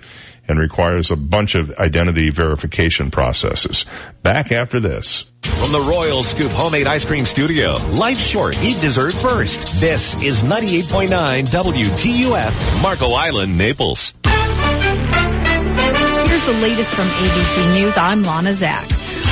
[0.50, 3.86] and requires a bunch of identity verification processes.
[4.24, 5.26] Back after this.
[5.44, 8.62] From the Royal Scoop Homemade Ice Cream Studio, life's short.
[8.62, 9.80] Eat dessert first.
[9.80, 11.10] This is 98.9
[11.48, 14.14] WGUF, Marco Island, Naples.
[16.28, 17.98] Here's the latest from ABC News.
[17.98, 18.90] I'm Lana Zak.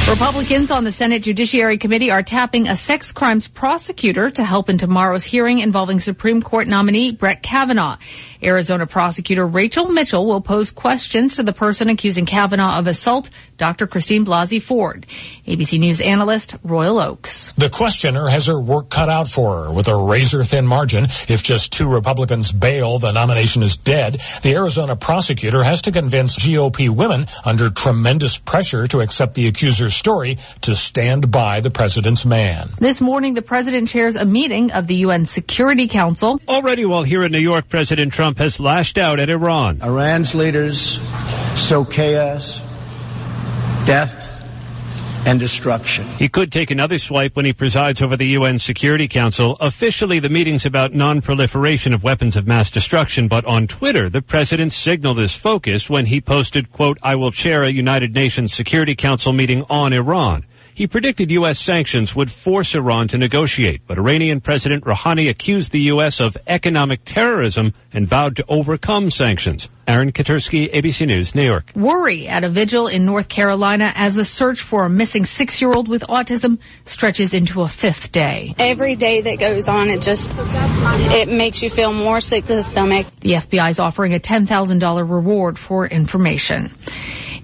[0.09, 4.77] Republicans on the Senate Judiciary Committee are tapping a sex crimes prosecutor to help in
[4.77, 7.97] tomorrow's hearing involving Supreme Court nominee Brett Kavanaugh.
[8.43, 13.87] Arizona prosecutor Rachel Mitchell will pose questions to the person accusing Kavanaugh of assault, Dr.
[13.87, 15.05] Christine Blasey Ford.
[15.47, 17.53] ABC News analyst Royal Oakes.
[17.53, 21.05] The questioner has her work cut out for her with a razor thin margin.
[21.05, 24.21] If just two Republicans bail, the nomination is dead.
[24.41, 29.95] The Arizona prosecutor has to convince GOP women under tremendous pressure to accept the accuser's
[29.95, 32.69] story to stand by the president's man.
[32.77, 36.41] This morning, the president chairs a meeting of the UN Security Council.
[36.47, 39.81] Already while here in New York, President Trump has lashed out at Iran.
[39.81, 40.99] Iran's leaders
[41.55, 42.59] sow chaos,
[43.85, 44.25] death,
[45.27, 46.07] and destruction.
[46.17, 49.57] He could take another swipe when he presides over the UN Security Council.
[49.59, 54.71] Officially, the meeting's about non-proliferation of weapons of mass destruction, but on Twitter, the president
[54.71, 59.33] signaled his focus when he posted, quote, I will chair a United Nations Security Council
[59.33, 60.45] meeting on Iran.
[60.77, 61.57] He predicted U.S.
[61.57, 66.19] sanctions would force Iran to negotiate, but Iranian President Rouhani accused the U.S.
[66.19, 69.69] of economic terrorism and vowed to overcome sanctions.
[69.87, 71.71] Aaron Katersky, ABC News, New York.
[71.75, 76.03] Worry at a vigil in North Carolina as the search for a missing six-year-old with
[76.03, 78.53] autism stretches into a fifth day.
[78.59, 82.61] Every day that goes on, it just, it makes you feel more sick to the
[82.61, 83.07] stomach.
[83.21, 86.69] The FBI is offering a $10,000 reward for information.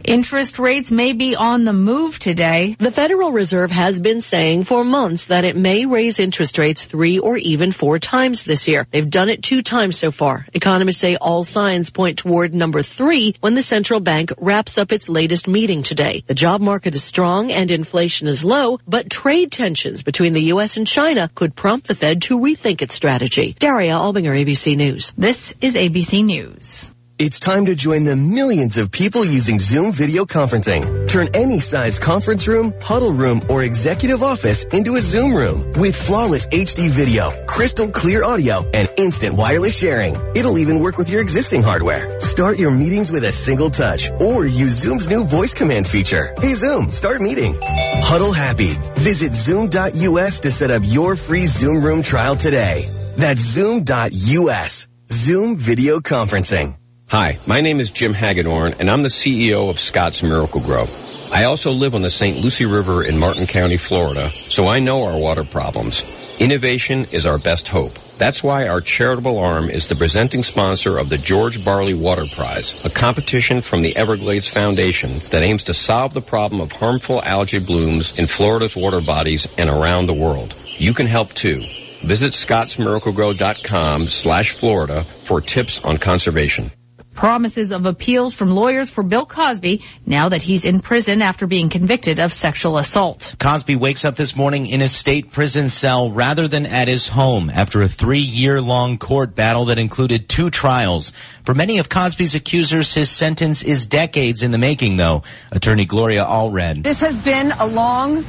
[0.05, 2.75] Interest rates may be on the move today.
[2.77, 7.19] The Federal Reserve has been saying for months that it may raise interest rates three
[7.19, 8.85] or even four times this year.
[8.91, 10.45] They've done it two times so far.
[10.53, 15.07] Economists say all signs point toward number three when the central bank wraps up its
[15.07, 16.25] latest meeting today.
[16.27, 20.75] The job market is strong and inflation is low, but trade tensions between the U.S.
[20.75, 23.55] and China could prompt the Fed to rethink its strategy.
[23.57, 25.13] Daria Albinger, ABC News.
[25.17, 26.93] This is ABC News.
[27.19, 31.07] It's time to join the millions of people using Zoom video conferencing.
[31.07, 35.95] Turn any size conference room, huddle room, or executive office into a Zoom room with
[35.95, 40.15] flawless HD video, crystal clear audio, and instant wireless sharing.
[40.35, 42.19] It'll even work with your existing hardware.
[42.19, 46.34] Start your meetings with a single touch or use Zoom's new voice command feature.
[46.41, 47.60] Hey Zoom, start meeting.
[47.61, 48.73] Huddle happy.
[48.95, 52.90] Visit zoom.us to set up your free Zoom room trial today.
[53.18, 54.88] That's zoom.us.
[55.11, 56.76] Zoom video conferencing.
[57.14, 60.88] Hi, my name is Jim Hagedorn, and I'm the CEO of Scott's Miracle-Gro.
[61.31, 62.40] I also live on the St.
[62.40, 66.02] Lucie River in Martin County, Florida, so I know our water problems.
[66.40, 67.94] Innovation is our best hope.
[68.18, 72.84] That's why our charitable arm is the presenting sponsor of the George Barley Water Prize,
[72.84, 77.60] a competition from the Everglades Foundation that aims to solve the problem of harmful algae
[77.60, 80.60] blooms in Florida's water bodies and around the world.
[80.80, 81.64] You can help too.
[82.02, 86.72] Visit scottsmiraclegrow.com slash Florida for tips on conservation.
[87.14, 91.69] Promises of appeals from lawyers for Bill Cosby now that he's in prison after being
[91.69, 93.35] convicted of sexual assault.
[93.40, 97.49] Cosby wakes up this morning in a state prison cell rather than at his home
[97.49, 101.11] after a three-year-long court battle that included two trials.
[101.45, 105.23] For many of Cosby's accusers, his sentence is decades in the making, though.
[105.52, 106.84] Attorney Gloria Allred.
[106.84, 108.23] This has been a long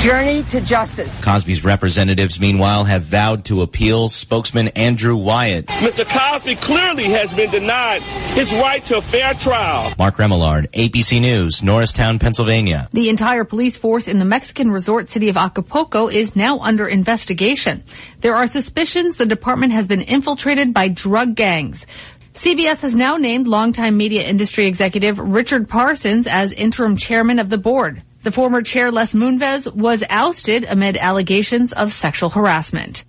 [0.00, 1.22] journey to justice.
[1.22, 4.08] Cosby's representatives, meanwhile, have vowed to appeal.
[4.08, 5.66] Spokesman Andrew Wyatt.
[5.66, 6.08] Mr.
[6.08, 8.00] Cosby clearly has been denied
[8.32, 9.92] his right to a fair trial.
[9.98, 12.88] Mark Remillard, ABC News, Norristown, Pennsylvania.
[12.92, 17.84] The entire police force in the Mexican resort city of Acapulco is now under investigation.
[18.20, 21.84] There are suspicions the department has been infiltrated by drug gangs.
[22.32, 27.58] CBS has now named longtime media industry executive Richard Parsons as interim chairman of the
[27.58, 28.02] board.
[28.22, 33.04] The former chair Les Moonves was ousted amid allegations of sexual harassment.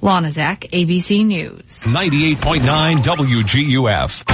[0.00, 1.82] Lana Zak, ABC News.
[1.84, 4.24] 98.9 WGUF.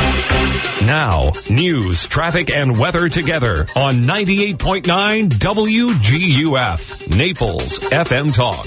[0.87, 7.17] Now, news, traffic, and weather together on 98.9 WGUF.
[7.17, 8.67] Naples FM Talk.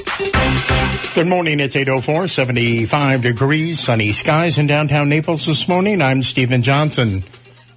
[1.13, 1.59] Good morning.
[1.59, 6.01] It's 804, 75 degrees, sunny skies in downtown Naples this morning.
[6.01, 7.21] I'm Stephen Johnson.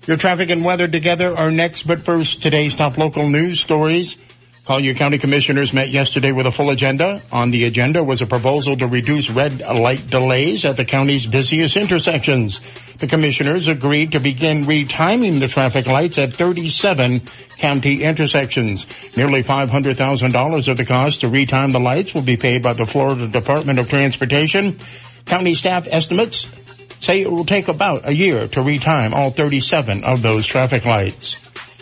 [0.07, 4.17] Your traffic and weather together are next, but first, today's top local news stories.
[4.65, 7.21] Collier County Commissioners met yesterday with a full agenda.
[7.31, 11.77] On the agenda was a proposal to reduce red light delays at the county's busiest
[11.77, 12.61] intersections.
[12.95, 17.21] The commissioners agreed to begin retiming the traffic lights at 37
[17.59, 19.17] county intersections.
[19.17, 23.29] Nearly $500,000 of the cost to retime the lights will be paid by the Florida
[23.29, 24.79] Department of Transportation.
[25.27, 26.62] County staff estimates
[27.03, 31.37] say it will take about a year to retime all 37 of those traffic lights.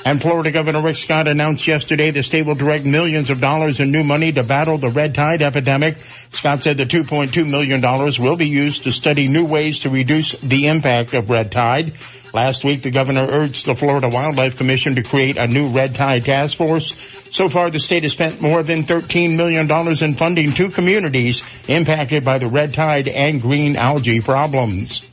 [0.07, 3.93] And Florida Governor Rick Scott announced yesterday the state will direct millions of dollars in
[3.93, 5.97] new money to battle the red tide epidemic.
[6.31, 7.83] Scott said the $2.2 million
[8.19, 11.93] will be used to study new ways to reduce the impact of red tide.
[12.33, 16.25] Last week, the governor urged the Florida Wildlife Commission to create a new red tide
[16.25, 16.95] task force.
[17.35, 22.25] So far, the state has spent more than $13 million in funding to communities impacted
[22.25, 25.10] by the red tide and green algae problems.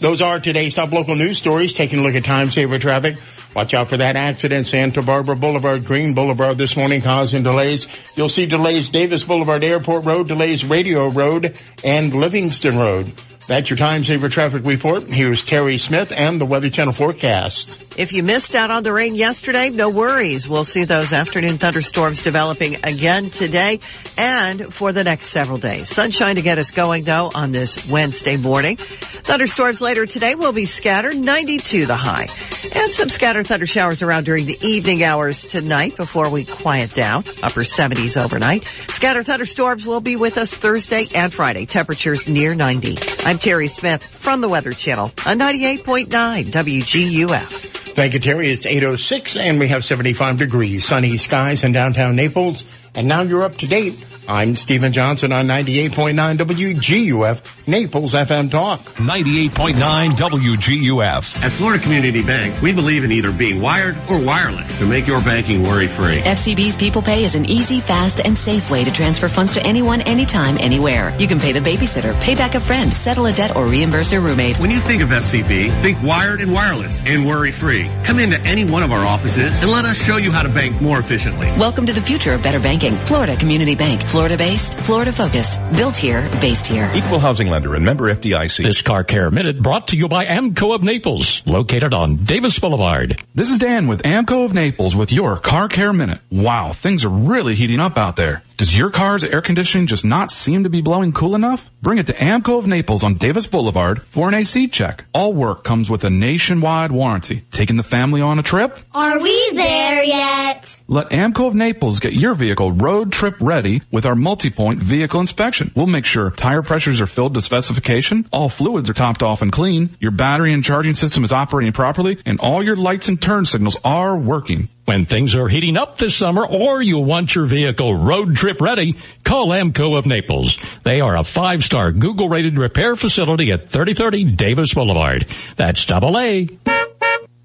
[0.00, 1.74] Those are today's top local news stories.
[1.74, 3.16] Taking a look at time saver traffic.
[3.54, 4.66] Watch out for that accident.
[4.66, 7.86] Santa Barbara Boulevard, Green Boulevard this morning causing delays.
[8.16, 13.12] You'll see delays Davis Boulevard, Airport Road, delays Radio Road, and Livingston Road.
[13.46, 15.02] That's your time saver traffic report.
[15.02, 17.89] Here's Terry Smith and the Weather Channel forecast.
[18.00, 20.48] If you missed out on the rain yesterday, no worries.
[20.48, 23.80] We'll see those afternoon thunderstorms developing again today
[24.16, 25.90] and for the next several days.
[25.90, 28.78] Sunshine to get us going though on this Wednesday morning.
[28.78, 32.22] Thunderstorms later today will be scattered, 92 the high.
[32.22, 37.24] And some scattered thunder showers around during the evening hours tonight before we quiet down.
[37.42, 38.66] Upper 70s overnight.
[38.66, 41.66] Scattered thunderstorms will be with us Thursday and Friday.
[41.66, 42.96] Temperatures near 90.
[43.26, 47.70] I'm Terry Smith from the Weather Channel on 98.9 WGUF.
[47.92, 48.50] Thank you, Terry.
[48.50, 50.86] It's 806 and we have 75 degrees.
[50.86, 52.62] Sunny skies in downtown Naples
[52.94, 54.06] And now you're up to date.
[54.28, 58.80] I'm Stephen Johnson on 98.9 WGUF, Naples FM Talk.
[58.80, 61.42] 98.9 WGUF.
[61.42, 65.20] At Florida Community Bank, we believe in either being wired or wireless to make your
[65.22, 66.20] banking worry-free.
[66.22, 70.00] FCB's People Pay is an easy, fast, and safe way to transfer funds to anyone,
[70.02, 71.14] anytime, anywhere.
[71.18, 74.20] You can pay the babysitter, pay back a friend, settle a debt, or reimburse your
[74.20, 74.58] roommate.
[74.58, 77.90] When you think of FCB, think wired and wireless and worry-free.
[78.04, 80.80] Come into any one of our offices and let us show you how to bank
[80.80, 81.46] more efficiently.
[81.58, 82.79] Welcome to the future of better banking.
[82.80, 84.02] Florida Community Bank.
[84.02, 85.60] Florida based, Florida focused.
[85.72, 86.90] Built here, based here.
[86.94, 88.64] Equal housing lender and member FDIC.
[88.64, 93.22] This Car Care Minute brought to you by AAMCO of Naples, located on Davis Boulevard.
[93.34, 96.20] This is Dan with AAMCO of Naples with your Car Care Minute.
[96.30, 98.42] Wow, things are really heating up out there.
[98.60, 101.70] Does your car's air conditioning just not seem to be blowing cool enough?
[101.80, 105.06] Bring it to AAMCO of Naples on Davis Boulevard for an AC check.
[105.14, 107.42] All work comes with a nationwide warranty.
[107.52, 108.78] Taking the family on a trip?
[108.92, 110.78] Are we there yet?
[110.88, 115.72] Let AAMCO of Naples get your vehicle road trip ready with our multi-point vehicle inspection.
[115.74, 119.50] We'll make sure tire pressures are filled to specification, all fluids are topped off and
[119.50, 123.46] clean, your battery and charging system is operating properly, and all your lights and turn
[123.46, 124.68] signals are working.
[124.90, 128.96] When things are heating up this summer or you want your vehicle road trip ready,
[129.22, 130.58] call AAMCO of Naples.
[130.82, 135.28] They are a five-star Google rated repair facility at 3030 Davis Boulevard.
[135.54, 136.48] That's double A.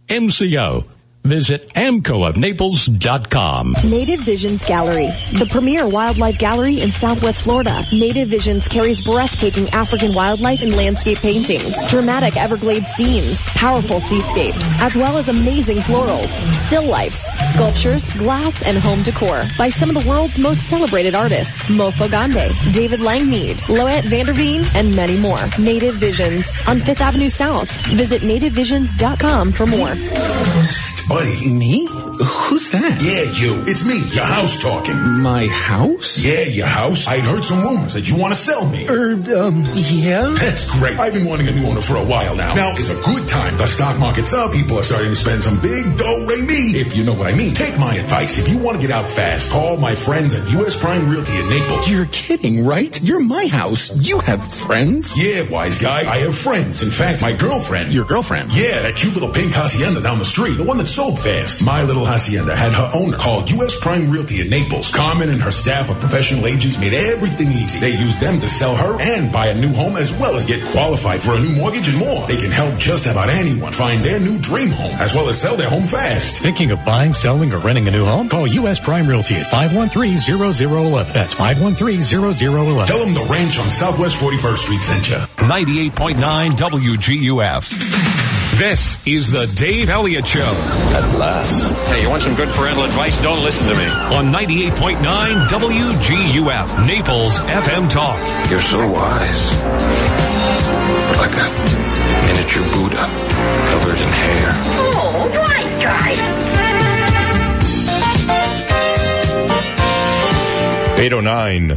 [0.09, 0.87] MCO.
[1.25, 3.75] Visit amcoofnaples.com.
[3.89, 7.81] Native Visions Gallery, the premier wildlife gallery in Southwest Florida.
[7.91, 14.95] Native Visions carries breathtaking African wildlife and landscape paintings, dramatic Everglades scenes, powerful seascapes, as
[14.95, 16.27] well as amazing florals,
[16.67, 21.63] still lifes, sculptures, glass, and home decor by some of the world's most celebrated artists,
[21.63, 25.39] Mofo Gande, David Langmead, Loet Vanderveen, and many more.
[25.57, 27.71] Native Visions on Fifth Avenue South.
[27.87, 29.95] Visit nativevisions.com for more.
[31.15, 31.49] Buddy.
[31.49, 31.87] Me?
[31.87, 33.01] Who's that?
[33.01, 33.63] Yeah, you.
[33.67, 34.95] It's me, your house talking.
[35.21, 36.17] My house?
[36.17, 37.07] Yeah, your house.
[37.07, 38.85] I heard some rumors that you want to sell me.
[38.89, 40.35] Er, um, yeah?
[40.37, 40.99] That's great.
[40.99, 42.53] I've been wanting a new owner for a while now.
[42.53, 43.55] Now is a good time.
[43.55, 44.51] The stock market's up.
[44.51, 46.79] People are starting to spend some big dough ray me.
[46.79, 47.53] If you know what I mean.
[47.53, 48.37] Take my advice.
[48.37, 50.77] If you want to get out fast, call my friends at U.S.
[50.77, 51.89] Prime Realty in Naples.
[51.89, 53.01] You're kidding, right?
[53.01, 53.95] You're my house.
[53.95, 55.17] You have friends?
[55.17, 55.99] Yeah, wise guy.
[56.09, 56.83] I have friends.
[56.83, 57.93] In fact, my girlfriend.
[57.93, 58.53] Your girlfriend?
[58.53, 60.55] Yeah, that cute little pink hacienda down the street.
[60.55, 61.63] The one that sold fast.
[61.63, 63.77] My little hacienda had her owner called U.S.
[63.79, 64.91] Prime Realty in Naples.
[64.91, 67.79] Carmen and her staff of professional agents made everything easy.
[67.79, 70.65] They used them to sell her and buy a new home as well as get
[70.65, 72.25] qualified for a new mortgage and more.
[72.27, 75.55] They can help just about anyone find their new dream home as well as sell
[75.57, 76.41] their home fast.
[76.41, 78.29] Thinking of buying, selling, or renting a new home?
[78.29, 78.79] Call U.S.
[78.79, 81.13] Prime Realty at 513-0011.
[81.13, 82.87] That's 513-0011.
[82.87, 85.15] Tell them the ranch on Southwest 41st Street sent you.
[85.45, 88.24] 98.9 WGUF.
[88.57, 90.39] This is the Dave Elliott Show.
[90.39, 91.73] At last.
[91.89, 93.13] Hey, you want some good parental advice?
[93.21, 93.85] Don't listen to me.
[93.85, 98.17] On 98.9 WGUF, Naples FM Talk.
[98.49, 99.51] You're so wise.
[101.17, 101.51] Like a
[102.25, 103.05] miniature Buddha
[103.71, 104.51] covered in hair.
[104.53, 106.19] Oh, right, guys.
[110.97, 111.69] 809.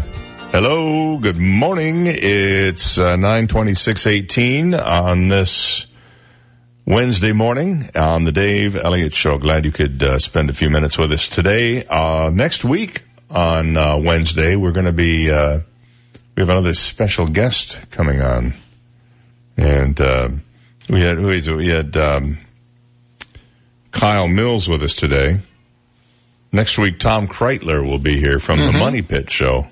[0.52, 2.06] Hello, good morning.
[2.06, 5.87] It's uh, 92618 on this
[6.92, 9.36] Wednesday morning on the Dave Elliott Show.
[9.36, 11.84] Glad you could uh, spend a few minutes with us today.
[11.84, 15.60] Uh, next week on uh, Wednesday, we're going to be, uh,
[16.34, 18.54] we have another special guest coming on.
[19.58, 20.28] And uh,
[20.88, 22.38] we had, we had um,
[23.92, 25.40] Kyle Mills with us today.
[26.52, 28.72] Next week, Tom Kraeutler will be here from Mm-hmm.
[28.72, 29.66] the Money Pit Show.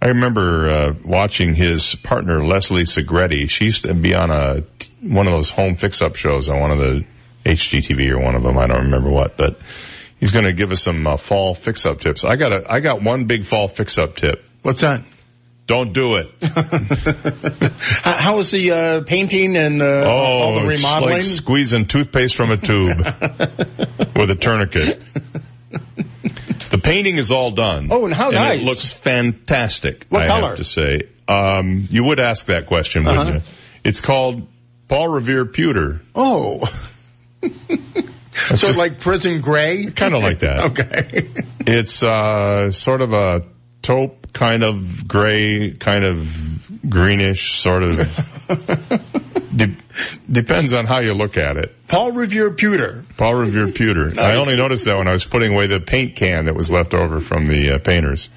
[0.00, 3.50] I remember uh, watching his partner Leslie Segrete.
[3.50, 4.62] She used to be on a
[5.00, 7.04] one of those home fix-up shows on one of the
[7.44, 8.58] HGTV or one of them.
[8.58, 9.58] I don't remember what, but
[10.20, 12.24] he's going to give us some uh, fall fix-up tips.
[12.24, 14.44] I got a I got one big fall fix-up tip.
[14.62, 15.02] What's that?
[15.66, 16.30] Don't do it.
[18.02, 21.12] How, how is the uh, painting and uh, all the Oh, it's remodeling?
[21.14, 22.96] like squeezing toothpaste from a tube
[24.16, 25.02] with a tourniquet.
[26.70, 27.88] The painting is all done.
[27.90, 28.60] Oh, and how nice.
[28.60, 30.06] it looks fantastic.
[30.08, 30.48] What I color?
[30.48, 31.02] have to say.
[31.26, 33.38] Um, you would ask that question, wouldn't Uh-huh.
[33.38, 33.42] you?
[33.84, 34.46] It's called
[34.88, 36.02] Paul Revere Pewter.
[36.14, 36.64] oh.
[37.42, 39.86] so just- like prison gray?
[39.86, 40.66] Kind of like that.
[40.78, 41.28] okay.
[41.66, 43.44] It's uh, sort of a
[43.82, 47.98] taupe, kind of gray, kind of greenish, sort of.
[49.58, 49.76] de-
[50.30, 51.74] depends on how you look at it.
[51.88, 53.04] Paul Revere Pewter.
[53.16, 54.14] Paul Revere Pewter.
[54.18, 56.94] I only noticed that when I was putting away the paint can that was left
[56.94, 58.30] over from the uh, painters.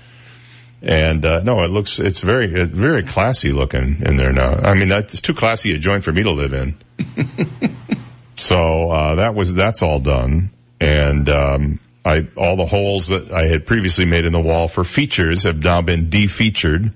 [0.81, 4.53] And uh, no, it looks it's very it's very classy looking in there now.
[4.53, 6.75] I mean, that's too classy a joint for me to live in.
[8.35, 10.49] so uh, that was that's all done,
[10.79, 14.83] and um, I all the holes that I had previously made in the wall for
[14.83, 16.93] features have now been defeatured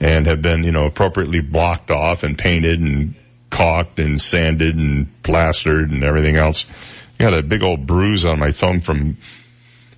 [0.00, 3.14] and have been you know appropriately blocked off and painted and
[3.50, 6.64] caulked and sanded and plastered and everything else.
[7.18, 9.18] I got a big old bruise on my thumb from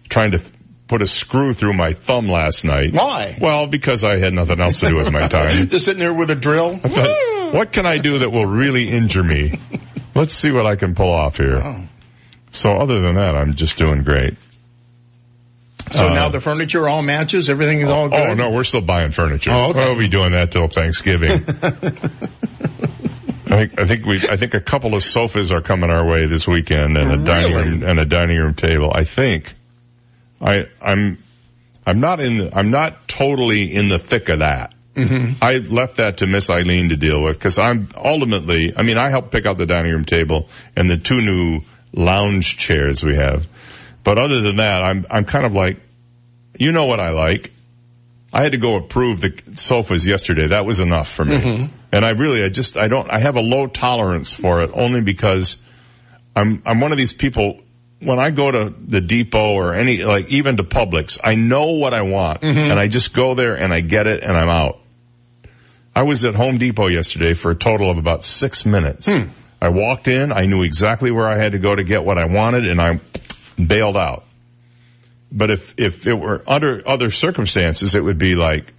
[0.08, 0.40] trying to
[0.88, 2.92] put a screw through my thumb last night.
[2.92, 3.36] Why?
[3.40, 5.50] Well, because I had nothing else to do with my time.
[5.68, 6.74] Just sitting there with a drill.
[6.82, 9.58] I thought, what can I do that will really injure me?
[10.14, 11.86] Let's see what I can pull off here.
[12.50, 14.34] So other than that, I'm just doing great.
[15.90, 17.48] So Uh, now the furniture all matches.
[17.48, 18.20] Everything is all good.
[18.20, 19.50] Oh no, we're still buying furniture.
[19.52, 19.86] Oh, okay.
[19.86, 21.30] We'll be doing that till Thanksgiving.
[23.52, 26.26] I think I think we I think a couple of sofas are coming our way
[26.26, 28.90] this weekend and a dining room and a dining room table.
[28.94, 29.52] I think
[30.40, 31.18] I I'm
[31.86, 34.74] I'm not in the, I'm not totally in the thick of that.
[34.94, 35.42] Mm-hmm.
[35.42, 39.10] I left that to Miss Eileen to deal with because I'm ultimately, I mean, I
[39.10, 41.62] helped pick out the dining room table and the two new
[41.92, 43.48] lounge chairs we have.
[44.04, 45.80] But other than that, I'm, I'm kind of like,
[46.58, 47.52] you know what I like.
[48.32, 50.48] I had to go approve the sofas yesterday.
[50.48, 51.36] That was enough for me.
[51.36, 51.70] Mhm.
[51.92, 55.02] And I really, I just, I don't, I have a low tolerance for it only
[55.02, 55.56] because
[56.34, 57.60] I'm, I'm one of these people,
[58.00, 61.92] when I go to the depot or any, like even to Publix, I know what
[61.94, 64.78] I want and I just go there and I get it and I'm out.
[65.94, 69.08] I was at Home Depot yesterday for a total of about six minutes.
[69.60, 72.24] I walked in, I knew exactly where I had to go to get what I
[72.24, 72.98] wanted and I
[73.62, 74.24] bailed out.
[75.32, 78.74] But if, if it were under other circumstances, it would be like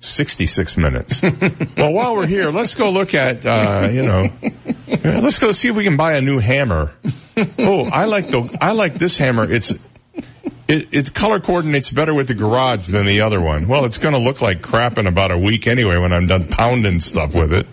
[0.00, 1.22] 66 minutes.
[1.76, 4.30] well, while we're here, let's go look at, uh, you know,
[5.04, 6.92] let's go see if we can buy a new hammer.
[7.58, 9.50] oh, I like the, I like this hammer.
[9.50, 9.72] It's,
[10.68, 13.68] it, it color coordinates better with the garage than the other one.
[13.68, 16.48] Well, it's going to look like crap in about a week anyway when I'm done
[16.48, 17.66] pounding stuff with it.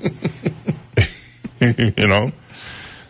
[1.97, 2.31] you know?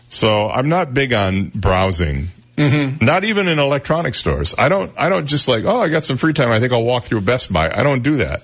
[0.08, 2.30] So I'm not big on browsing.
[2.56, 3.04] Mm-hmm.
[3.04, 4.54] Not even in electronic stores.
[4.56, 6.50] I don't, I don't just like, oh, I got some free time.
[6.50, 7.70] I think I'll walk through Best Buy.
[7.70, 8.42] I don't do that.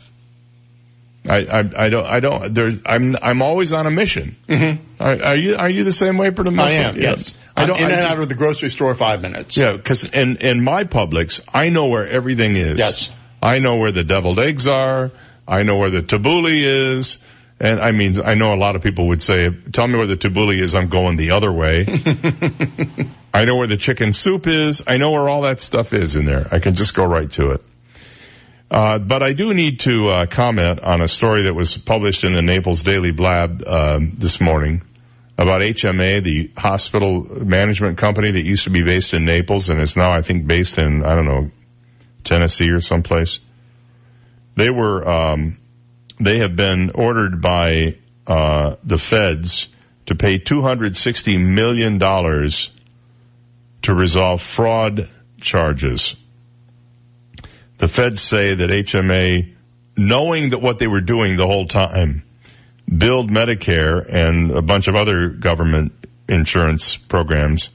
[1.29, 4.37] I, I, I don't, I don't, there's, I'm, I'm always on a mission.
[4.49, 5.03] Mm-hmm.
[5.03, 6.97] Are, are you, are you the same way for the most I am.
[6.97, 7.11] Yeah.
[7.11, 7.33] Yes.
[7.57, 9.57] I I'm don't, in I and just- out of the grocery store five minutes.
[9.57, 12.77] yeah, cause in, in my Publix, I know where everything is.
[12.79, 13.11] Yes.
[13.41, 15.11] I know where the deviled eggs are.
[15.47, 17.19] I know where the tabbouleh is.
[17.63, 20.17] And I mean, I know a lot of people would say, tell me where the
[20.17, 21.87] tabbouleh is, I'm going the other way.
[23.33, 24.83] I know where the chicken soup is.
[24.85, 26.49] I know where all that stuff is in there.
[26.51, 27.65] I can just go right to it.
[28.69, 32.33] Uh, but I do need to uh, comment on a story that was published in
[32.33, 34.83] the Naples Daily Blab um, this morning
[35.39, 39.97] about HMA, the hospital management company that used to be based in Naples and is
[39.97, 41.51] now, I think, based in I don't know
[42.25, 43.39] Tennessee or someplace.
[44.57, 45.59] They were um,
[46.25, 47.97] they have been ordered by
[48.27, 49.69] uh, the feds
[50.07, 52.71] to pay two hundred sixty million dollars
[53.83, 55.09] to resolve fraud
[55.41, 56.17] charges.
[57.79, 59.55] The feds say that HMA,
[59.97, 62.23] knowing that what they were doing the whole time,
[62.87, 65.93] billed Medicare and a bunch of other government
[66.29, 67.71] insurance programs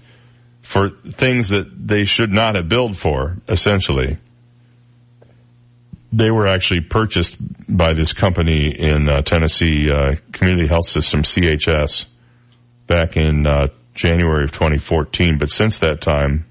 [0.61, 4.17] for things that they should not have billed for, essentially.
[6.17, 7.37] They were actually purchased
[7.69, 12.07] by this company in uh, Tennessee, uh, Community Health System, CHS,
[12.87, 15.37] back in uh, January of 2014.
[15.37, 16.47] But since that time,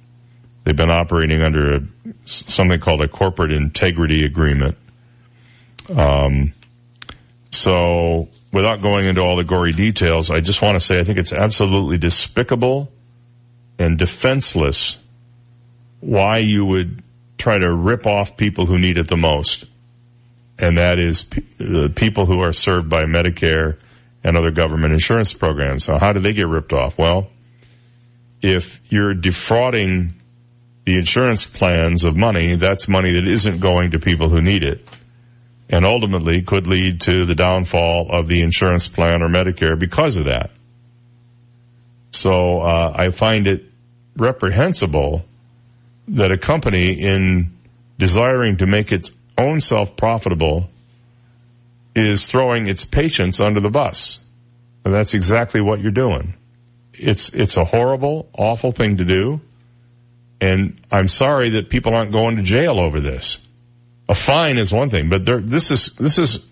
[0.62, 1.80] they've been operating under a,
[2.26, 4.78] something called a corporate integrity agreement.
[5.96, 6.52] Um,
[7.50, 11.18] so without going into all the gory details, I just want to say I think
[11.18, 12.92] it's absolutely despicable
[13.80, 14.96] and defenseless
[15.98, 17.02] why you would
[17.38, 19.66] try to rip off people who need it the most.
[20.58, 23.78] And that is pe- the people who are served by Medicare
[24.24, 25.84] and other government insurance programs.
[25.84, 26.98] So how do they get ripped off?
[26.98, 27.28] Well,
[28.42, 30.12] if you're defrauding
[30.84, 34.86] the insurance plans of money, that's money that isn't going to people who need it.
[35.68, 40.26] And ultimately could lead to the downfall of the insurance plan or Medicare because of
[40.26, 40.50] that.
[42.12, 43.64] So, uh, I find it
[44.16, 45.24] reprehensible
[46.08, 47.56] that a company in
[47.98, 50.70] desiring to make its own self profitable
[51.94, 54.20] is throwing its patients under the bus.
[54.84, 56.34] And that's exactly what you're doing.
[56.92, 59.40] It's, it's a horrible, awful thing to do.
[60.40, 63.38] And I'm sorry that people aren't going to jail over this.
[64.08, 66.46] A fine is one thing, but there, this is, this is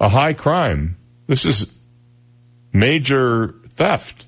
[0.00, 0.96] a high crime.
[1.26, 1.72] This is
[2.72, 4.26] major theft.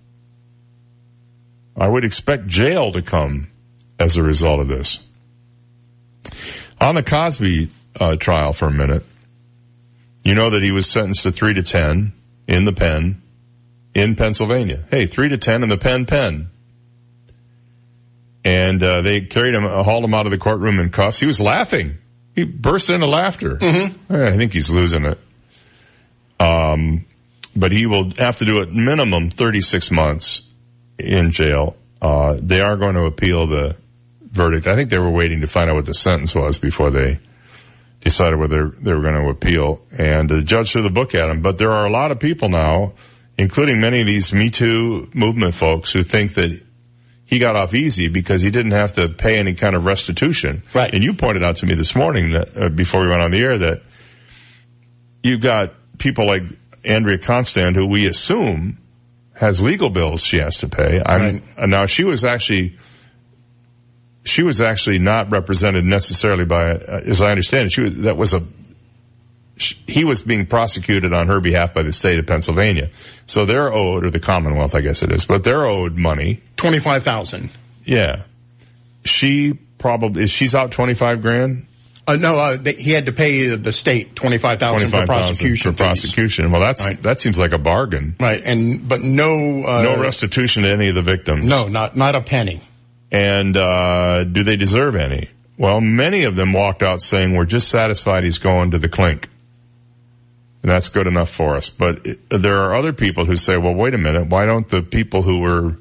[1.77, 3.51] I would expect jail to come
[3.99, 5.01] as a result of this.
[6.81, 7.69] On the Cosby
[8.01, 9.05] uh, trial for a minute,
[10.23, 12.13] you know that he was sentenced to three to ten
[12.49, 13.23] in the pen
[13.95, 14.85] in Pennsylvania.
[14.91, 16.49] Hey, three to ten in the pen pen.
[18.45, 21.21] and uh, they carried him, uh, hauled him out of the courtroom in cuffs.
[21.21, 21.99] He was laughing.
[22.35, 23.59] He burst into laughter.
[24.11, 25.19] I think he's losing it.
[26.41, 27.07] Um,
[27.57, 30.43] but he will have to do at minimum 36 months
[30.99, 31.77] in jail.
[32.03, 33.77] Uh, they are going to appeal the
[34.35, 34.67] verdict.
[34.67, 37.21] I think they were waiting to find out what the sentence was before they
[38.01, 39.81] decided whether they were going to appeal.
[39.97, 41.41] And the judge threw the book at him.
[41.41, 42.95] But there are a lot of people now,
[43.39, 46.61] including many of these Me Too movement folks, who think that
[47.25, 50.63] he got off easy because he didn't have to pay any kind of restitution.
[50.75, 50.93] Right.
[50.93, 53.41] And you pointed out to me this morning that uh, before we went on the
[53.41, 53.83] air that
[55.23, 56.43] you've got people like
[56.85, 58.79] Andrea Constand, who we assume
[59.33, 61.03] has legal bills she has to pay.
[61.05, 62.77] I'm, uh, now she was actually,
[64.25, 68.17] she was actually not represented necessarily by, uh, as I understand it, she was, that
[68.17, 68.43] was a,
[69.57, 72.89] sh- he was being prosecuted on her behalf by the state of Pennsylvania.
[73.27, 76.41] So they're owed, or the Commonwealth, I guess it is, but they're owed money.
[76.57, 77.51] 25,000.
[77.85, 78.23] Yeah.
[79.05, 81.67] She probably, she's out 25 grand?
[82.07, 85.73] Uh, no, uh, they, he had to pay the state 25,000 for 25,000 prosecution.
[85.73, 86.51] for prosecution.
[86.51, 88.17] Well, that's, that seems like a bargain.
[88.21, 88.43] Right.
[88.45, 91.45] And, but no, uh, no restitution to any of the victims.
[91.45, 92.61] No, not, not a penny.
[93.15, 95.29] And, uh, do they deserve any?
[95.57, 99.29] Well, many of them walked out saying, we're just satisfied he's going to the clink.
[100.63, 101.71] And that's good enough for us.
[101.71, 105.23] But there are other people who say, well, wait a minute, why don't the people
[105.23, 105.77] who were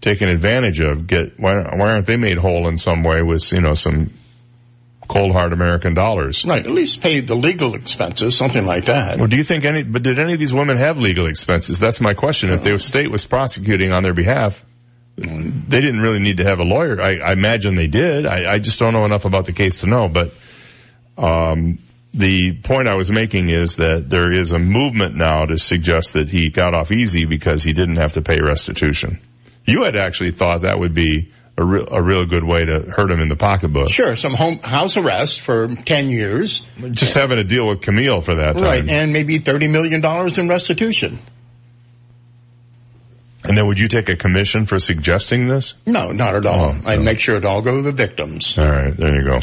[0.00, 3.60] taken advantage of get, why, why aren't they made whole in some way with, you
[3.60, 4.12] know, some
[5.08, 6.44] cold hard American dollars?
[6.44, 6.64] Right.
[6.64, 9.18] At least pay the legal expenses, something like that.
[9.18, 11.80] Well, do you think any, but did any of these women have legal expenses?
[11.80, 12.50] That's my question.
[12.50, 14.64] If the state was prosecuting on their behalf,
[15.20, 17.00] they didn't really need to have a lawyer.
[17.00, 18.26] I, I imagine they did.
[18.26, 20.32] I, I just don't know enough about the case to know, but,
[21.18, 21.78] um,
[22.12, 26.28] the point I was making is that there is a movement now to suggest that
[26.28, 29.20] he got off easy because he didn't have to pay restitution.
[29.64, 33.10] You had actually thought that would be a real, a real good way to hurt
[33.10, 33.90] him in the pocketbook.
[33.90, 34.16] Sure.
[34.16, 36.62] Some home, house arrest for 10 years.
[36.90, 38.62] Just having to deal with Camille for that time.
[38.62, 38.88] Right.
[38.88, 40.04] And maybe $30 million
[40.40, 41.18] in restitution.
[43.44, 45.74] And then would you take a commission for suggesting this?
[45.86, 46.74] No, not at all.
[46.74, 47.02] Oh, I no.
[47.02, 48.58] make sure it all go to the victims.
[48.58, 49.40] All right, there you go.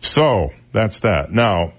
[0.00, 1.30] So that's that.
[1.30, 1.74] Now,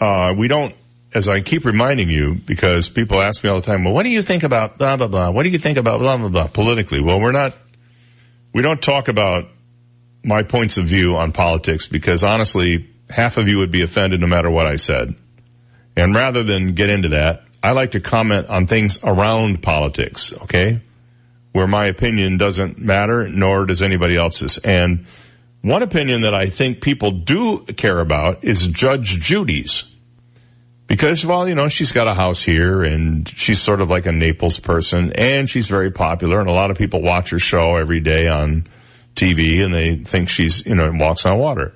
[0.00, 0.74] uh, we don't,
[1.12, 4.10] as I keep reminding you, because people ask me all the time, well, what do
[4.10, 5.30] you think about blah, blah, blah?
[5.30, 7.00] What do you think about blah, blah, blah politically?
[7.00, 7.56] Well, we're not,
[8.52, 9.48] we don't talk about
[10.24, 14.26] my points of view on politics because honestly, half of you would be offended no
[14.26, 15.14] matter what I said.
[15.96, 20.82] And rather than get into that, I like to comment on things around politics, okay?
[21.52, 24.58] Where my opinion doesn't matter, nor does anybody else's.
[24.58, 25.06] And
[25.62, 29.84] one opinion that I think people do care about is Judge Judy's.
[30.88, 34.12] Because, well, you know, she's got a house here and she's sort of like a
[34.12, 38.00] Naples person and she's very popular and a lot of people watch her show every
[38.00, 38.66] day on
[39.14, 41.72] TV and they think she's, you know, walks on water.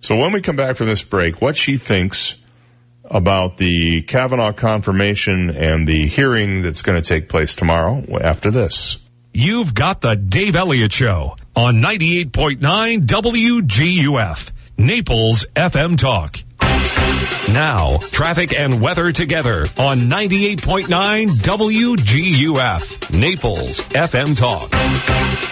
[0.00, 2.36] So when we come back from this break, what she thinks
[3.04, 8.98] about the Kavanaugh confirmation and the hearing that's going to take place tomorrow after this.
[9.32, 16.43] You've got the Dave Elliott Show on 98.9 WGUF, Naples FM Talk.
[17.52, 24.70] Now, traffic and weather together on 98.9 WGUF, Naples FM Talk.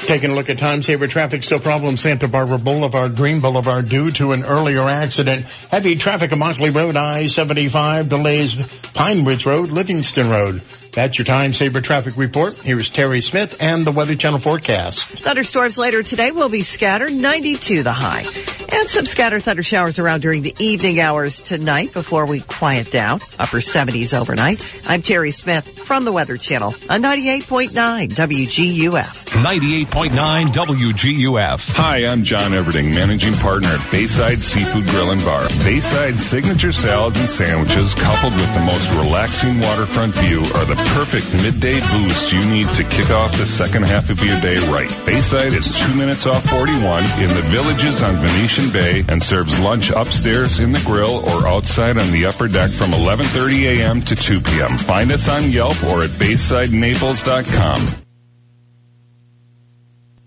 [0.06, 4.10] Taking a look at time saver traffic, still problem Santa Barbara Boulevard, Green Boulevard due
[4.12, 5.44] to an earlier accident.
[5.70, 10.60] Heavy traffic on Montley Road, I-75 delays Pine Ridge Road, Livingston Road.
[10.92, 12.54] That's your time saver traffic report.
[12.54, 15.08] Here's Terry Smith and the Weather Channel forecast.
[15.08, 18.20] Thunderstorms later today will be scattered, 92 the high.
[18.20, 23.20] And some scattered thunder showers around during the evening hours tonight before we quiet down.
[23.38, 24.84] Upper 70s overnight.
[24.86, 27.70] I'm Terry Smith from the Weather Channel on 98.9
[28.08, 29.22] WGUF.
[29.42, 31.72] 98.9 WGUF.
[31.74, 35.48] Hi, I'm John Everding, managing partner at Bayside Seafood Grill and Bar.
[35.64, 41.32] Bayside's signature salads and sandwiches, coupled with the most relaxing waterfront view, are the perfect
[41.32, 44.88] midday boost you need to kick off the second half of your day right.
[45.06, 49.90] Bayside is two minutes off 41 in the villages on Venetian Bay and serves lunch
[49.90, 54.02] upstairs in the grill or outside on the upper deck from 11:30 a.m.
[54.02, 54.76] to 2 p.m.
[54.76, 58.02] Find us on Yelp or at BaysideNaples.com.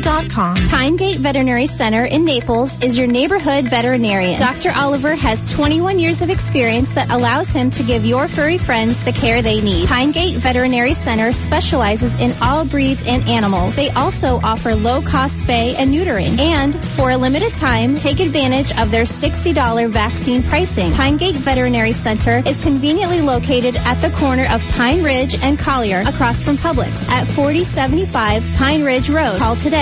[0.00, 4.38] Pinegate Veterinary Center in Naples is your neighborhood veterinarian.
[4.38, 4.72] Dr.
[4.74, 9.12] Oliver has 21 years of experience that allows him to give your furry friends the
[9.12, 9.88] care they need.
[9.88, 13.76] Pinegate Veterinary Center specializes in all breeds and animals.
[13.76, 16.38] They also offer low-cost spay and neutering.
[16.40, 20.90] And for a limited time, take advantage of their $60 vaccine pricing.
[20.92, 26.40] Pinegate Veterinary Center is conveniently located at the corner of Pine Ridge and Collier across
[26.40, 29.36] from Publix at 4075 Pine Ridge Road.
[29.36, 29.81] Call today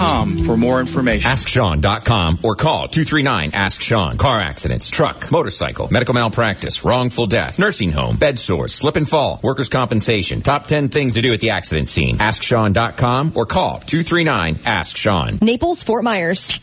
[0.45, 1.29] for more information.
[1.29, 4.17] AskSean.com or call 239-ASK-SEAN.
[4.17, 9.39] Car accidents, truck, motorcycle, medical malpractice, wrongful death, nursing home, bed sores, slip and fall,
[9.43, 10.41] workers' compensation.
[10.41, 12.17] Top 10 things to do at the accident scene.
[12.17, 15.39] AskSean.com or call 239-ASK-SEAN.
[15.41, 16.59] Naples, Fort Myers.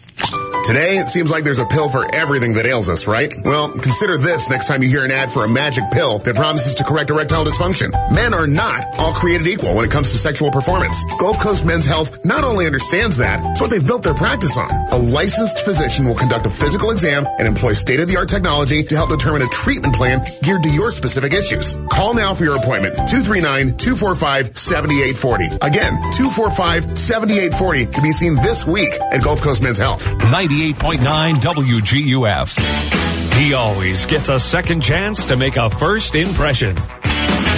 [0.69, 3.32] Today, it seems like there's a pill for everything that ails us, right?
[3.43, 6.74] Well, consider this next time you hear an ad for a magic pill that promises
[6.74, 7.90] to correct erectile dysfunction.
[8.12, 11.03] Men are not all created equal when it comes to sexual performance.
[11.19, 14.69] Gulf Coast Men's Health not only understands that, it's what they've built their practice on.
[14.93, 19.40] A licensed physician will conduct a physical exam and employ state-of-the-art technology to help determine
[19.40, 21.77] a treatment plan geared to your specific issues.
[21.89, 22.95] Call now for your appointment.
[23.09, 25.62] 239-245-7840.
[25.62, 30.07] Again, 245-7840 to be seen this week at Gulf Coast Men's Health.
[30.31, 33.35] 98.9 WGUF.
[33.35, 36.77] He always gets a second chance to make a first impression.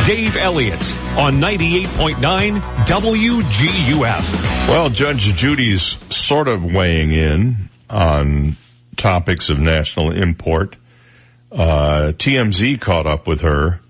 [0.07, 0.81] Dave Elliott
[1.19, 4.69] on 98.9 WGUF.
[4.69, 5.83] Well, Judge Judy's
[6.15, 8.57] sort of weighing in on
[8.97, 10.77] topics of national import.
[11.51, 13.81] Uh, TMZ caught up with her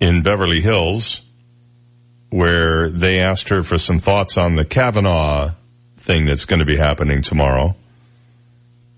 [0.00, 1.20] in Beverly Hills
[2.30, 5.50] where they asked her for some thoughts on the Kavanaugh
[5.96, 7.74] thing that's going to be happening tomorrow.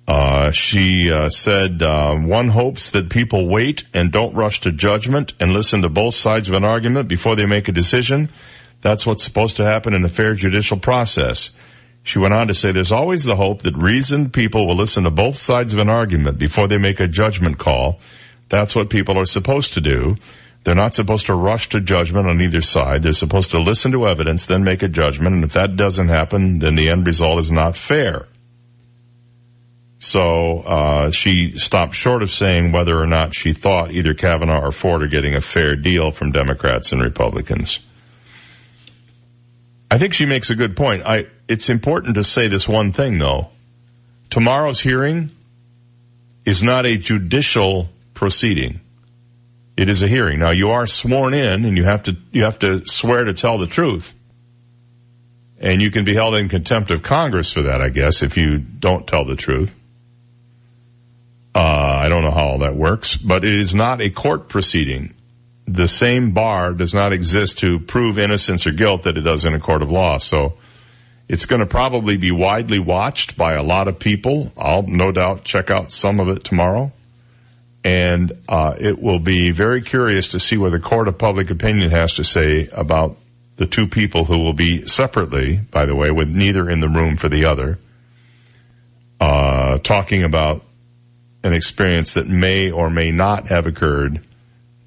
[0.07, 5.33] Uh, she uh, said, uh, one hopes that people wait and don't rush to judgment
[5.39, 8.29] and listen to both sides of an argument before they make a decision.
[8.81, 11.51] That's what's supposed to happen in a fair judicial process.
[12.03, 15.11] She went on to say there's always the hope that reasoned people will listen to
[15.11, 18.01] both sides of an argument before they make a judgment call.
[18.49, 20.17] That's what people are supposed to do.
[20.65, 23.03] They're not supposed to rush to judgment on either side.
[23.03, 25.37] They're supposed to listen to evidence, then make a judgment.
[25.37, 28.27] And if that doesn't happen, then the end result is not fair.
[30.03, 34.73] So uh, she stopped short of saying whether or not she thought either Kavanaugh or
[34.73, 37.79] Ford are getting a fair deal from Democrats and Republicans.
[39.89, 41.07] I think she makes a good point.
[41.07, 43.51] I, it's important to say this one thing though.
[44.29, 45.31] Tomorrow's hearing
[46.45, 48.81] is not a judicial proceeding.
[49.77, 50.41] It is a hearing.
[50.41, 53.57] Now you are sworn in and you have to, you have to swear to tell
[53.57, 54.17] the truth.
[55.61, 58.59] And you can be held in contempt of Congress for that, I guess, if you
[58.59, 59.77] don't tell the truth.
[61.55, 61.59] Uh,
[62.05, 65.15] I don't know how all that works, but it is not a court proceeding.
[65.67, 69.55] The same bar does not exist to prove innocence or guilt that it does in
[69.55, 70.19] a court of law.
[70.19, 70.55] So
[71.29, 74.53] it's going to probably be widely watched by a lot of people.
[74.57, 76.91] I'll no doubt check out some of it tomorrow.
[77.85, 81.91] And, uh, it will be very curious to see what the court of public opinion
[81.91, 83.17] has to say about
[83.57, 87.17] the two people who will be separately, by the way, with neither in the room
[87.17, 87.79] for the other,
[89.21, 90.65] uh, talking about
[91.45, 94.21] an experience that may or may not have occurred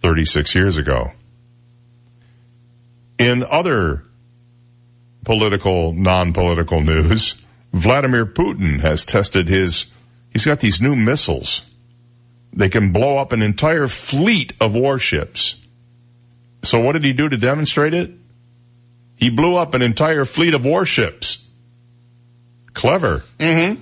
[0.02, 1.12] 36 years ago.
[3.18, 4.04] In other
[5.26, 7.36] political, non-political news.
[7.74, 9.88] Vladimir Putin has tested his,
[10.32, 11.62] he's got these new missiles.
[12.54, 15.56] They can blow up an entire fleet of warships.
[16.64, 18.12] So what did he do to demonstrate it?
[19.18, 21.46] He blew up an entire fleet of warships.
[22.74, 23.24] Clever.
[23.40, 23.82] Mm-hmm.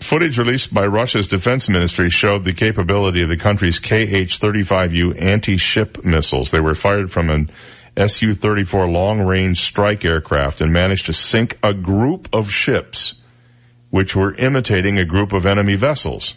[0.00, 6.50] Footage released by Russia's defense ministry showed the capability of the country's KH-35U anti-ship missiles.
[6.50, 7.50] They were fired from an
[7.96, 13.14] Su-34 long-range strike aircraft and managed to sink a group of ships
[13.90, 16.34] which were imitating a group of enemy vessels.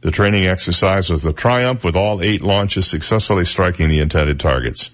[0.00, 4.90] The training exercise was the triumph with all eight launches successfully striking the intended targets.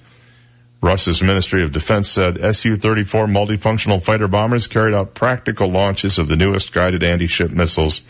[0.82, 6.36] Russia's Ministry of Defense said Su-34 multifunctional fighter bombers carried out practical launches of the
[6.36, 8.00] newest guided anti-ship missiles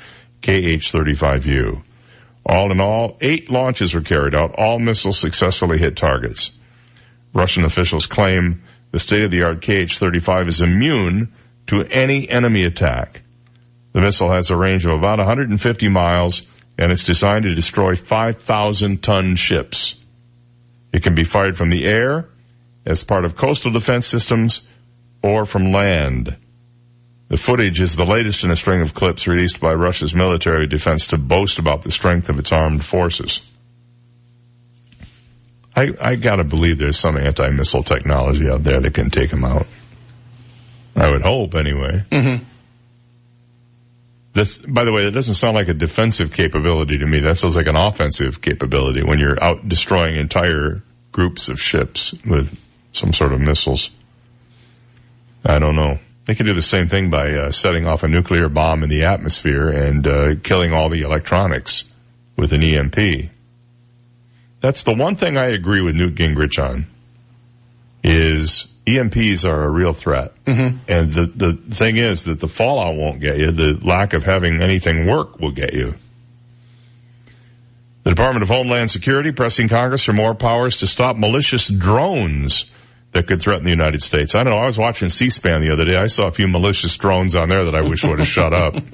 [0.43, 1.83] KH-35U.
[2.45, 4.55] All in all, eight launches were carried out.
[4.57, 6.51] All missiles successfully hit targets.
[7.33, 11.33] Russian officials claim the state-of-the-art KH-35 is immune
[11.67, 13.23] to any enemy attack.
[13.93, 16.47] The missile has a range of about 150 miles
[16.79, 19.95] and it's designed to destroy 5,000 ton ships.
[20.93, 22.29] It can be fired from the air,
[22.87, 24.63] as part of coastal defense systems,
[25.23, 26.37] or from land.
[27.29, 31.09] The footage is the latest in a string of clips released by Russia's military defense
[31.09, 33.41] to boast about the strength of its armed forces.
[35.75, 39.67] I, I gotta believe there's some anti-missile technology out there that can take them out.
[40.95, 42.05] I would hope anyway.
[42.11, 42.45] Mm-hmm.
[44.33, 47.21] This, by the way, that doesn't sound like a defensive capability to me.
[47.21, 52.57] That sounds like an offensive capability when you're out destroying entire groups of ships with
[52.97, 53.91] some sort of missiles.
[55.45, 55.99] I don't know.
[56.25, 59.05] They can do the same thing by uh, setting off a nuclear bomb in the
[59.05, 61.85] atmosphere and uh, killing all the electronics
[62.37, 63.31] with an EMP.
[64.61, 66.87] That's the one thing I agree with Newt Gingrich on
[68.03, 70.33] is EMPs are a real threat.
[70.45, 70.79] Mm-hmm.
[70.89, 73.53] And the, the thing is that the fallout won't get you.
[73.53, 75.95] The lack of having anything work will get you.
[78.05, 82.67] The Department of Homeland Security pressing Congress for more powers to stop malicious drones
[83.17, 84.35] that could threaten the United States.
[84.35, 84.59] I don't know.
[84.59, 85.97] I was watching C-SPAN the other day.
[85.97, 88.77] I saw a few malicious drones on there that I wish would have shut up.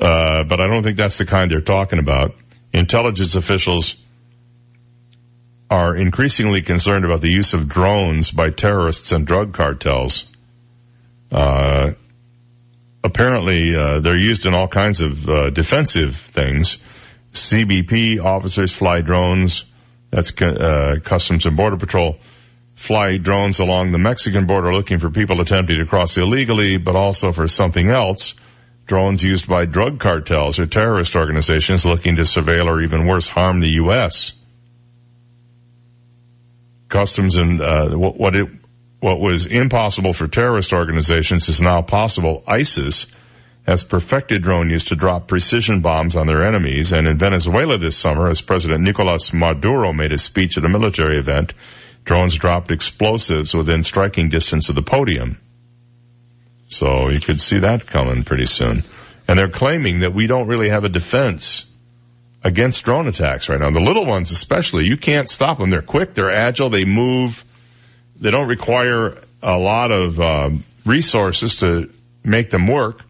[0.00, 2.34] Uh, but I don't think that's the kind they're talking about.
[2.72, 3.94] Intelligence officials
[5.70, 10.24] are increasingly concerned about the use of drones by terrorists and drug cartels.
[11.30, 11.92] Uh,
[13.04, 16.78] apparently, uh, they're used in all kinds of uh, defensive things.
[17.32, 19.66] CBP officers fly drones.
[20.10, 22.18] That's uh, Customs and Border Patrol
[22.82, 27.32] fly drones along the Mexican border looking for people attempting to cross illegally, but also
[27.32, 28.34] for something else.
[28.84, 33.60] Drones used by drug cartels or terrorist organizations looking to surveil or even worse harm
[33.60, 34.32] the U.S
[36.92, 38.48] customs and uh, what, it
[39.00, 42.44] what was impossible for terrorist organizations is now possible.
[42.46, 43.06] ISIS
[43.66, 46.92] has perfected drone use to drop precision bombs on their enemies.
[46.92, 51.18] And in Venezuela this summer, as President Nicolas Maduro made a speech at a military
[51.18, 51.52] event,
[52.04, 55.40] drones dropped explosives within striking distance of the podium.
[56.68, 58.84] So you could see that coming pretty soon.
[59.28, 61.66] And they're claiming that we don't really have a defense
[62.42, 63.70] against drone attacks right now.
[63.70, 65.70] The little ones especially, you can't stop them.
[65.70, 67.44] They're quick, they're agile, they move.
[68.16, 71.92] They don't require a lot of um, resources to
[72.24, 73.04] make them work.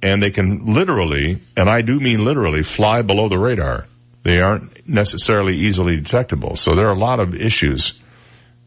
[0.00, 3.86] And they can literally, and I do mean literally, fly below the radar.
[4.22, 6.56] They aren't necessarily easily detectable.
[6.56, 8.00] So there are a lot of issues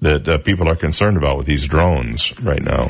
[0.02, 2.90] that uh, people are concerned about with these drones right now.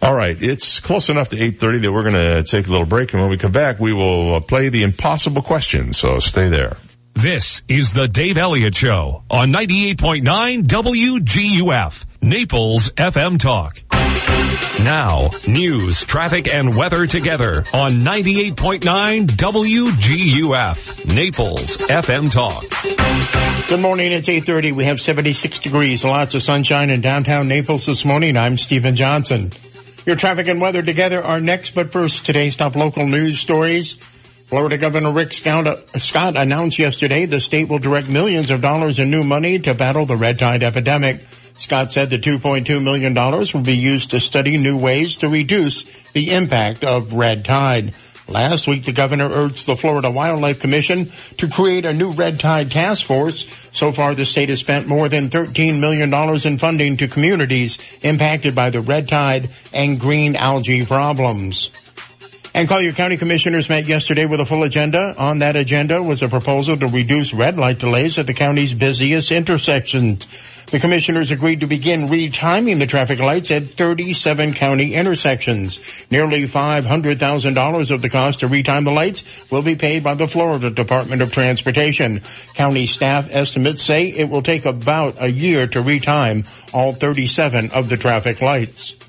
[0.00, 3.12] All right, it's close enough to 8:30 that we're going to take a little break
[3.14, 6.76] and when we come back we will uh, play the impossible question, so stay there.
[7.14, 13.80] This is the Dave Elliott Show on 98.9 WGUF, Naples FM Talk.
[14.84, 23.68] Now, news, traffic, and weather together on 98.9 WGUF, Naples FM Talk.
[23.70, 24.72] Good morning, it's 8.30.
[24.72, 28.36] We have 76 degrees, lots of sunshine in downtown Naples this morning.
[28.36, 29.52] I'm Stephen Johnson.
[30.04, 33.94] Your traffic and weather together are next, but first, today's top local news stories.
[33.94, 39.10] Florida Governor Rick Scott uh, announced yesterday the state will direct millions of dollars in
[39.10, 41.24] new money to battle the red tide epidemic.
[41.56, 46.32] Scott said the $2.2 million will be used to study new ways to reduce the
[46.32, 47.94] impact of red tide.
[48.26, 52.70] Last week, the governor urged the Florida Wildlife Commission to create a new red tide
[52.70, 53.44] task force.
[53.72, 58.54] So far, the state has spent more than $13 million in funding to communities impacted
[58.54, 61.68] by the red tide and green algae problems.
[62.56, 65.16] And Collier County Commissioners met yesterday with a full agenda.
[65.18, 69.32] On that agenda was a proposal to reduce red light delays at the county's busiest
[69.32, 70.28] intersections.
[70.66, 75.80] The commissioners agreed to begin retiming the traffic lights at 37 county intersections.
[76.12, 80.70] Nearly $500,000 of the cost to retime the lights will be paid by the Florida
[80.70, 82.20] Department of Transportation.
[82.54, 87.88] County staff estimates say it will take about a year to retime all 37 of
[87.88, 89.00] the traffic lights.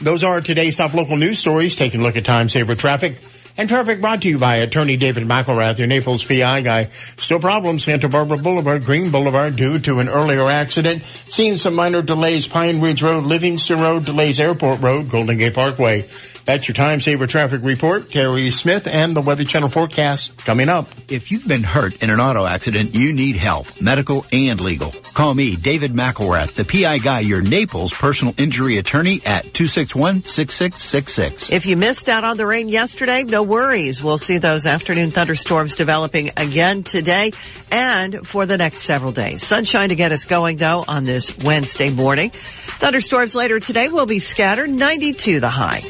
[0.00, 1.76] Those are today's top local news stories.
[1.76, 3.16] Taking a look at time saver traffic.
[3.56, 6.84] And traffic brought to you by attorney David McElrath, your Naples PI guy.
[7.16, 11.04] Still problems, Santa Barbara Boulevard, Green Boulevard due to an earlier accident.
[11.04, 16.02] Seeing some minor delays, Pine Ridge Road, Livingston Road, delays Airport Road, Golden Gate Parkway.
[16.44, 18.10] That's your time saver traffic report.
[18.10, 20.88] Terry Smith and the Weather Channel forecast coming up.
[21.08, 24.90] If you've been hurt in an auto accident, you need help, medical and legal.
[25.14, 31.50] Call me, David McElrath, the PI guy, your Naples personal injury attorney at 261-6666.
[31.50, 34.04] If you missed out on the rain yesterday, no worries.
[34.04, 37.30] We'll see those afternoon thunderstorms developing again today
[37.70, 39.46] and for the next several days.
[39.46, 42.28] Sunshine to get us going though on this Wednesday morning.
[42.30, 45.80] Thunderstorms later today will be scattered, 92 the high.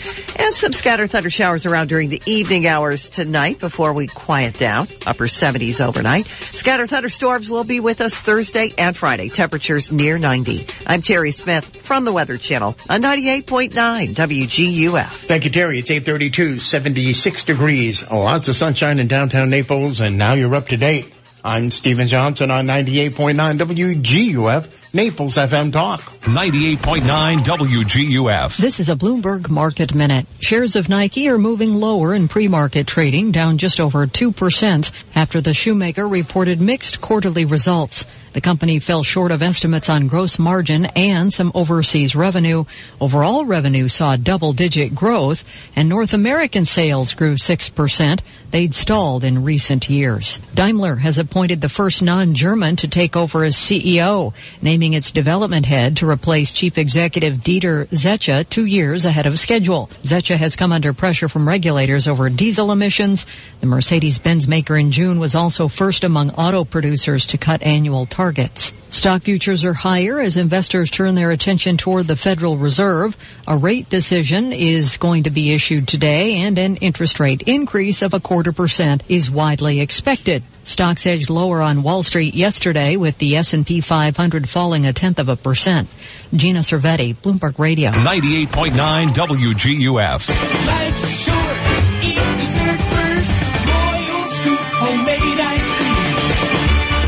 [0.44, 4.86] And some scattered thunder showers around during the evening hours tonight before we quiet down.
[5.06, 6.26] Upper 70s overnight.
[6.26, 9.30] Scattered thunderstorms will be with us Thursday and Friday.
[9.30, 10.66] Temperatures near 90.
[10.86, 15.26] I'm Terry Smith from the Weather Channel on 98.9 WGUF.
[15.26, 15.78] Thank you, Terry.
[15.78, 18.10] It's 832, 76 degrees.
[18.10, 21.10] Lots of sunshine in downtown Naples, and now you're up to date.
[21.42, 24.83] I'm Stephen Johnson on 98.9 WGUF.
[24.94, 26.00] Naples FM Talk.
[26.22, 28.56] 98.9 WGUF.
[28.56, 30.26] This is a Bloomberg Market Minute.
[30.38, 35.52] Shares of Nike are moving lower in pre-market trading, down just over 2% after the
[35.52, 38.06] shoemaker reported mixed quarterly results.
[38.34, 42.64] The company fell short of estimates on gross margin and some overseas revenue.
[43.00, 45.44] Overall revenue saw double-digit growth,
[45.76, 48.20] and North American sales grew 6%.
[48.50, 50.40] They'd stalled in recent years.
[50.52, 55.96] Daimler has appointed the first non-German to take over as CEO, naming its development head
[55.96, 59.88] to replace Chief Executive Dieter Zetsche two years ahead of schedule.
[60.02, 63.24] Zetsche has come under pressure from regulators over diesel emissions.
[63.60, 68.74] The Mercedes-Benz maker in June was also first among auto producers to cut annual targets.
[68.90, 73.16] Stock futures are higher as investors turn their attention toward the Federal Reserve.
[73.46, 78.14] A rate decision is going to be issued today and an interest rate increase of
[78.14, 80.44] a quarter percent is widely expected.
[80.64, 85.28] Stocks edged lower on Wall Street yesterday with the S&P 500 falling a tenth of
[85.28, 85.88] a percent.
[86.34, 87.90] Gina Cervetti, Bloomberg Radio.
[87.90, 90.30] 98.9 WGUF.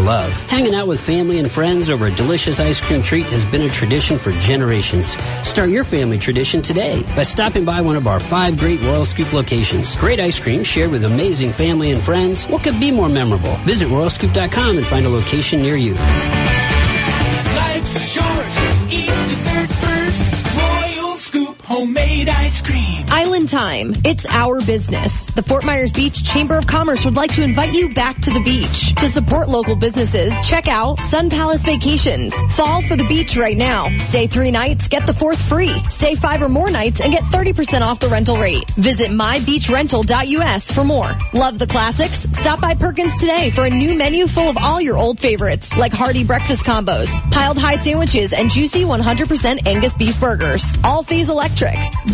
[0.00, 0.32] to love.
[0.48, 3.68] Hanging out with family and friends over a delicious ice cream treat has been a
[3.68, 5.16] tradition for generations.
[5.46, 9.32] Start your family tradition today by stopping by one of our five great Royal Scoop
[9.32, 9.96] locations.
[9.96, 12.44] Great ice cream shared with amazing family and friends.
[12.44, 13.54] What could be more memorable?
[13.64, 15.94] Visit royalscoop.com and find a location near you.
[17.54, 18.92] Life's short.
[18.92, 20.56] Eat dessert first.
[20.56, 23.04] Royal Scoop homemade ice cream.
[23.10, 23.92] Island Time.
[24.04, 25.28] It's our business.
[25.28, 28.40] The Fort Myers Beach Chamber of Commerce would like to invite you back to the
[28.40, 28.92] beach.
[28.96, 32.34] To support local businesses, check out Sun Palace Vacations.
[32.54, 33.96] Fall for the beach right now.
[33.98, 35.80] Stay three nights, get the fourth free.
[35.84, 38.68] Stay five or more nights and get 30% off the rental rate.
[38.70, 41.16] Visit mybeachrental.us for more.
[41.32, 42.26] Love the classics?
[42.32, 45.92] Stop by Perkins today for a new menu full of all your old favorites, like
[45.92, 50.76] hearty breakfast combos, piled high sandwiches, and juicy 100% Angus beef burgers.
[50.82, 51.59] All phase electric.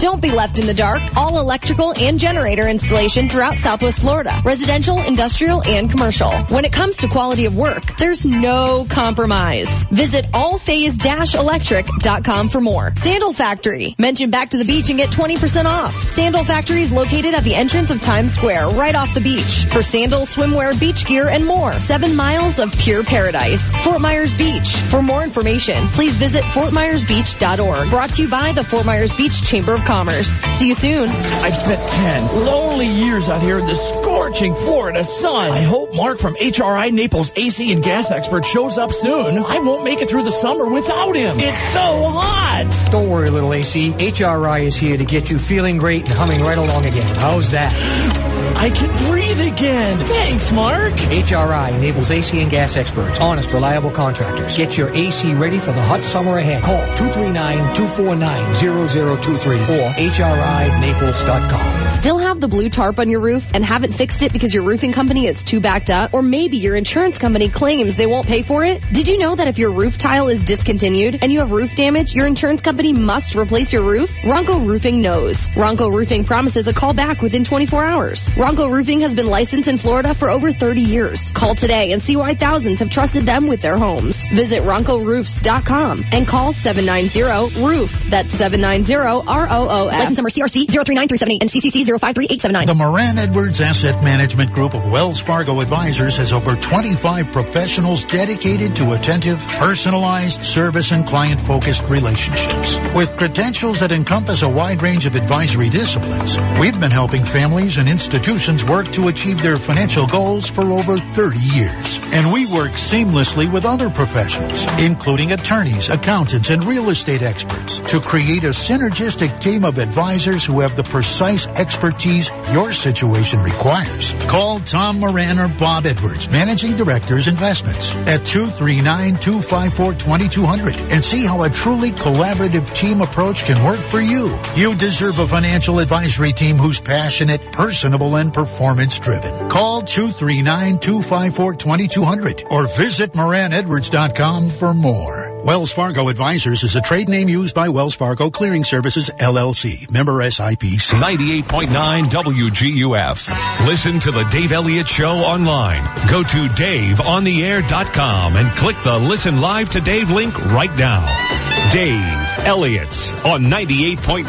[0.01, 1.01] Don't be left in the dark.
[1.17, 4.41] All electrical and generator installation throughout Southwest Florida.
[4.45, 6.31] Residential, industrial, and commercial.
[6.49, 9.69] When it comes to quality of work, there's no compromise.
[9.87, 12.93] Visit allphase-electric.com for more.
[12.97, 13.95] Sandal Factory.
[13.99, 15.95] Mention back to the beach and get 20% off.
[16.11, 19.65] Sandal Factory is located at the entrance of Times Square, right off the beach.
[19.67, 21.73] For sandals, swimwear, beach gear, and more.
[21.79, 23.63] Seven miles of pure paradise.
[23.85, 24.77] Fort Myers Beach.
[24.77, 27.91] For more information, please visit fortmyersbeach.org.
[27.91, 30.29] Brought to you by the Fort Myers Beach Beach Chamber of Commerce.
[30.59, 31.09] See you soon.
[31.09, 35.51] I've spent 10 lonely years out here in the scorching Florida sun.
[35.51, 39.39] I hope Mark from HRI Naples AC and gas expert shows up soon.
[39.39, 41.39] I won't make it through the summer without him.
[41.41, 42.89] It's so hot.
[42.91, 43.93] Don't worry, little AC.
[43.93, 47.15] HRI is here to get you feeling great and humming right along again.
[47.17, 48.36] How's that?
[48.59, 49.99] I can breathe again.
[49.99, 50.95] Thanks, Mark.
[50.95, 54.57] HRI Naples AC and gas experts, honest, reliable contractors.
[54.57, 56.65] Get your AC ready for the hot summer ahead.
[56.65, 61.91] Call 239-249-0023 or HRINaples.com.
[61.91, 64.93] Still have the blue tarp on your roof and haven't fixed it because your roofing
[64.93, 66.15] company is too backed up?
[66.15, 68.83] Or maybe your insurance company claims they won't pay for it?
[68.91, 72.15] Did you know that if your roof tile is discontinued and you have roof damage,
[72.15, 74.11] your insurance company must replace your roof?
[74.23, 75.51] Ronco Roofing knows.
[75.51, 78.31] Ronco Roofing promises a call back within 24 hours.
[78.47, 81.33] Ronco Roofing has been licensed in Florida for over 30 years.
[81.33, 84.29] Call today and see why thousands have trusted them with their homes.
[84.29, 88.09] Visit RoncoRoofs.com and call 790-ROOF.
[88.09, 89.93] That's 790-R-O-O-F.
[89.93, 92.67] License number CRC 039378 and CCC 053879.
[92.67, 98.77] The Moran Edwards Asset Management Group of Wells Fargo Advisors has over 25 professionals dedicated
[98.77, 102.77] to attentive, personalized service and client-focused relationships.
[102.95, 107.89] With credentials that encompass a wide range of advisory disciplines, we've been helping families and
[107.89, 108.36] institutions
[108.69, 111.99] work to achieve their financial goals for over 30 years.
[112.13, 117.99] And we work seamlessly with other professionals, including attorneys, accountants, and real estate experts to
[117.99, 124.13] create a synergistic team of advisors who have the precise expertise your situation requires.
[124.29, 131.49] Call Tom Moran or Bob Edwards, Managing Directors Investments at 239-254-2200 and see how a
[131.49, 134.39] truly collaborative team approach can work for you.
[134.57, 139.49] You deserve a financial advisory team who's passionate, personable, and performance driven.
[139.49, 145.41] Call 239-254-2200 or visit MoranEdwards.com for more.
[145.45, 149.91] Wells Fargo Advisors is a trade name used by Wells Fargo Clearing Services LLC.
[149.91, 150.91] Member SIPC.
[150.91, 153.67] 98.9 WGUF.
[153.67, 155.83] Listen to the Dave Elliott Show online.
[156.11, 161.46] Go to DaveOnTheAir.com and click the Listen Live to Dave link right now.
[161.73, 164.27] Dave Elliott on 98.9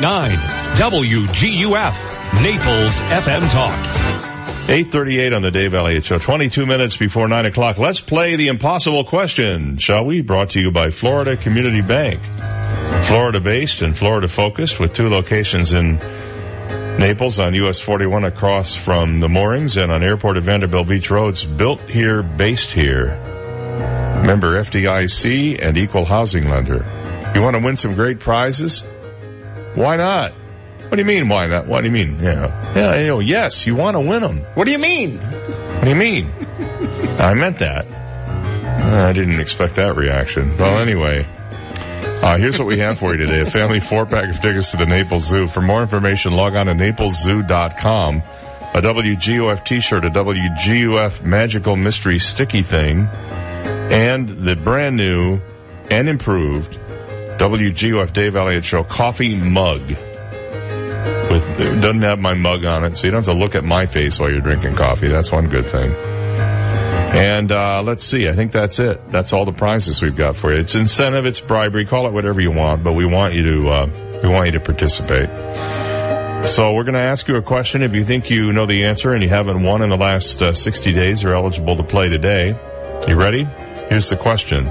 [0.75, 1.93] WGUF.
[2.41, 4.67] Naples FM Talk.
[4.69, 6.17] 838 on the Dave Elliott Show.
[6.17, 7.77] 22 minutes before 9 o'clock.
[7.77, 10.21] Let's play the impossible question, shall we?
[10.21, 12.21] Brought to you by Florida Community Bank.
[13.05, 15.97] Florida based and Florida focused with two locations in
[16.97, 21.45] Naples on US 41 across from the moorings and on airport at Vanderbilt Beach Roads.
[21.45, 23.09] Built here, based here.
[24.25, 27.06] Member FDIC and equal housing lender.
[27.35, 28.83] You want to win some great prizes?
[29.75, 30.33] Why not?
[30.89, 31.67] What do you mean, why not?
[31.67, 32.19] What do you mean?
[32.19, 32.73] Yeah.
[32.73, 34.39] Yeah, you know, yes, you want to win them.
[34.55, 35.17] What do you mean?
[35.17, 36.31] What do you mean?
[37.19, 37.85] I meant that.
[37.85, 40.57] I didn't expect that reaction.
[40.57, 41.27] Well, anyway,
[42.23, 43.41] uh, here's what we have for you today.
[43.41, 45.47] A family four pack of tickets to the Naples Zoo.
[45.47, 48.23] For more information, log on to napleszoo.com.
[48.73, 55.41] A WGUF t-shirt, a WGUF magical mystery sticky thing, and the brand new
[55.89, 56.77] and improved
[57.37, 59.89] WGUF Dave Elliott Show coffee mug.
[59.89, 63.63] With, it doesn't have my mug on it, so you don't have to look at
[63.63, 65.07] my face while you're drinking coffee.
[65.07, 65.91] That's one good thing.
[65.91, 68.27] And uh, let's see.
[68.27, 69.11] I think that's it.
[69.11, 70.59] That's all the prizes we've got for you.
[70.59, 71.25] It's incentive.
[71.25, 71.85] It's bribery.
[71.85, 74.59] Call it whatever you want, but we want you to uh, we want you to
[74.59, 75.29] participate.
[76.47, 77.81] So we're going to ask you a question.
[77.81, 80.53] If you think you know the answer and you haven't won in the last uh,
[80.53, 82.57] 60 days, you're eligible to play today.
[83.07, 83.43] You ready?
[83.89, 84.67] Here's the question.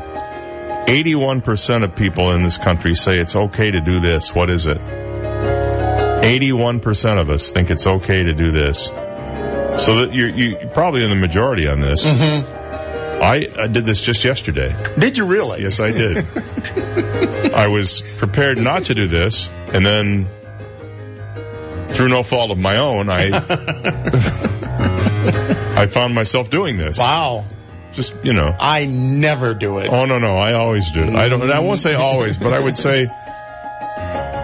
[0.87, 4.35] 81% of people in this country say it's okay to do this.
[4.35, 4.79] What is it?
[4.79, 8.87] 81% of us think it's okay to do this.
[8.87, 12.07] So that you're, you're probably in the majority on this.
[12.07, 13.23] Mm-hmm.
[13.23, 14.75] I, I did this just yesterday.
[14.99, 15.63] Did you really?
[15.63, 16.19] Yes, I did.
[17.55, 20.29] I was prepared not to do this, and then
[21.89, 23.31] through no fault of my own, I
[25.77, 26.99] I found myself doing this.
[26.99, 27.47] Wow.
[27.97, 29.89] Just you know, I never do it.
[29.89, 31.17] Oh no, no, I always do.
[31.17, 31.51] I don't.
[31.51, 31.99] I won't say mm.
[31.99, 33.07] always, but I would say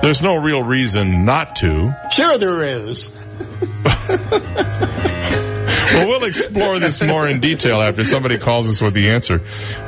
[0.02, 1.94] there's no real reason not to.
[2.10, 3.10] Sure, there is.
[5.94, 9.38] Well, we'll explore this more in detail after somebody calls us with the answer.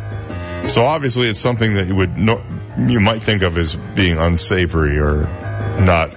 [0.69, 2.43] So obviously it's something that you would know,
[2.79, 5.25] you might think of as being unsavory or
[5.81, 6.15] not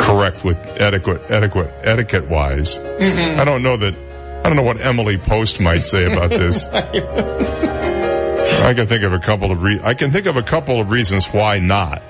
[0.00, 2.76] correct with etiquette, etiquette, etiquette wise.
[2.76, 3.38] Mhm.
[3.40, 3.94] I don't know that,
[4.44, 6.66] I don't know what Emily Post might say about this.
[8.60, 10.90] I can think of a couple of re- I can think of a couple of
[10.90, 12.02] reasons why not,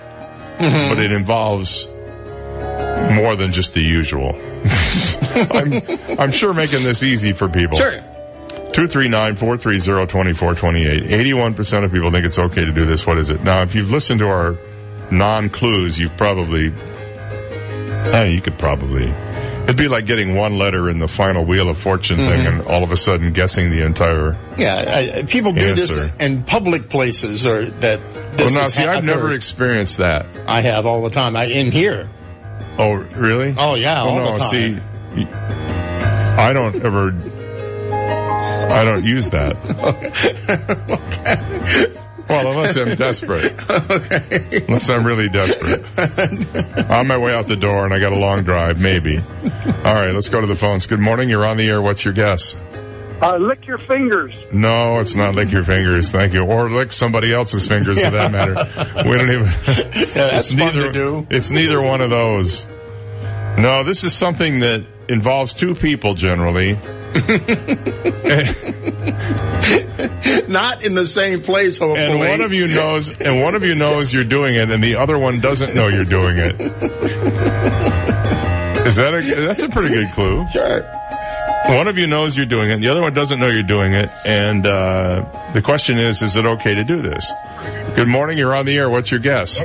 [0.59, 0.89] Mhm.
[0.89, 1.87] but it involves
[3.15, 4.35] more than just the usual.
[5.35, 5.73] I'm,
[6.19, 7.79] I'm sure making this easy for people.
[7.79, 8.01] Sure.
[8.73, 11.11] 239-430-2428.
[11.11, 13.07] 81% of people think it's okay to do this.
[13.07, 13.43] What is it?
[13.43, 14.57] Now, if you've listened to our
[15.11, 19.09] non-clues, you've probably, eh, you could probably,
[19.65, 22.47] it'd be like getting one letter in the final Wheel of Fortune thing Mhm.
[22.49, 26.89] and all of a sudden guessing the entire, Yeah, I, people do this in public
[26.89, 28.01] places or that.
[28.39, 30.27] well now see, I've never experienced that.
[30.47, 31.37] I have all the time.
[31.37, 32.09] I in here.
[32.79, 33.55] Oh, really?
[33.59, 34.49] Oh yeah, Well, all no, the time.
[34.49, 34.79] see,
[36.39, 37.13] I don't ever,
[38.73, 39.57] I don't use that.
[42.29, 43.53] Well, unless I'm desperate.
[44.69, 45.85] Unless I'm really desperate.
[46.91, 49.19] on my way out the door and I got a long drive, maybe.
[49.19, 50.87] All right, let's go to the phones.
[50.87, 51.29] Good morning.
[51.29, 51.83] You're on the air.
[51.83, 52.55] What's your guess?
[53.23, 54.35] Uh, lick your fingers.
[54.53, 56.11] No, it's not lick your fingers.
[56.11, 56.45] Thank you.
[56.45, 58.55] Or lick somebody else's fingers for that matter.
[59.09, 59.47] We don't even.
[60.15, 61.27] that's it's fun neither, to do.
[61.31, 62.65] It's neither one of those.
[63.59, 66.73] No, this is something that involves two people generally.
[70.49, 72.11] Not in the same place, hopefully.
[72.11, 74.97] And one of you knows, and one of you knows you're doing it, and the
[74.97, 76.61] other one doesn't know you're doing it.
[78.87, 80.47] Is that a, that's a pretty good clue.
[80.53, 80.83] Sure.
[81.69, 83.93] One of you knows you're doing it, and the other one doesn't know you're doing
[83.93, 87.31] it, and, uh, the question is, is it okay to do this?
[87.95, 89.59] Good morning, you're on the air, what's your guess?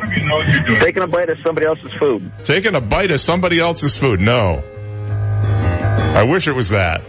[0.79, 2.31] Taking a bite of somebody else's food.
[2.43, 4.63] Taking a bite of somebody else's food, no.
[6.15, 7.03] I wish it was that.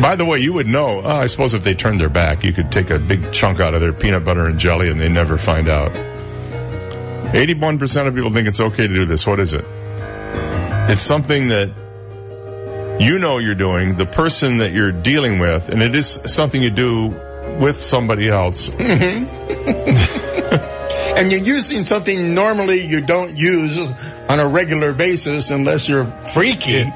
[0.00, 2.52] By the way, you would know, oh, I suppose if they turned their back, you
[2.52, 5.38] could take a big chunk out of their peanut butter and jelly and they never
[5.38, 5.92] find out.
[7.32, 9.26] 81% of people think it's okay to do this.
[9.26, 9.64] What is it?
[10.88, 11.74] It's something that
[13.00, 16.70] you know you're doing, the person that you're dealing with, and it is something you
[16.70, 17.08] do
[17.58, 18.68] with somebody else.
[18.68, 19.26] Mm-hmm.
[21.16, 23.76] and you're using something normally you don't use
[24.28, 26.78] on a regular basis unless you're freaky.
[26.78, 26.90] in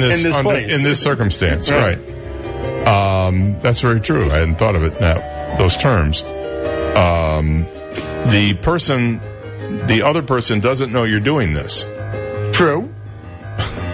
[0.00, 0.72] this, In this under- place.
[0.72, 1.98] in this circumstance, Right.
[1.98, 2.08] right?
[2.86, 4.30] Um, that's very true.
[4.30, 6.22] I hadn't thought of it in that those terms.
[6.22, 7.66] Um,
[8.30, 9.18] the person,
[9.86, 11.84] the other person doesn't know you're doing this.
[12.52, 12.92] True.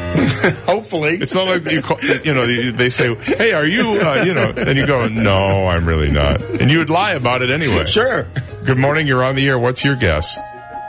[0.67, 4.25] Hopefully, it's not like you call, you know they they say, "Hey, are you?" Uh,
[4.25, 7.51] you know, and you go, "No, I'm really not," and you would lie about it
[7.51, 7.87] anyway.
[7.87, 8.27] Sure.
[8.65, 9.07] Good morning.
[9.07, 9.59] You're on the air.
[9.59, 10.37] What's your guess?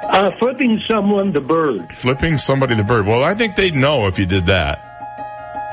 [0.04, 1.96] Uh, flipping someone the bird.
[1.96, 3.06] Flipping somebody the bird.
[3.06, 4.86] Well, I think they'd know if you did that.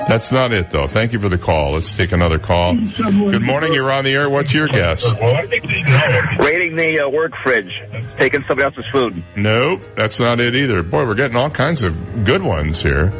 [0.07, 0.87] That's not it though.
[0.87, 1.73] Thank you for the call.
[1.73, 2.75] Let's take another call.
[2.75, 3.73] Good morning.
[3.73, 4.29] You're on the air.
[4.29, 5.05] What's your guess?
[5.11, 7.71] Raiding the uh, work fridge.
[8.17, 9.23] Taking somebody else's food.
[9.35, 10.83] Nope, that's not it either.
[10.83, 13.11] Boy, we're getting all kinds of good ones here.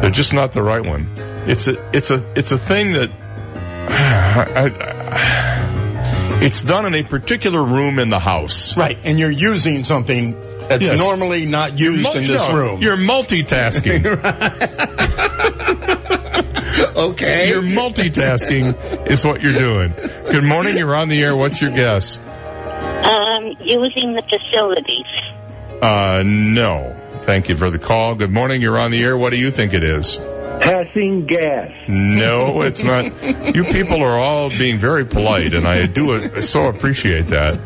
[0.00, 1.08] They're just not the right one.
[1.46, 3.10] It's a, it's a, it's a thing that,
[3.88, 8.76] I, I, it's done in a particular room in the house.
[8.76, 10.32] Right, and you're using something
[10.68, 10.98] that's Yes.
[10.98, 12.82] normally not used Mul- in this no, room.
[12.82, 14.04] You're multitasking.
[16.96, 17.48] okay.
[17.48, 19.92] You're multitasking is what you're doing.
[20.30, 20.76] Good morning.
[20.76, 21.36] You're on the air.
[21.36, 22.18] What's your guess?
[22.18, 25.80] Um, using the facilities.
[25.82, 26.96] Uh, no.
[27.24, 28.14] Thank you for the call.
[28.16, 28.60] Good morning.
[28.60, 29.16] You're on the air.
[29.16, 30.16] What do you think it is?
[30.60, 31.70] Passing gas.
[31.88, 33.12] No, it's not.
[33.54, 37.60] You people are all being very polite, and I do I so appreciate that.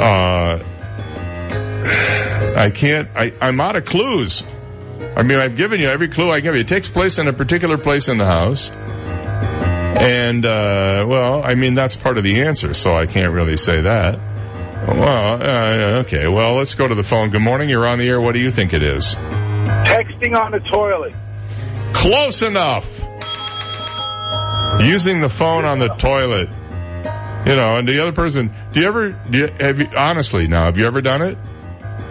[0.00, 0.58] Uh,
[2.56, 3.08] I can't.
[3.14, 4.42] I, I'm out of clues.
[5.16, 6.60] I mean, I've given you every clue I give you.
[6.60, 11.74] It takes place in a particular place in the house, and uh, well, I mean
[11.74, 14.18] that's part of the answer, so I can't really say that.
[14.86, 16.28] Well, uh, okay.
[16.28, 17.30] Well, let's go to the phone.
[17.30, 17.70] Good morning.
[17.70, 18.20] You're on the air.
[18.20, 19.14] What do you think it is?
[19.14, 21.14] Texting on the toilet.
[21.94, 23.00] Close enough.
[24.86, 26.48] Using the phone on the toilet.
[27.46, 30.64] You know, and the other person, do you ever, do you, have you, honestly now,
[30.64, 31.38] have you ever done it?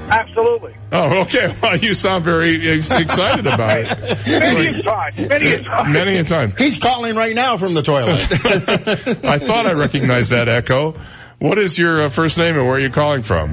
[0.10, 0.76] Absolutely.
[0.92, 1.56] Oh, okay.
[1.62, 4.28] Well, you sound very ex- excited about it.
[4.28, 5.14] Many a time.
[5.28, 5.92] Many a time.
[5.92, 6.54] Many a time.
[6.58, 8.20] He's calling right now from the toilet.
[9.26, 10.96] I thought I recognized that echo.
[11.44, 13.52] What is your uh, first name and where are you calling from?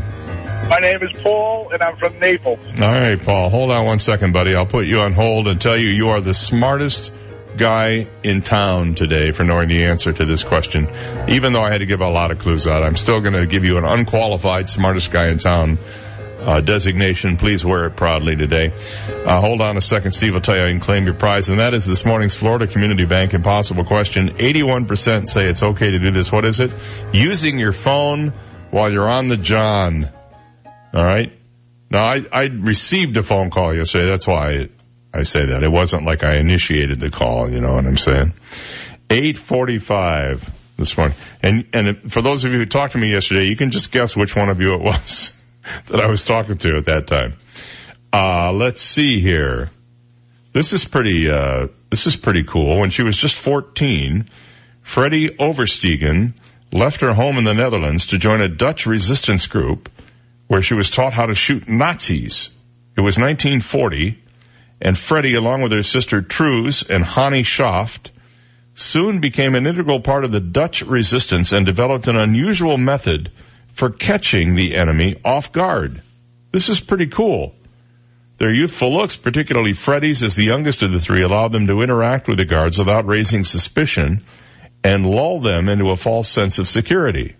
[0.68, 2.60] My name is Paul, and I'm from Naples.
[2.80, 3.50] All right, Paul.
[3.50, 4.54] Hold on one second, buddy.
[4.54, 7.12] I'll put you on hold and tell you you are the smartest
[7.56, 10.88] guy in town today for knowing the answer to this question.
[11.28, 13.44] Even though I had to give a lot of clues out, I'm still going to
[13.44, 15.78] give you an unqualified smartest guy in town
[16.40, 17.36] uh, designation.
[17.36, 18.72] Please wear it proudly today.
[19.26, 20.12] Uh, hold on a second.
[20.12, 21.48] Steve will tell you I can claim your prize.
[21.48, 24.30] And that is this morning's Florida Community Bank Impossible question.
[24.36, 26.32] 81% say it's okay to do this.
[26.32, 26.70] What is it?
[27.12, 28.32] Using your phone
[28.70, 30.08] while you're on the John.
[30.92, 31.32] All right.
[31.90, 34.06] Now I, I received a phone call yesterday.
[34.06, 34.68] That's why I,
[35.12, 35.62] I say that.
[35.62, 37.50] It wasn't like I initiated the call.
[37.50, 38.32] You know what I'm saying?
[39.10, 41.16] 845 this morning.
[41.42, 44.16] And, and for those of you who talked to me yesterday, you can just guess
[44.16, 45.36] which one of you it was.
[45.86, 47.34] that I was talking to at that time.
[48.12, 49.70] Uh, let's see here.
[50.52, 52.78] This is pretty, uh, this is pretty cool.
[52.78, 54.28] When she was just 14,
[54.82, 56.34] Freddie Oversteegen
[56.72, 59.88] left her home in the Netherlands to join a Dutch resistance group
[60.48, 62.50] where she was taught how to shoot Nazis.
[62.96, 64.20] It was 1940
[64.80, 68.12] and Freddie, along with her sister Truus and Hannie Schaft,
[68.74, 73.30] soon became an integral part of the Dutch resistance and developed an unusual method
[73.80, 76.02] for catching the enemy off guard.
[76.52, 77.54] This is pretty cool.
[78.36, 82.28] Their youthful looks, particularly Freddie's as the youngest of the three, allowed them to interact
[82.28, 84.22] with the guards without raising suspicion
[84.84, 87.36] and lull them into a false sense of security.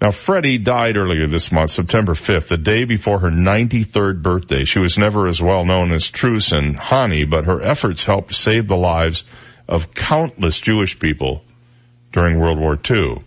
[0.00, 4.64] Now, Freddie died earlier this month, September 5th, the day before her 93rd birthday.
[4.64, 8.66] She was never as well known as Truus and Hannie, but her efforts helped save
[8.66, 9.24] the lives
[9.68, 11.44] of countless Jewish people
[12.12, 13.24] during World War II.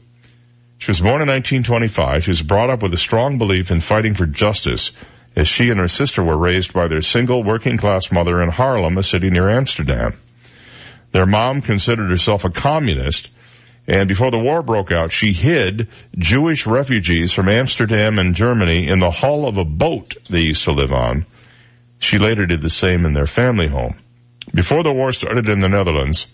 [0.82, 2.24] She was born in 1925.
[2.24, 4.92] She was brought up with a strong belief in fighting for justice
[5.36, 8.98] as she and her sister were raised by their single working class mother in Haarlem,
[8.98, 10.20] a city near Amsterdam.
[11.12, 13.30] Their mom considered herself a communist
[13.88, 15.88] and before the war broke out, she hid
[16.18, 20.72] Jewish refugees from Amsterdam and Germany in the hull of a boat they used to
[20.72, 21.28] live on.
[22.00, 23.98] She later did the same in their family home.
[24.52, 26.28] Before the war started in the Netherlands,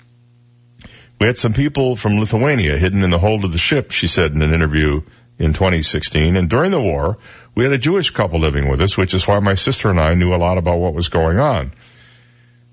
[1.19, 4.33] we had some people from Lithuania hidden in the hold of the ship, she said
[4.33, 5.01] in an interview
[5.39, 6.35] in 2016.
[6.35, 7.17] And during the war,
[7.55, 10.13] we had a Jewish couple living with us, which is why my sister and I
[10.13, 11.73] knew a lot about what was going on.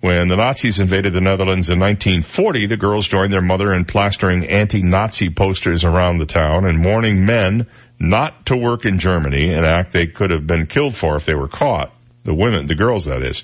[0.00, 4.44] When the Nazis invaded the Netherlands in 1940, the girls joined their mother in plastering
[4.44, 7.66] anti-Nazi posters around the town and warning men
[7.98, 11.34] not to work in Germany, an act they could have been killed for if they
[11.34, 11.90] were caught.
[12.24, 13.42] The women, the girls that is.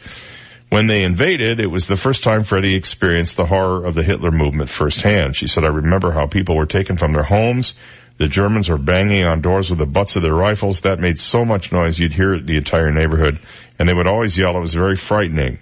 [0.70, 4.30] When they invaded, it was the first time Freddie experienced the horror of the Hitler
[4.30, 5.34] movement firsthand.
[5.34, 7.74] She said, I remember how people were taken from their homes.
[8.18, 10.82] The Germans were banging on doors with the butts of their rifles.
[10.82, 13.40] That made so much noise you'd hear it the entire neighborhood.
[13.78, 14.56] And they would always yell.
[14.56, 15.58] It was very frightening.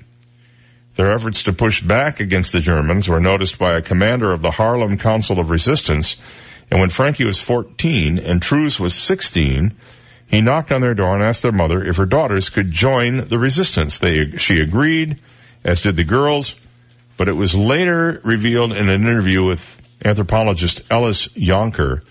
[0.97, 4.51] Their efforts to push back against the Germans were noticed by a commander of the
[4.51, 6.17] Haarlem Council of Resistance,
[6.71, 9.77] and when Frankie was 14 and Truus was 16,
[10.29, 13.39] he knocked on their door and asked their mother if her daughters could join the
[13.39, 13.99] resistance.
[13.99, 15.19] They, she agreed,
[15.65, 16.55] as did the girls,
[17.17, 22.03] but it was later revealed in an interview with anthropologist Ellis Jonker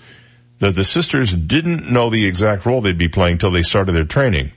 [0.59, 4.03] that the sisters didn't know the exact role they'd be playing till they started their
[4.03, 4.51] training.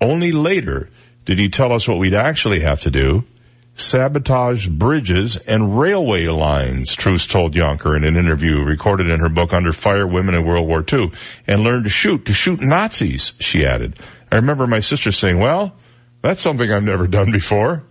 [0.00, 0.90] Only later
[1.24, 3.24] did he tell us what we'd actually have to do?
[3.80, 9.52] Sabotage bridges and railway lines, Truus told Jonker in an interview recorded in her book
[9.52, 11.12] Under Fire Women in World War II,
[11.46, 13.98] and learned to shoot, to shoot Nazis, she added.
[14.30, 15.74] I remember my sister saying, well,
[16.20, 17.84] that's something I've never done before.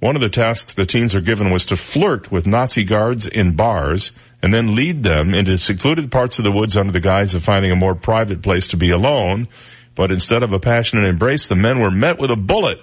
[0.00, 3.54] One of the tasks the teens are given was to flirt with Nazi guards in
[3.54, 4.10] bars
[4.42, 7.70] and then lead them into secluded parts of the woods under the guise of finding
[7.70, 9.46] a more private place to be alone
[9.94, 12.80] but instead of a passionate embrace, the men were met with a bullet.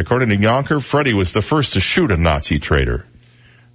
[0.00, 3.04] According to Jonker, Freddie was the first to shoot a Nazi traitor.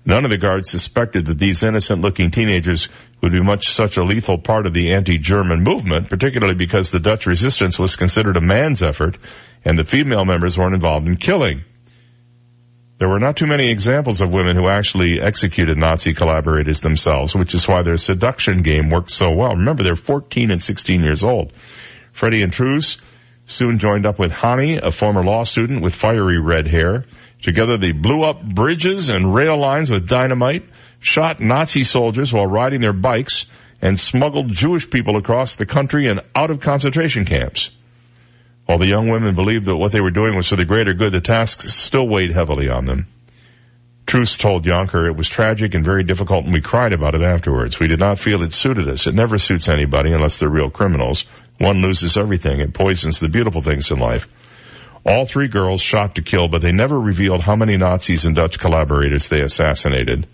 [0.05, 2.89] None of the guards suspected that these innocent looking teenagers
[3.21, 7.27] would be much such a lethal part of the anti-German movement, particularly because the Dutch
[7.27, 9.19] resistance was considered a man's effort
[9.63, 11.63] and the female members weren't involved in killing.
[12.97, 17.53] There were not too many examples of women who actually executed Nazi collaborators themselves, which
[17.53, 19.51] is why their seduction game worked so well.
[19.51, 21.53] Remember, they're 14 and 16 years old.
[22.13, 22.97] Freddie and Truus
[23.45, 27.05] soon joined up with Hannie, a former law student with fiery red hair.
[27.41, 30.65] Together they blew up bridges and rail lines with dynamite,
[30.99, 33.45] shot Nazi soldiers while riding their bikes,
[33.81, 37.69] and smuggled Jewish people across the country and out of concentration camps.
[38.65, 41.11] While the young women believed that what they were doing was for the greater good,
[41.11, 43.07] the tasks still weighed heavily on them.
[44.07, 47.79] Truus told Jonker it was tragic and very difficult and we cried about it afterwards.
[47.79, 49.07] We did not feel it suited us.
[49.07, 51.25] It never suits anybody unless they're real criminals.
[51.57, 52.59] One loses everything.
[52.59, 54.27] It poisons the beautiful things in life.
[55.05, 58.59] All three girls shot to kill, but they never revealed how many Nazis and Dutch
[58.59, 60.27] collaborators they assassinated.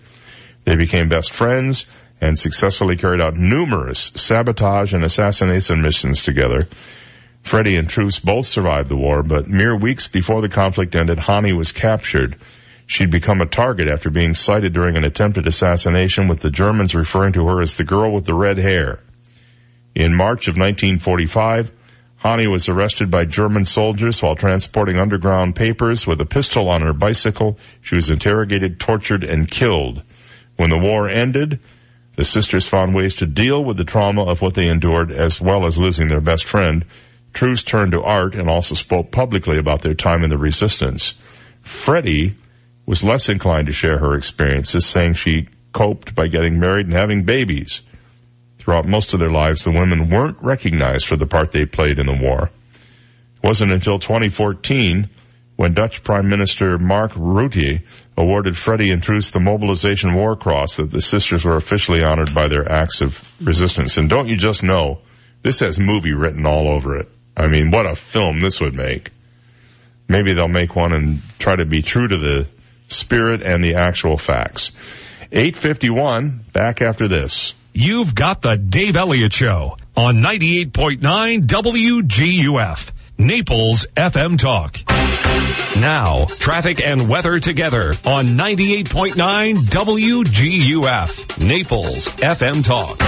[0.64, 1.86] They became best friends
[2.20, 6.68] and successfully carried out numerous sabotage and assassination missions together.
[7.42, 11.52] Freddie and Truus both survived the war, but mere weeks before the conflict ended, Hannie
[11.52, 12.36] was captured.
[12.86, 17.32] She'd become a target after being sighted during an attempted assassination with the Germans referring
[17.34, 19.00] to her as the girl with the red hair.
[19.94, 21.72] In March of 1945,
[22.16, 26.92] Hannie was arrested by German soldiers while transporting underground papers with a pistol on her
[26.92, 27.58] bicycle.
[27.80, 30.02] She was interrogated, tortured, and killed.
[30.56, 31.58] When the war ended,
[32.14, 35.66] the sisters found ways to deal with the trauma of what they endured as well
[35.66, 36.84] as losing their best friend.
[37.32, 41.14] Truus turned to art and also spoke publicly about their time in the resistance.
[41.60, 42.36] Freddie
[42.86, 47.24] was less inclined to share her experiences, saying she coped by getting married and having
[47.24, 47.80] babies.
[48.62, 52.06] Throughout most of their lives, the women weren't recognized for the part they played in
[52.06, 52.48] the war.
[52.72, 55.08] It wasn't until 2014
[55.56, 57.82] when Dutch Prime Minister Mark Rutte
[58.16, 62.46] awarded Freddie and Truus the Mobilization War Cross that the sisters were officially honored by
[62.46, 63.96] their acts of resistance.
[63.96, 65.00] And don't you just know,
[65.42, 67.08] this has movie written all over it.
[67.36, 69.10] I mean, what a film this would make.
[70.06, 72.46] Maybe they'll make one and try to be true to the
[72.86, 74.70] spirit and the actual facts.
[75.32, 77.54] 851, back after this.
[77.74, 81.00] You've got the Dave Elliott Show on 98.9
[81.46, 82.92] WGUF,
[83.22, 84.80] Naples FM Talk.
[85.80, 92.98] Now, traffic and weather together on 98.9 WGUF, Naples FM Talk.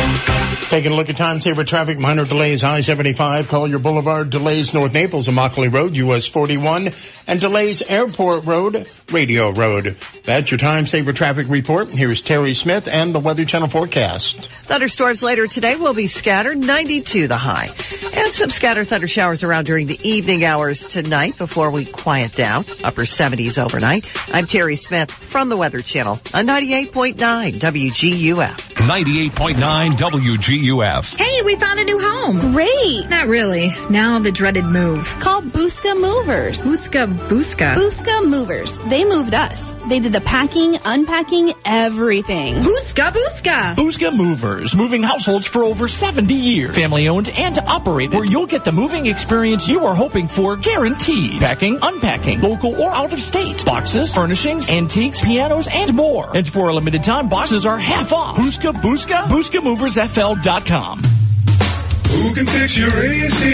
[0.71, 5.29] Taking a look at time saver traffic, minor delays, I-75, Collier Boulevard, delays North Naples,
[5.29, 6.91] Immokalee Road, US 41,
[7.27, 9.97] and delays Airport Road, Radio Road.
[10.25, 11.91] That's your time saver traffic report.
[11.91, 14.49] Here's Terry Smith and the Weather Channel forecast.
[14.49, 17.67] Thunderstorms later today will be scattered, 92 the high.
[17.67, 22.65] And some scattered thunder showers around during the evening hours tonight before we quiet down.
[22.85, 24.09] Upper 70s overnight.
[24.33, 28.75] I'm Terry Smith from the Weather Channel on 98.9 WGUF.
[28.75, 31.17] 98.9 WGUF.
[31.17, 32.53] Hey, we found a new home.
[32.53, 33.09] Great.
[33.09, 33.71] Not really.
[33.91, 35.05] Now the dreaded move.
[35.21, 36.61] Call Busca Movers.
[36.61, 37.75] Buska Buska.
[37.75, 38.79] Busca Movers.
[38.79, 39.74] They moved us.
[39.89, 42.55] They did the packing, unpacking, everything.
[42.55, 43.75] Buska Buska.
[43.75, 46.75] Busca Movers, moving households for over 70 years.
[46.75, 51.41] Family owned and operated, where you'll get the moving experience you are hoping for guaranteed.
[51.41, 53.63] Packing, unpacking, local or out of state.
[53.67, 56.35] Boxes, furnishings, antiques, pianos, and more.
[56.35, 58.39] And for a limited time, boxes are half off.
[58.39, 60.99] Busca Busca, BuscaMoversFL.com.
[60.99, 63.45] Who can fix your AC?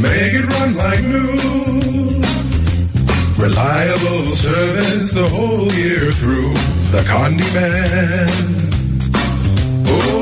[0.00, 1.71] Make it run like new.
[3.42, 6.54] Reliable service the whole year through.
[6.92, 8.28] The Condi Man.
[9.84, 10.21] Oh,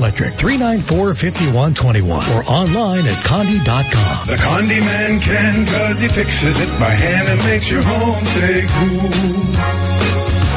[0.09, 4.27] 394-5121 or online at condi.com.
[4.27, 8.65] The Condi Man can cause he fixes it by hand and makes your home stay
[8.67, 9.09] cool.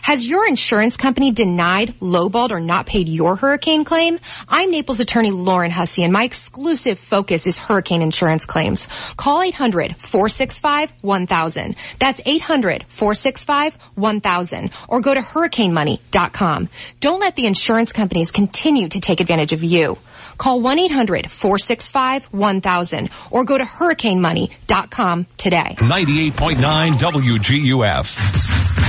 [0.04, 4.18] Has your insurance company denied, lowballed, or not paid your hurricane claim?
[4.46, 8.86] I'm Naples attorney Lauren Hussey and my exclusive focus is hurricane insurance claims.
[9.16, 11.98] Call 800-465-1000.
[11.98, 16.68] That's 800-465-1000 or go to hurricanemoney.com.
[17.00, 19.96] Don't let the insurance companies continue to take advantage of you.
[20.36, 25.76] Call 1-800-465-1000 or go to hurricanemoney.com today.
[25.78, 28.83] 98.9 WGUF.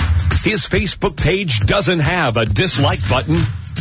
[0.46, 3.36] His Facebook page doesn't have a dislike button.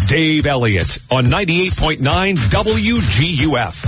[0.09, 3.84] Dave Elliott on 98.9 WGUF.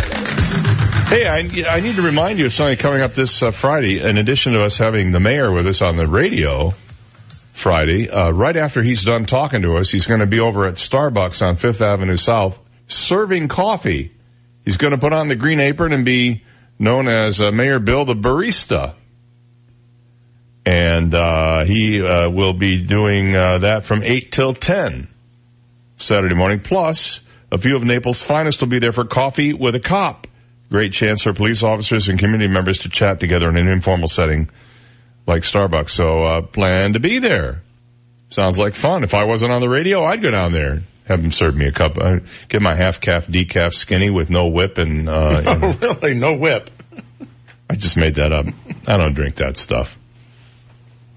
[1.09, 4.01] Hey, I, I need to remind you of something coming up this uh, Friday.
[4.01, 8.59] In addition to us having the mayor with us on the radio Friday, uh, right
[8.59, 11.81] after he's done talking to us, he's going to be over at Starbucks on Fifth
[11.81, 14.13] Avenue South serving coffee.
[14.67, 16.45] He's going to put on the green apron and be
[16.79, 18.97] known as uh, Mayor Bill the Barista.
[20.67, 25.09] And uh, he uh, will be doing uh, that from 8 till 10
[25.97, 26.59] Saturday morning.
[26.59, 27.21] Plus,
[27.53, 30.27] a few of Naples' finest will be there for coffee with a cop.
[30.69, 34.51] Great chance for police officers and community members to chat together in an informal setting
[35.25, 35.91] like Starbucks.
[35.91, 37.63] So uh, plan to be there.
[38.29, 39.05] Sounds like fun.
[39.05, 40.81] If I wasn't on the radio, I'd go down there.
[41.07, 41.97] Have them serve me a cup.
[41.99, 45.09] Uh, get my half calf decaf skinny with no whip and.
[45.09, 46.15] Uh, and Oh, really?
[46.15, 46.69] No whip.
[47.71, 48.47] I just made that up.
[48.89, 49.97] I don't drink that stuff.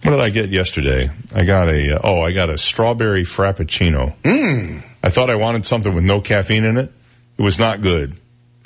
[0.01, 1.09] What did I get yesterday?
[1.35, 4.15] I got a uh, oh, I got a strawberry frappuccino.
[4.23, 4.85] Mmm.
[5.03, 6.91] I thought I wanted something with no caffeine in it.
[7.37, 8.17] It was not good.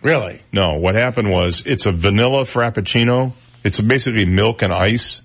[0.02, 0.42] Really?
[0.52, 3.34] No, what happened was it's a vanilla frappuccino.
[3.64, 5.22] It's basically milk and ice.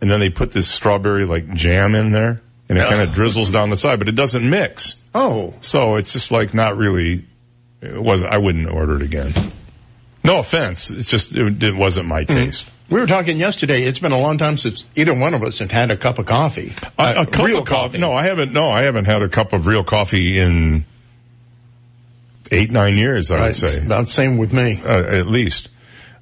[0.00, 3.50] And then they put this strawberry like jam in there and it kind of drizzles
[3.50, 4.96] down the side, but it doesn't mix.
[5.14, 5.54] Oh.
[5.60, 7.24] So it's just like not really,
[7.80, 9.32] it was, I wouldn't order it again.
[10.22, 10.90] No offense.
[10.90, 12.68] It's just, it, it wasn't my taste.
[12.90, 13.82] We were talking yesterday.
[13.82, 16.24] It's been a long time since either one of us had had a cup of
[16.24, 16.72] coffee.
[16.98, 17.98] A, a Uh, cup real of coffee.
[17.98, 18.52] No, I haven't.
[18.54, 20.86] No, I haven't had a cup of real coffee in
[22.50, 23.30] eight, nine years.
[23.30, 24.80] I Right, would say it's about the same with me.
[24.84, 25.68] uh, at least.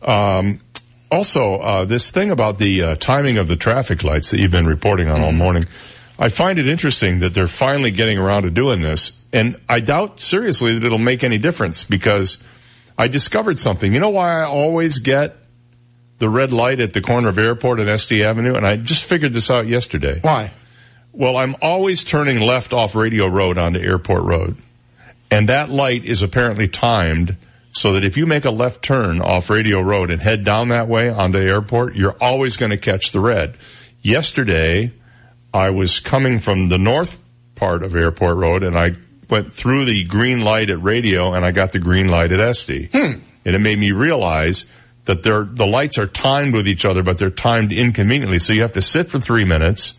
[0.03, 0.61] Um,
[1.09, 4.67] also, uh, this thing about the uh, timing of the traffic lights that you've been
[4.67, 5.67] reporting on all morning,
[6.19, 10.19] I find it interesting that they're finally getting around to doing this, and I doubt
[10.21, 12.39] seriously that it'll make any difference because
[12.99, 13.95] I discovered something.
[13.95, 15.37] You know why I always get
[16.19, 19.33] the red light at the corner of Airport and Estey Avenue, and I just figured
[19.33, 20.21] this out yesterday.
[20.21, 20.51] Why?
[21.13, 24.57] Well, I'm always turning left off Radio Road onto Airport Road.
[25.31, 27.37] And that light is apparently timed
[27.73, 30.89] so that if you make a left turn off Radio Road and head down that
[30.89, 33.57] way onto Airport, you're always going to catch the red.
[34.03, 34.93] Yesterday,
[35.53, 37.21] I was coming from the north
[37.55, 38.93] part of Airport Road and I
[39.29, 42.91] went through the green light at Radio and I got the green light at Estey.
[42.91, 43.21] Hmm.
[43.45, 44.67] And it made me realize
[45.07, 48.39] that they're, the lights are timed with each other, but they're timed inconveniently.
[48.39, 49.95] So you have to sit for three minutes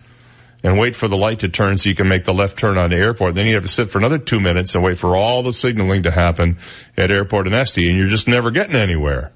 [0.63, 2.89] and wait for the light to turn so you can make the left turn on
[2.89, 3.33] the airport.
[3.33, 6.03] Then you have to sit for another two minutes and wait for all the signaling
[6.03, 6.57] to happen
[6.97, 9.31] at airport and Estey and you're just never getting anywhere.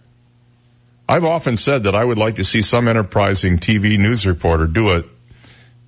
[1.08, 4.92] I've often said that I would like to see some enterprising TV news reporter do
[4.92, 5.04] a,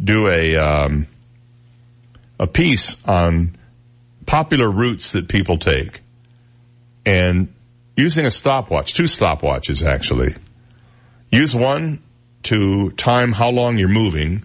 [0.02, 1.08] do a, um,
[2.40, 3.58] a piece on
[4.26, 6.02] popular routes that people take
[7.06, 7.54] and
[7.96, 10.36] using a stopwatch, two stopwatches actually.
[11.32, 12.04] Use one
[12.44, 14.44] to time how long you're moving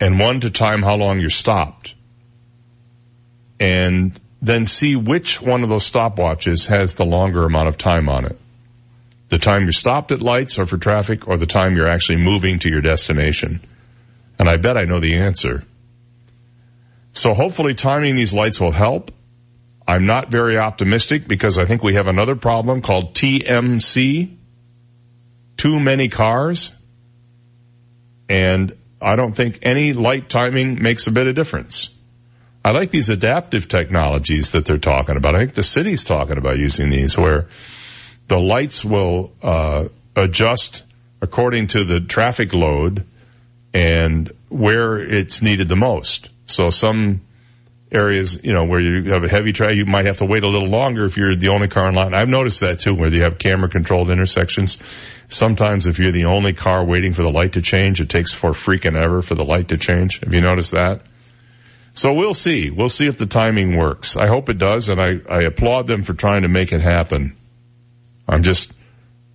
[0.00, 1.94] and one to time how long you're stopped.
[3.58, 8.24] And then see which one of those stopwatches has the longer amount of time on
[8.24, 8.38] it.
[9.28, 12.58] The time you're stopped at lights or for traffic or the time you're actually moving
[12.60, 13.60] to your destination.
[14.38, 15.62] And I bet I know the answer.
[17.12, 19.12] So hopefully timing these lights will help.
[19.90, 24.36] I'm not very optimistic because I think we have another problem called TMC.
[25.56, 26.70] Too many cars.
[28.28, 31.90] And I don't think any light timing makes a bit of difference.
[32.64, 35.34] I like these adaptive technologies that they're talking about.
[35.34, 37.48] I think the city's talking about using these where
[38.28, 40.84] the lights will uh, adjust
[41.20, 43.04] according to the traffic load
[43.74, 46.28] and where it's needed the most.
[46.46, 47.22] So some
[47.92, 50.48] areas, you know, where you have a heavy traffic, you might have to wait a
[50.48, 52.14] little longer if you're the only car in line.
[52.14, 54.78] I've noticed that too, where you have camera controlled intersections.
[55.28, 58.50] Sometimes if you're the only car waiting for the light to change, it takes for
[58.50, 60.20] freaking ever for the light to change.
[60.20, 61.02] Have you noticed that?
[61.92, 62.70] So we'll see.
[62.70, 64.16] We'll see if the timing works.
[64.16, 67.36] I hope it does, and I, I applaud them for trying to make it happen.
[68.28, 68.72] I'm just,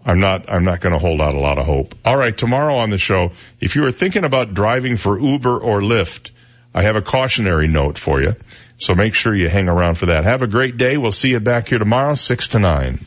[0.05, 1.95] I'm not, I'm not going to hold out a lot of hope.
[2.05, 5.81] All right, tomorrow on the show, if you are thinking about driving for Uber or
[5.81, 6.31] Lyft,
[6.75, 8.35] I have a cautionary note for you.
[8.75, 10.25] So make sure you hang around for that.
[10.25, 10.97] Have a great day.
[10.97, 12.99] We'll see you back here tomorrow, 6 to 9.